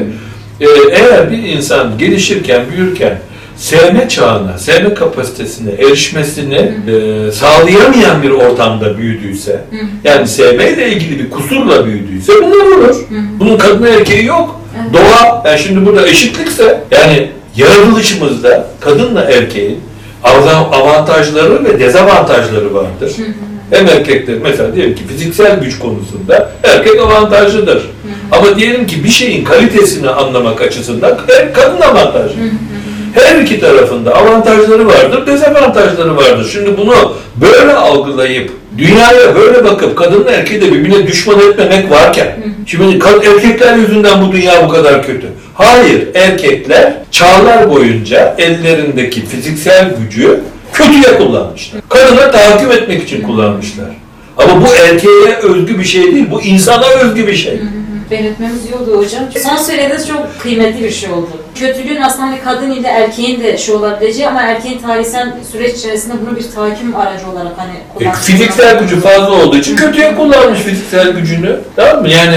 e, 0.62 0.68
eğer 0.92 1.32
bir 1.32 1.38
insan 1.38 1.98
gelişirken, 1.98 2.62
büyürken 2.72 3.20
sevme 3.58 4.10
çağına, 4.10 4.58
sevme 4.58 4.94
kapasitesine 4.94 5.72
erişmesini 5.72 6.56
e, 6.88 7.32
sağlayamayan 7.32 8.24
bir 8.24 8.30
ortamda 8.30 8.98
büyüdüyse, 8.98 9.62
yani 10.04 10.28
sevmeyle 10.28 10.90
ilgili 10.90 11.20
bir 11.20 11.30
kusurla 11.30 11.86
büyüdüyse 11.86 12.34
bunlar 12.44 12.78
olur. 12.78 12.96
Bunun 13.40 13.58
kadın 13.58 13.84
erkeği 13.84 14.26
yok. 14.26 14.62
Evet. 14.84 14.94
Doğa, 14.94 15.44
yani 15.46 15.60
şimdi 15.60 15.86
burada 15.86 16.08
eşitlikse, 16.08 16.84
yani 16.92 17.30
yaratılışımızda 17.58 18.68
kadınla 18.80 19.22
erkeğin 19.24 19.80
av- 20.24 20.72
avantajları 20.82 21.66
ve 21.66 21.80
dezavantajları 21.80 22.74
vardır. 22.74 23.12
Hem 23.72 23.88
erkekler 23.88 24.36
mesela 24.44 24.76
diyelim 24.76 24.96
ki 24.96 25.02
fiziksel 25.08 25.60
güç 25.60 25.80
konusunda 25.80 26.52
erkek 26.64 27.02
avantajlıdır. 27.02 27.84
Ama 28.32 28.56
diyelim 28.56 28.88
ki 28.88 29.04
bir 29.04 29.10
şeyin 29.10 29.44
kalitesini 29.44 30.10
anlamak 30.10 30.62
açısından 30.62 31.18
kadın 31.54 31.82
avantajlı. 31.82 32.36
Her 33.14 33.36
iki 33.42 33.60
tarafında 33.60 34.16
avantajları 34.16 34.88
vardır, 34.88 35.28
dezavantajları 35.28 36.18
vardır. 36.18 36.50
Şimdi 36.54 36.78
bunu 36.78 37.14
böyle 37.42 37.74
algılayıp 37.74 38.52
dünyaya 38.78 39.36
böyle 39.36 39.64
bakıp 39.66 39.96
kadınla 39.98 40.32
erkeği 40.32 40.62
de 40.62 40.72
birbirine 40.72 41.08
düşman 41.08 41.40
etmemek 41.40 41.92
varken 41.92 42.36
şimdi 42.66 42.98
kad- 43.00 43.36
erkekler 43.36 43.76
yüzünden 43.76 44.28
bu 44.28 44.32
dünya 44.32 44.64
bu 44.68 44.70
kadar 44.70 45.06
kötü. 45.06 45.28
Hayır, 45.56 46.08
erkekler 46.16 46.94
çağlar 47.12 47.70
boyunca 47.70 48.36
ellerindeki 48.38 49.26
fiziksel 49.26 49.90
gücü 50.00 50.40
kötüye 50.74 51.18
kullanmışlar. 51.18 51.82
Kadına 51.90 52.32
tahakküm 52.32 52.72
etmek 52.72 53.04
için 53.04 53.22
kullanmışlar. 53.22 53.86
Ama 54.38 54.62
bu 54.62 54.66
erkeğe 54.76 55.36
özgü 55.44 55.80
bir 55.80 55.84
şey 55.84 56.04
değil, 56.16 56.26
bu 56.32 56.42
insana 56.42 56.86
özgü 56.88 57.28
bir 57.28 57.36
şey. 57.36 57.60
Belirtmemiz 58.12 58.66
iyi 58.66 58.76
oldu 58.76 58.98
hocam. 58.98 59.24
Son 59.44 59.56
söylediğiniz 59.56 60.08
çok 60.08 60.40
kıymetli 60.40 60.84
bir 60.84 60.92
şey 60.92 61.12
oldu. 61.12 61.30
Kötülüğün 61.56 62.02
aslında 62.02 62.26
hani 62.28 62.40
kadın 62.44 62.72
ile 62.72 62.88
erkeğin 62.88 63.44
de 63.44 63.58
şey 63.58 63.76
olabileceği 63.76 64.28
ama 64.28 64.42
erkeğin 64.42 64.80
tarihsel 64.80 65.34
süreç 65.52 65.76
içerisinde 65.76 66.14
bunu 66.26 66.36
bir 66.38 66.52
tahakküm 66.56 66.96
aracı 66.96 67.30
olarak 67.32 67.54
hani 67.58 67.72
E, 67.72 67.98
kullanmış. 67.98 68.20
fiziksel 68.26 68.80
gücü 68.80 69.00
fazla 69.00 69.32
olduğu 69.44 69.58
için 69.58 69.76
kötüye 69.76 70.16
kullanmış 70.16 70.60
fiziksel 70.60 71.10
gücünü. 71.12 71.60
Tamam 71.76 72.02
mı? 72.02 72.10
Yani 72.10 72.36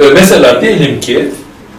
e, 0.00 0.04
mesela 0.14 0.60
diyelim 0.62 1.00
ki 1.00 1.28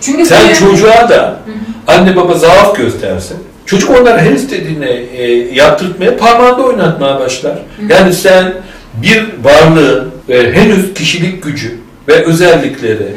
Çünkü 0.05 0.25
sen 0.25 0.43
böyle- 0.43 0.55
çocuğa 0.55 1.09
da 1.09 1.39
anne 1.87 2.15
baba 2.15 2.33
zaaf 2.33 2.75
göstersin. 2.77 3.37
Çocuk 3.65 3.89
onlara 3.89 4.21
her 4.21 4.31
istediğini 4.31 5.05
e, 5.17 5.23
yaptırtmaya, 5.55 6.17
parmağında 6.17 6.63
oynatmaya 6.63 7.19
başlar. 7.19 7.57
Yani 7.89 8.13
sen 8.13 8.53
bir 8.93 9.25
varlığın 9.43 10.11
e, 10.29 10.53
henüz 10.53 10.93
kişilik 10.93 11.43
gücü 11.43 11.77
ve 12.07 12.25
özellikleri 12.25 13.07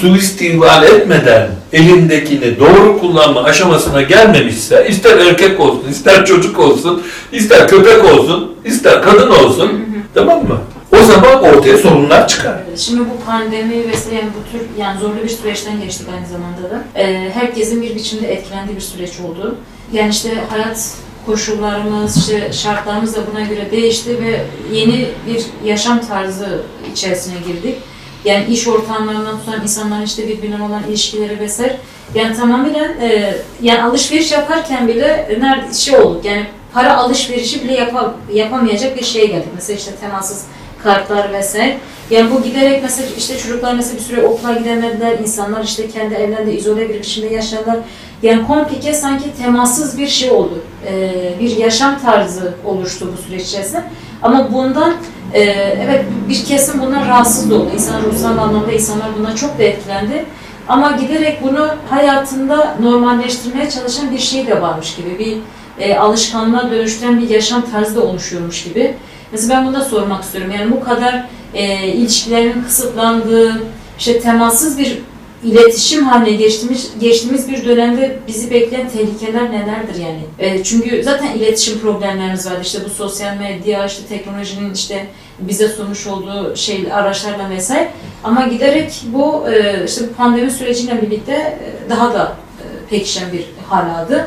suistimal 0.00 0.84
etmeden 0.84 1.48
elindekini 1.72 2.58
doğru 2.58 2.98
kullanma 3.00 3.44
aşamasına 3.44 4.02
gelmemişse 4.02 4.86
ister 4.88 5.18
erkek 5.18 5.60
olsun, 5.60 5.84
ister 5.90 6.26
çocuk 6.26 6.58
olsun, 6.58 7.02
ister 7.32 7.68
köpek 7.68 8.04
olsun, 8.04 8.54
ister 8.64 9.02
kadın 9.02 9.30
olsun 9.30 9.72
tamam 10.14 10.38
mı? 10.42 10.58
O 11.00 11.04
zaman 11.04 11.42
ortaya 11.42 11.78
sorunlar 11.78 12.28
çıkar. 12.28 12.54
Şimdi 12.76 13.00
bu 13.00 13.24
pandemi 13.26 13.88
vesaire 13.88 14.14
yani 14.14 14.28
bu 14.38 14.52
tür 14.58 14.80
yani 14.82 15.00
zorlu 15.00 15.22
bir 15.22 15.28
süreçten 15.28 15.80
geçtik 15.80 16.06
aynı 16.16 16.26
zamanda 16.26 16.62
da. 16.70 17.00
Ee, 17.00 17.30
herkesin 17.34 17.82
bir 17.82 17.94
biçimde 17.94 18.32
etkilendiği 18.32 18.76
bir 18.76 18.82
süreç 18.82 19.20
oldu. 19.20 19.56
Yani 19.92 20.10
işte 20.10 20.30
hayat 20.50 20.90
koşullarımız, 21.26 22.16
işte 22.16 22.52
şartlarımız 22.52 23.16
da 23.16 23.20
buna 23.32 23.40
göre 23.40 23.70
değişti 23.70 24.18
ve 24.22 24.40
yeni 24.76 25.08
bir 25.26 25.46
yaşam 25.64 26.00
tarzı 26.06 26.62
içerisine 26.92 27.34
girdik. 27.46 27.76
Yani 28.24 28.44
iş 28.46 28.68
ortamlarından 28.68 29.38
tutan 29.38 29.62
insanların 29.62 30.02
işte 30.04 30.28
birbirine 30.28 30.62
olan 30.62 30.82
ilişkileri 30.88 31.40
vesaire. 31.40 31.76
Yani 32.14 32.36
tamamen 32.36 32.74
e, 33.00 33.34
yani 33.62 33.82
alışveriş 33.82 34.32
yaparken 34.32 34.88
bile 34.88 35.38
nerede 35.40 35.74
şey 35.74 35.96
olduk 35.96 36.24
yani 36.24 36.46
para 36.74 36.96
alışverişi 36.96 37.64
bile 37.64 37.74
yapa- 37.74 38.14
yapamayacak 38.32 38.98
bir 38.98 39.04
şeye 39.04 39.26
geldik. 39.26 39.48
Mesela 39.54 39.78
işte 39.78 39.90
temassız 40.00 40.44
kartlar 40.84 41.32
vesaire. 41.32 41.78
Yani 42.10 42.30
bu 42.30 42.42
giderek 42.42 42.82
mesela 42.82 43.08
işte 43.18 43.38
çocuklar 43.38 43.74
mesela 43.74 43.96
bir 43.96 44.02
süre 44.02 44.22
okula 44.22 44.52
gidemediler, 44.52 45.18
insanlar 45.18 45.64
işte 45.64 45.88
kendi 45.88 46.14
evlerinde 46.14 46.54
izole 46.54 46.88
bir 46.88 46.94
biçimde 46.94 47.34
yaşadılar. 47.34 47.76
Yani 48.22 48.46
komplike 48.46 48.94
sanki 48.94 49.24
temassız 49.42 49.98
bir 49.98 50.08
şey 50.08 50.30
oldu. 50.30 50.62
Ee, 50.86 51.34
bir 51.40 51.56
yaşam 51.56 52.00
tarzı 52.00 52.54
oluştu 52.64 53.12
bu 53.12 53.22
süreç 53.22 53.42
içerisinde. 53.42 53.82
Ama 54.22 54.52
bundan 54.52 54.94
e, 55.34 55.40
evet 55.86 56.04
bir 56.28 56.44
kesim 56.44 56.80
bundan 56.80 57.08
rahatsız 57.08 57.52
oldu. 57.52 57.70
İnsan 57.74 58.02
ruhsal 58.02 58.38
anlamda 58.38 58.72
insanlar 58.72 59.08
bundan 59.18 59.34
çok 59.34 59.58
da 59.58 59.62
etkilendi. 59.62 60.24
Ama 60.68 60.92
giderek 60.92 61.42
bunu 61.42 61.68
hayatında 61.90 62.76
normalleştirmeye 62.82 63.70
çalışan 63.70 64.10
bir 64.10 64.18
şey 64.18 64.46
de 64.46 64.62
varmış 64.62 64.96
gibi. 64.96 65.18
Bir 65.18 65.36
e, 65.84 65.98
alışkanlığa 65.98 66.70
dönüştüren 66.70 67.20
bir 67.20 67.28
yaşam 67.30 67.62
tarzı 67.70 67.96
da 67.96 68.00
oluşuyormuş 68.04 68.64
gibi. 68.64 68.94
Mesela 69.34 69.54
ben 69.54 69.66
bunu 69.66 69.74
da 69.74 69.84
sormak 69.84 70.24
istiyorum. 70.24 70.52
Yani 70.58 70.72
bu 70.72 70.84
kadar 70.84 71.26
e, 71.54 71.88
ilişkilerin 71.88 72.62
kısıtlandığı, 72.62 73.62
işte 73.98 74.20
temassız 74.20 74.78
bir 74.78 74.98
iletişim 75.44 76.04
haline 76.04 76.36
geçtiğimiz, 76.36 76.90
geçtiğimiz 77.00 77.48
bir 77.48 77.64
dönemde 77.64 78.18
bizi 78.28 78.50
bekleyen 78.50 78.88
tehlikeler 78.88 79.52
nelerdir 79.52 80.00
yani? 80.00 80.20
E, 80.38 80.64
çünkü 80.64 81.02
zaten 81.02 81.32
iletişim 81.32 81.78
problemlerimiz 81.78 82.46
var. 82.46 82.56
İşte 82.62 82.78
bu 82.84 82.90
sosyal 82.90 83.36
medya, 83.36 83.86
işte 83.86 84.06
teknolojinin 84.08 84.74
işte 84.74 85.06
bize 85.38 85.68
sunmuş 85.68 86.06
olduğu 86.06 86.56
şey 86.56 86.92
araçlarla 86.92 87.50
vesaire. 87.50 87.90
Ama 88.24 88.46
giderek 88.46 89.02
bu 89.06 89.48
e, 89.48 89.84
işte 89.86 90.04
pandemi 90.16 90.50
süreciyle 90.50 91.02
birlikte 91.02 91.32
e, 91.32 91.90
daha 91.90 92.14
da 92.14 92.36
e, 92.60 92.88
pekişen 92.90 93.32
bir 93.32 93.44
hal 93.68 93.84
aldı. 93.90 94.26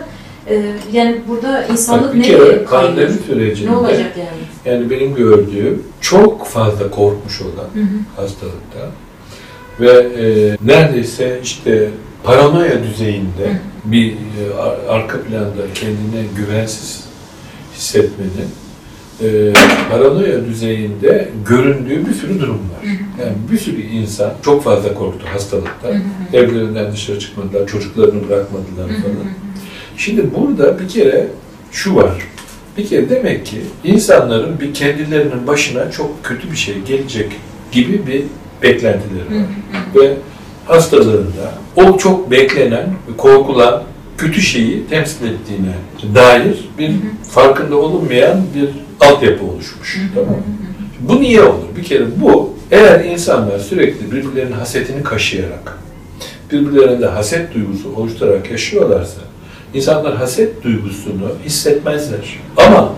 E, 0.49 0.73
yani 0.91 1.21
burada 1.27 1.65
insanlık 1.65 2.05
Bak 2.07 2.13
bir 2.13 2.19
ne 2.19 2.23
kere 2.23 2.63
pandemi 2.63 3.13
sürecinde 3.27 3.71
Ne 3.71 3.75
olacak 3.75 4.13
yani? 4.17 4.75
yani 4.77 4.89
benim 4.89 5.15
gördüğüm 5.15 5.83
çok 6.01 6.47
fazla 6.47 6.89
korkmuş 6.91 7.41
olan 7.41 7.67
Hı 7.73 7.79
hı. 7.79 8.21
hastalıkta 8.21 8.79
ve 9.79 9.91
e, 9.91 10.57
neredeyse 10.65 11.39
işte 11.43 11.89
paranoya 12.23 12.83
düzeyinde 12.83 13.49
Hı. 13.49 13.91
bir 13.91 14.11
e, 14.11 14.53
ar- 14.59 14.95
arka 14.99 15.21
planda 15.21 15.61
kendine 15.73 16.23
güvensiz 16.37 17.03
hissetmenin 17.75 18.49
e, 19.23 19.53
paranoya 19.91 20.45
düzeyinde 20.45 21.29
göründüğü 21.49 22.07
bir 22.07 22.13
sürü 22.13 22.39
durum 22.39 22.55
var. 22.59 22.83
Hı 22.83 22.87
hı. 22.87 23.25
Yani 23.27 23.37
bir 23.51 23.57
sürü 23.57 23.81
insan 23.81 24.33
çok 24.41 24.63
fazla 24.63 24.93
korktu 24.93 25.25
hastalıktan. 25.33 25.89
Hı 25.91 25.93
hı. 25.95 26.37
Evlerinden 26.37 26.91
dışarı 26.91 27.19
çıkmadılar, 27.19 27.67
çocuklarını 27.67 28.29
bırakmadılar 28.29 28.89
Hı 28.89 28.93
hı 28.93 29.01
falan. 29.01 29.13
hı. 29.13 29.27
Şimdi 29.97 30.25
burada 30.35 30.79
bir 30.79 30.87
kere 30.87 31.27
şu 31.71 31.95
var. 31.95 32.11
Bir 32.77 32.87
kere 32.87 33.09
demek 33.09 33.45
ki 33.45 33.57
insanların 33.83 34.59
bir 34.59 34.73
kendilerinin 34.73 35.47
başına 35.47 35.91
çok 35.91 36.23
kötü 36.23 36.51
bir 36.51 36.57
şey 36.57 36.75
gelecek 36.87 37.31
gibi 37.71 38.07
bir 38.07 38.23
beklentileri 38.63 39.25
var. 39.25 39.47
Ve 39.95 40.13
hastalığında 40.65 41.53
o 41.75 41.97
çok 41.97 42.31
beklenen, 42.31 42.89
korkulan 43.17 43.83
kötü 44.17 44.41
şeyi 44.41 44.87
temsil 44.87 45.25
ettiğine 45.25 45.73
dair 46.15 46.69
bir 46.77 46.91
farkında 47.29 47.75
olunmayan 47.75 48.41
bir 48.55 48.69
altyapı 49.07 49.45
oluşmuş. 49.45 49.99
Tamam 50.15 50.29
mı? 50.29 50.43
Bu 50.99 51.21
niye 51.21 51.41
olur? 51.43 51.67
Bir 51.77 51.83
kere 51.83 52.03
bu 52.21 52.53
eğer 52.71 53.05
insanlar 53.05 53.59
sürekli 53.59 54.11
birbirlerinin 54.11 54.51
hasetini 54.51 55.03
kaşıyarak, 55.03 55.79
birbirlerinde 56.51 57.05
haset 57.05 57.53
duygusu 57.53 57.95
oluşturarak 57.95 58.51
yaşıyorlarsa, 58.51 59.21
insanlar 59.73 60.15
haset 60.15 60.63
duygusunu 60.63 61.31
hissetmezler. 61.45 62.39
Ama 62.57 62.93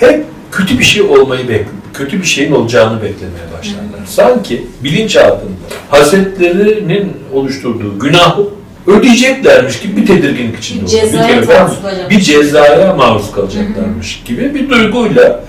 hep 0.00 0.24
kötü 0.52 0.78
bir 0.78 0.84
şey 0.84 1.02
olmayı 1.02 1.48
bek 1.48 1.66
kötü 1.94 2.20
bir 2.20 2.26
şeyin 2.26 2.52
olacağını 2.52 3.02
beklemeye 3.02 3.44
başlarlar. 3.58 4.06
Sanki 4.06 4.66
bilinçaltında 4.84 5.52
hasetlerinin 5.90 7.12
oluşturduğu 7.32 7.98
günahı 7.98 8.42
ödeyeceklermiş 8.86 9.80
gibi 9.80 9.96
bir 9.96 10.06
tedirginlik 10.06 10.58
içinde 10.58 10.82
Bir 10.82 10.88
cezaya 10.88 11.26
kere 11.26 12.10
bir 12.10 12.20
cezaya 12.20 12.94
maruz 12.94 13.32
kalacaklarmış 13.32 14.22
gibi 14.24 14.54
bir 14.54 14.70
duyguyla 14.70 15.44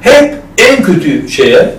hep 0.00 0.34
en 0.58 0.82
kötü 0.82 1.28
şeye 1.28 1.58
e, 1.58 1.74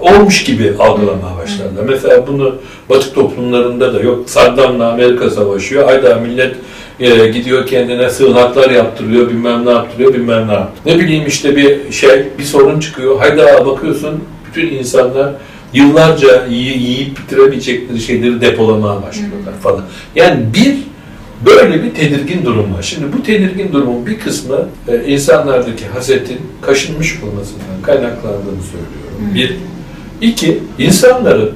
olmuş 0.00 0.44
gibi 0.44 0.74
algılamaya 0.78 1.36
başlarlar. 1.36 1.82
Mesela 1.88 2.26
bunu 2.26 2.54
Batı 2.88 3.14
toplumlarında 3.14 3.94
da 3.94 4.00
yok 4.00 4.30
Saddam'la 4.30 4.92
Amerika 4.92 5.30
savaşıyor. 5.30 5.84
Hayda 5.84 6.14
millet 6.14 6.56
e, 7.02 7.28
gidiyor 7.28 7.66
kendine 7.66 8.10
sığınaklar 8.10 8.70
yaptırıyor, 8.70 9.30
bilmem 9.30 9.66
ne 9.66 9.70
yaptırıyor, 9.70 10.14
bilmem 10.14 10.48
ne 10.48 10.52
yaptırıyor. 10.52 10.98
Ne 10.98 11.04
bileyim 11.04 11.26
işte 11.26 11.56
bir 11.56 11.92
şey, 11.92 12.24
bir 12.38 12.44
sorun 12.44 12.80
çıkıyor. 12.80 13.18
Hayda 13.18 13.66
bakıyorsun 13.66 14.24
bütün 14.48 14.70
insanlar 14.70 15.32
yıllarca 15.72 16.46
yiy- 16.46 16.78
yiyip 16.78 17.18
bitiremeyecekleri 17.18 18.00
şeyleri 18.00 18.40
depolamaya 18.40 19.02
başlıyorlar 19.02 19.54
falan. 19.62 19.84
Yani 20.16 20.40
bir 20.54 20.92
Böyle 21.46 21.82
bir 21.82 21.94
tedirgin 21.94 22.44
durum 22.44 22.74
var. 22.74 22.82
Şimdi 22.82 23.12
bu 23.12 23.22
tedirgin 23.22 23.72
durumun 23.72 24.06
bir 24.06 24.18
kısmı 24.18 24.68
e, 24.88 25.04
insanlardaki 25.12 25.86
hasetin 25.86 26.40
kaşınmış 26.60 27.22
olmasından 27.22 27.82
kaynaklandığını 27.82 28.62
söylüyorum. 28.62 29.30
Hı. 29.30 29.34
Bir. 29.34 29.56
iki 30.20 30.58
insanların 30.78 31.52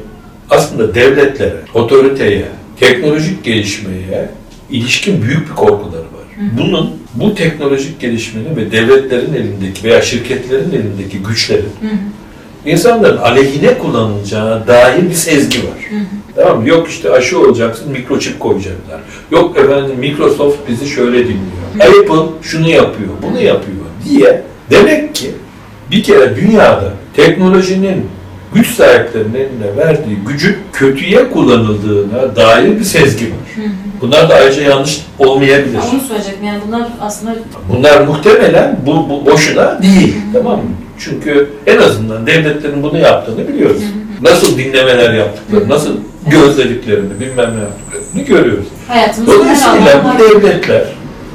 aslında 0.51 0.95
devletlere, 0.95 1.57
otoriteye, 1.75 2.45
teknolojik 2.81 3.45
gelişmeye 3.45 4.29
ilişkin 4.71 5.23
büyük 5.23 5.51
bir 5.51 5.55
korkuları 5.55 6.01
var. 6.01 6.27
Bunun, 6.59 6.91
bu 7.15 7.35
teknolojik 7.35 8.01
gelişmenin 8.01 8.57
ve 8.57 8.73
devletlerin 8.73 9.35
elindeki 9.35 9.85
veya 9.85 10.03
şirketlerin 10.03 10.71
elindeki 10.71 11.19
güçlerin 11.29 11.63
Hı 11.81 11.87
hı. 11.87 12.71
insanların 12.71 13.17
aleyhine 13.17 13.79
kullanılacağına 13.79 14.67
dair 14.67 15.03
bir 15.03 15.15
sezgi 15.15 15.59
var. 15.59 15.79
Hı 15.91 15.97
hı. 15.97 16.01
Tamam 16.37 16.63
mı? 16.63 16.69
Yok 16.69 16.89
işte 16.89 17.11
aşı 17.11 17.41
olacaksın, 17.41 17.93
mikroçip 17.93 18.41
koyacaklar. 18.41 19.01
Yok 19.31 19.59
efendim 19.59 19.97
Microsoft 19.99 20.59
bizi 20.69 20.87
şöyle 20.87 21.19
dinliyor. 21.19 21.67
Apple 21.81 22.33
şunu 22.43 22.69
yapıyor, 22.69 23.11
bunu 23.23 23.41
yapıyor 23.41 23.77
diye. 24.09 24.43
Demek 24.71 25.15
ki 25.15 25.31
bir 25.91 26.03
kere 26.03 26.37
dünyada 26.37 26.93
teknolojinin 27.17 28.07
güç 28.55 28.67
sahiplerinin 28.67 29.35
eline 29.35 29.77
verdiği 29.77 30.17
gücün 30.29 30.57
kötüye 30.73 31.31
kullanıldığına 31.31 32.37
dair 32.37 32.79
bir 32.79 32.85
sezgi 32.85 33.25
var. 33.25 33.33
Hı 33.55 33.63
hı. 33.63 33.86
Bunlar 34.01 34.29
da 34.29 34.35
ayrıca 34.35 34.63
yanlış 34.63 35.01
olmayabilir. 35.19 35.75
Ya 35.75 35.83
Onu 35.93 36.01
söyleyecektim 36.01 36.45
yani 36.45 36.61
bunlar 36.67 36.89
aslında 37.01 37.35
Bunlar 37.73 38.01
muhtemelen 38.01 38.77
bu, 38.87 39.09
bu 39.11 39.27
boşuna 39.31 39.83
değil. 39.83 40.17
Tamam 40.33 40.57
mı? 40.57 40.71
Çünkü 40.99 41.51
en 41.67 41.79
azından 41.79 42.27
devletlerin 42.27 42.83
bunu 42.83 42.99
yaptığını 42.99 43.49
biliyoruz. 43.49 43.83
Nasıl 44.23 44.59
dinlemeler 44.59 45.15
yaptıklarını, 45.15 45.69
nasıl 45.69 45.97
gözlediklerini, 46.27 47.21
bilmem 47.21 47.57
ne 47.57 47.61
yaptıklarını 47.61 48.27
görüyoruz. 48.29 48.67
hayatımızın 48.89 49.33
her 49.33 49.41
Dolayısıyla 49.41 50.05
bu 50.05 50.19
devletler, 50.19 50.85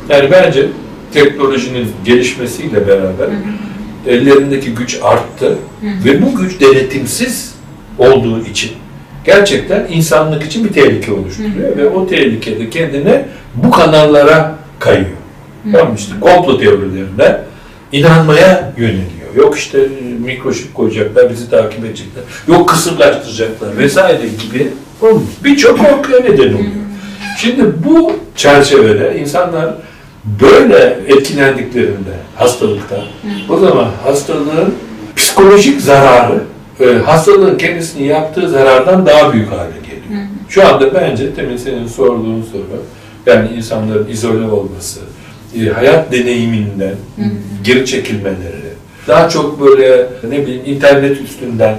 yani 0.09 0.32
bence 0.32 0.68
teknolojinin 1.14 1.91
gelişmesiyle 2.05 2.88
beraber 2.88 3.30
ellerindeki 4.07 4.74
güç 4.74 4.99
arttı 5.03 5.57
ve 6.05 6.22
bu 6.22 6.36
güç 6.36 6.62
denetimsiz 6.62 7.55
olduğu 7.97 8.45
için 8.45 8.72
gerçekten 9.24 9.88
insanlık 9.89 10.43
için 10.43 10.65
bir 10.65 10.74
tehlike 10.74 11.13
oluşturuyor 11.13 11.55
Hı 11.55 11.74
hı. 11.74 11.78
ve 11.78 11.89
o 11.89 12.07
tehlikede 12.07 12.69
kendine 12.69 13.26
bu 13.55 13.72
kanallara 13.72 14.55
kayıyor. 14.80 15.09
Hı. 15.63 15.72
Tamam 15.72 15.95
işte 15.95 16.13
komplo 16.22 16.57
teorilerine 16.59 17.38
inanmaya 17.91 18.74
yöneliyor. 18.78 19.36
Yok 19.36 19.57
işte 19.57 19.80
mikroşip 20.26 20.74
koyacaklar, 20.74 21.30
bizi 21.30 21.49
takip 21.49 21.86
edecekler. 21.86 22.24
Yok 22.47 22.69
kısırlaştıracaklar 22.69 23.78
vesaire 23.78 24.28
gibi 24.41 24.67
birçok 25.43 25.80
korkuya 25.80 26.19
neden 26.19 26.53
oluyor. 26.53 26.72
Şimdi 27.38 27.63
bu 27.86 28.13
çerçevede 28.36 29.19
insanlar 29.19 29.74
böyle 30.26 30.97
etkilendiklerinde 31.07 32.11
hastalıkta 32.36 33.03
o 33.49 33.57
zaman 33.57 33.88
hastalığın 34.03 34.76
psikolojik 35.15 35.82
zararı 35.82 36.43
e, 36.82 36.99
hastalığın 36.99 37.57
kendisini 37.57 38.07
yaptığı 38.07 38.49
zarardan 38.49 39.05
daha 39.05 39.34
büyük 39.34 39.51
hale 39.51 39.71
geliyor. 39.84 40.21
Hı. 40.21 40.27
Şu 40.49 40.67
anda 40.67 40.93
bence 40.93 41.36
demin 41.36 41.57
senin 41.57 41.88
sorduğun 41.88 42.45
soru 42.51 42.84
yani 43.25 43.49
insanların 43.55 44.07
izole 44.09 44.45
olması, 44.51 44.99
e, 45.59 45.69
hayat 45.69 46.11
deneyiminden 46.11 46.95
Hı 47.15 47.21
hı. 47.21 47.29
geri 47.63 47.86
çekilmeleri, 47.86 48.71
daha 49.07 49.29
çok 49.29 49.61
böyle 49.61 50.07
ne 50.29 50.41
bileyim 50.41 50.61
internet 50.65 51.21
üstünden 51.21 51.75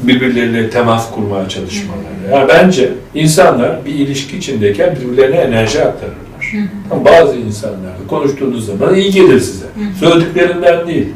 birbirleriyle 0.00 0.70
temas 0.70 1.10
kurmaya 1.10 1.48
çalışmaları. 1.48 2.04
Yani 2.32 2.48
bence 2.48 2.92
insanlar 3.14 3.84
bir 3.84 3.94
ilişki 3.94 4.36
içindeyken 4.36 4.96
birbirlerine 4.96 5.36
enerji 5.36 5.82
aktarırlar. 5.82 6.24
Hı 6.52 6.94
hı. 6.94 7.04
Bazı 7.04 7.36
insanlarla 7.36 8.06
konuştuğunuz 8.08 8.66
zaman 8.66 8.94
iyi 8.94 9.10
gelir 9.10 9.40
size. 9.40 9.64
hı. 9.66 10.06
Söylediklerinden 10.06 10.86
değil. 10.86 11.08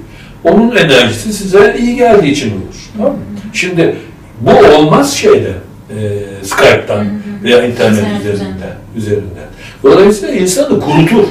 Onun 0.45 0.77
enerjisi 0.77 1.33
size 1.33 1.77
iyi 1.81 1.97
geldiği 1.97 2.33
için 2.33 2.51
olur. 2.51 2.91
Tamam 2.97 3.13
mı? 3.13 3.19
Şimdi 3.53 3.97
bu 4.41 4.51
olmaz 4.77 5.15
şeyde 5.15 5.53
e, 5.91 5.97
Skype'tan 6.43 7.07
veya 7.45 7.67
internet 7.67 8.05
üzerinden, 8.21 8.77
üzerinden. 8.97 9.49
Dolayısıyla 9.83 10.35
insanı 10.35 10.81
kurutur. 10.81 11.25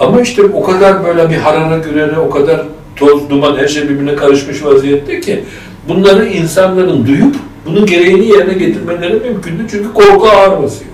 Ama 0.00 0.20
işte 0.20 0.42
o 0.42 0.62
kadar 0.62 1.04
böyle 1.04 1.30
bir 1.30 1.36
harara 1.36 1.78
gürere, 1.78 2.18
o 2.18 2.30
kadar 2.30 2.62
toz, 2.96 3.30
duman, 3.30 3.56
her 3.56 3.68
şey 3.68 3.82
birbirine 3.82 4.14
karışmış 4.14 4.64
vaziyette 4.64 5.20
ki 5.20 5.44
bunları 5.88 6.26
insanların 6.26 7.06
duyup 7.06 7.36
bunun 7.66 7.86
gereğini 7.86 8.26
yerine 8.26 8.52
getirmeleri 8.52 9.14
mümkündü. 9.14 9.66
Çünkü 9.70 9.92
korku 9.92 10.28
ağır 10.28 10.62
basıyor. 10.62 10.90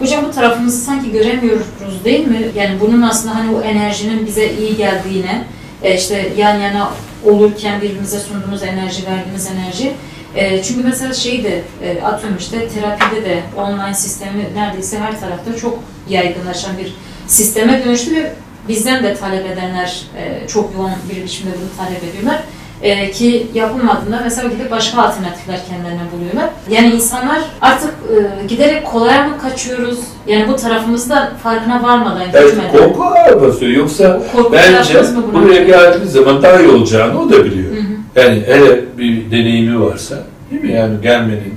Hocam 0.00 0.24
bu 0.28 0.34
tarafımızı 0.34 0.84
sanki 0.84 1.12
göremiyoruz 1.12 1.64
değil 2.04 2.26
mi? 2.26 2.40
Yani 2.56 2.76
bunun 2.80 3.02
aslında 3.02 3.34
hani 3.34 3.56
o 3.56 3.62
enerjinin 3.62 4.26
bize 4.26 4.52
iyi 4.52 4.76
geldiğine, 4.76 5.44
e, 5.82 5.96
işte 5.96 6.32
yan 6.36 6.58
yana 6.58 6.90
olurken 7.24 7.80
birbirimize 7.80 8.18
sunduğumuz 8.18 8.62
enerji, 8.62 9.06
verdiğimiz 9.06 9.46
enerji. 9.46 9.92
E, 10.34 10.62
çünkü 10.62 10.84
mesela 10.84 11.14
şey 11.14 11.44
de 11.44 11.62
e, 11.82 12.02
atıyorum 12.02 12.38
işte 12.38 12.68
terapide 12.68 13.24
de 13.24 13.42
online 13.56 13.94
sistemi 13.94 14.44
neredeyse 14.54 14.98
her 14.98 15.20
tarafta 15.20 15.56
çok 15.56 15.78
yaygınlaşan 16.08 16.78
bir 16.78 16.94
sisteme 17.26 17.84
dönüştü 17.84 18.16
ve 18.16 18.32
bizden 18.68 19.04
de 19.04 19.14
talep 19.14 19.46
edenler 19.46 20.02
e, 20.18 20.48
çok 20.48 20.74
yoğun 20.74 20.92
bir 21.10 21.24
biçimde 21.24 21.50
bunu 21.50 21.86
talep 21.86 22.04
ediyorlar. 22.04 22.42
E, 22.82 23.10
ki 23.10 23.46
yapılmadığında 23.54 24.20
mesela 24.24 24.48
gidip 24.48 24.70
başka 24.70 25.02
alternatifler 25.02 25.60
kendilerine 25.68 26.02
buluyorlar. 26.16 26.50
Yani 26.70 26.94
insanlar 26.94 27.40
artık 27.60 27.90
e, 27.90 28.46
giderek 28.46 28.86
kolaya 28.86 29.28
mı 29.28 29.38
kaçıyoruz? 29.42 29.98
Yani 30.26 30.48
bu 30.48 30.56
tarafımızda 30.56 31.32
farkına 31.42 31.82
varmadan, 31.82 32.22
Evet, 32.32 32.50
gitmeden. 32.50 32.72
korku 32.72 33.04
ağır 33.04 33.42
basıyor. 33.42 33.72
Yoksa 33.72 34.22
korku 34.32 34.52
bence 34.52 34.94
buraya 35.32 35.64
geldiği 35.64 36.08
zaman 36.08 36.42
daha 36.42 36.60
iyi 36.60 36.68
olacağını 36.68 37.20
o 37.20 37.30
da 37.30 37.44
biliyor. 37.44 37.72
Hı 37.72 37.80
hı. 37.80 38.20
Yani 38.20 38.42
hele 38.46 38.84
bir 38.98 39.30
deneyimi 39.30 39.82
varsa, 39.82 40.14
değil 40.50 40.62
mi? 40.62 40.72
Yani 40.72 40.94
gelmenin, 41.02 41.54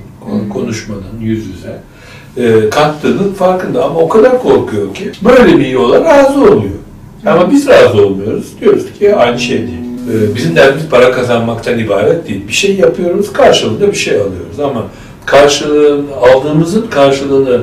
konuşmanın 0.54 1.20
yüz 1.22 1.48
yüze 1.48 1.80
e, 2.38 2.70
kattığının 2.70 3.34
farkında 3.34 3.86
ama 3.86 4.00
o 4.00 4.10
kadar 4.10 4.42
korkuyor 4.42 4.94
ki 4.94 5.12
böyle 5.22 5.58
bir 5.58 5.68
yola 5.68 6.06
razı 6.06 6.42
oluyor. 6.42 6.74
Ama 7.26 7.52
biz 7.52 7.68
razı 7.68 8.06
olmuyoruz. 8.06 8.60
Diyoruz 8.62 8.86
ki 9.00 9.16
aynı 9.16 9.40
şey 9.40 9.58
değil. 9.58 9.83
E, 10.12 10.36
bizim 10.36 10.56
derdimiz 10.56 10.90
para 10.90 11.12
kazanmaktan 11.12 11.80
ibaret 11.80 12.28
değil. 12.30 12.48
Bir 12.48 12.54
şey 12.54 12.76
yapıyoruz, 12.76 13.34
karşılığında 13.34 13.88
bir 13.88 13.98
şey 13.98 14.14
alıyoruz 14.14 14.60
ama 14.64 14.86
karşılığın, 15.26 16.08
aldığımızın 16.22 16.88
karşılığını 16.88 17.62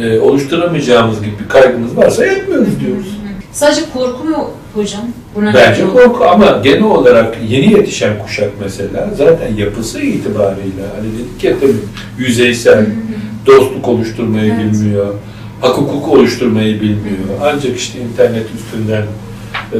e, 0.00 0.18
oluşturamayacağımız 0.18 1.22
gibi 1.22 1.34
bir 1.44 1.48
kaygımız 1.48 1.96
varsa 1.96 2.26
yapmıyoruz 2.26 2.80
diyoruz. 2.80 3.06
Sadece 3.52 3.80
korku 3.92 4.24
mu 4.24 4.50
hocam? 4.74 5.02
Buna 5.34 5.54
Bence 5.54 5.82
korku 5.88 6.24
ama 6.24 6.60
genel 6.64 6.82
olarak 6.82 7.36
yeni 7.48 7.72
yetişen 7.72 8.18
kuşak 8.18 8.50
mesela 8.60 9.10
zaten 9.16 9.54
yapısı 9.56 10.00
itibariyle 10.00 10.82
hani 10.96 11.08
dedik 11.12 11.44
ya 11.44 11.52
tabii 11.60 11.76
yüzeysel, 12.18 12.86
dostluk 13.46 13.88
oluşturmayı 13.88 14.52
Evet. 14.52 14.72
bilmiyor, 14.72 15.06
hak 15.60 15.76
hukuk 15.76 16.08
oluşturmayı 16.08 16.80
bilmiyor. 16.80 17.28
Ancak 17.42 17.76
işte 17.76 17.98
internet 18.00 18.46
üstünden 18.58 19.02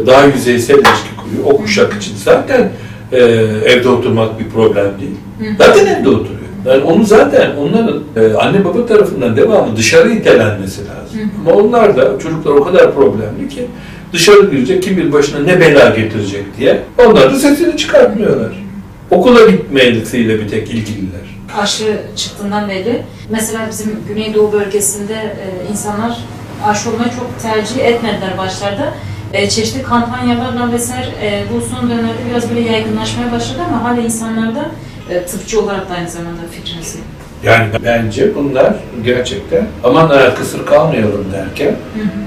daha 0.07 0.25
yüzeysel 0.25 0.75
ilişki 0.75 1.17
kuruyor. 1.17 1.45
O 1.55 1.57
kuşak 1.57 1.95
için 1.95 2.17
zaten 2.25 2.71
e, 3.13 3.19
evde 3.65 3.89
oturmak 3.89 4.41
bir 4.41 4.49
problem 4.49 4.85
değil. 5.01 5.17
Zaten 5.59 5.87
evde 5.87 6.09
oturuyor. 6.09 6.39
Yani 6.67 6.83
onu 6.83 7.05
zaten 7.05 7.51
onların 7.57 8.03
e, 8.17 8.35
anne 8.35 8.65
baba 8.65 8.87
tarafından 8.87 9.37
devamlı 9.37 9.77
dışarı 9.77 10.11
itelenmesi 10.11 10.81
lazım. 10.81 11.31
Ama 11.41 11.57
onlar 11.57 11.97
da 11.97 12.19
çocuklar 12.19 12.53
o 12.53 12.65
kadar 12.65 12.95
problemli 12.95 13.49
ki 13.49 13.67
dışarı 14.13 14.51
girecek 14.51 14.83
kim 14.83 14.97
bir 14.97 15.13
başına 15.13 15.39
ne 15.41 15.61
bela 15.61 15.89
getirecek 15.89 16.45
diye 16.59 16.81
onlar 16.99 17.33
da 17.33 17.39
sesini 17.39 17.77
çıkartmıyorlar. 17.77 18.65
Okula 19.11 19.51
gitmeyesiyle 19.51 20.41
bir 20.41 20.49
tek 20.49 20.71
ilgililer. 20.71 21.21
aşı 21.61 21.99
çıktığından 22.17 22.69
beri 22.69 23.03
mesela 23.31 23.67
bizim 23.71 23.97
Güneydoğu 24.09 24.53
bölgesinde 24.53 25.15
e, 25.15 25.73
insanlar 25.73 26.19
aşı 26.67 26.91
olmayı 26.91 27.11
çok 27.11 27.43
tercih 27.43 27.85
etmediler 27.85 28.39
başlarda. 28.39 28.95
E, 29.33 29.49
çeşitli 29.49 29.83
kampanyalarla 29.83 30.73
vesaire 30.73 31.11
e, 31.23 31.43
bu 31.55 31.61
son 31.61 31.91
dönemlerde 31.91 32.19
biraz 32.31 32.51
böyle 32.51 32.61
yaygınlaşmaya 32.61 33.33
başladı 33.33 33.59
ama 33.69 33.85
hala 33.85 34.01
insanlarda 34.01 34.71
e, 35.11 35.23
tıpçı 35.23 35.61
olarak 35.61 35.91
da 35.91 35.95
aynı 35.95 36.09
zamanda 36.09 36.41
fikrinizi. 36.51 36.99
Yani 37.43 37.67
bence 37.85 38.35
bunlar 38.35 38.75
gerçekten 39.05 39.67
aman 39.85 40.09
ha, 40.09 40.35
kısır 40.35 40.67
kalmayalım 40.67 41.27
derken 41.33 41.77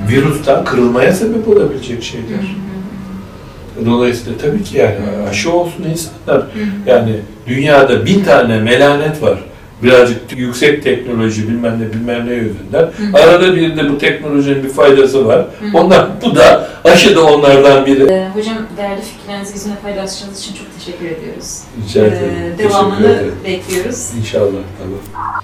virüsten 0.09 0.65
kırılmaya 0.65 1.13
sebep 1.13 1.47
olabilecek 1.47 2.03
şeyler. 2.03 2.55
Dolayısıyla 3.85 4.37
tabii 4.37 4.63
ki 4.63 4.77
yani 4.77 4.97
aşı 5.29 5.53
olsun 5.53 5.83
insanlar. 5.83 6.47
Yani 6.85 7.15
dünyada 7.47 8.05
bin 8.05 8.23
tane 8.23 8.59
melanet 8.59 9.21
var. 9.21 9.39
Birazcık 9.83 10.37
yüksek 10.37 10.83
teknoloji 10.83 11.47
bilmem 11.47 11.79
ne 11.81 11.93
bilmem 11.93 12.27
ne 12.27 12.33
yüzünden. 12.33 12.81
Hı. 12.81 13.17
Arada 13.23 13.55
bir 13.55 13.77
de 13.77 13.89
bu 13.89 13.97
teknolojinin 13.97 14.63
bir 14.63 14.69
faydası 14.69 15.25
var. 15.27 15.39
Hı. 15.39 15.77
Onlar 15.77 16.07
bu 16.21 16.35
da 16.35 16.69
aşı 16.83 17.15
da 17.15 17.25
onlardan 17.25 17.85
biri. 17.85 18.03
E, 18.03 18.29
hocam 18.29 18.57
değerli 18.77 19.01
fikirlerinizi 19.01 19.53
bizimle 19.53 19.75
paylaştığınız 19.75 20.39
için 20.39 20.53
çok 20.55 20.67
teşekkür 20.79 21.05
ediyoruz. 21.05 21.59
Rica 21.87 22.05
ederim. 22.05 22.23
E, 22.23 22.57
Teşekkür 22.57 22.69
devamını 22.69 23.23
bekliyoruz. 23.45 24.09
İnşallah 24.19 24.51
tabii. 24.51 25.41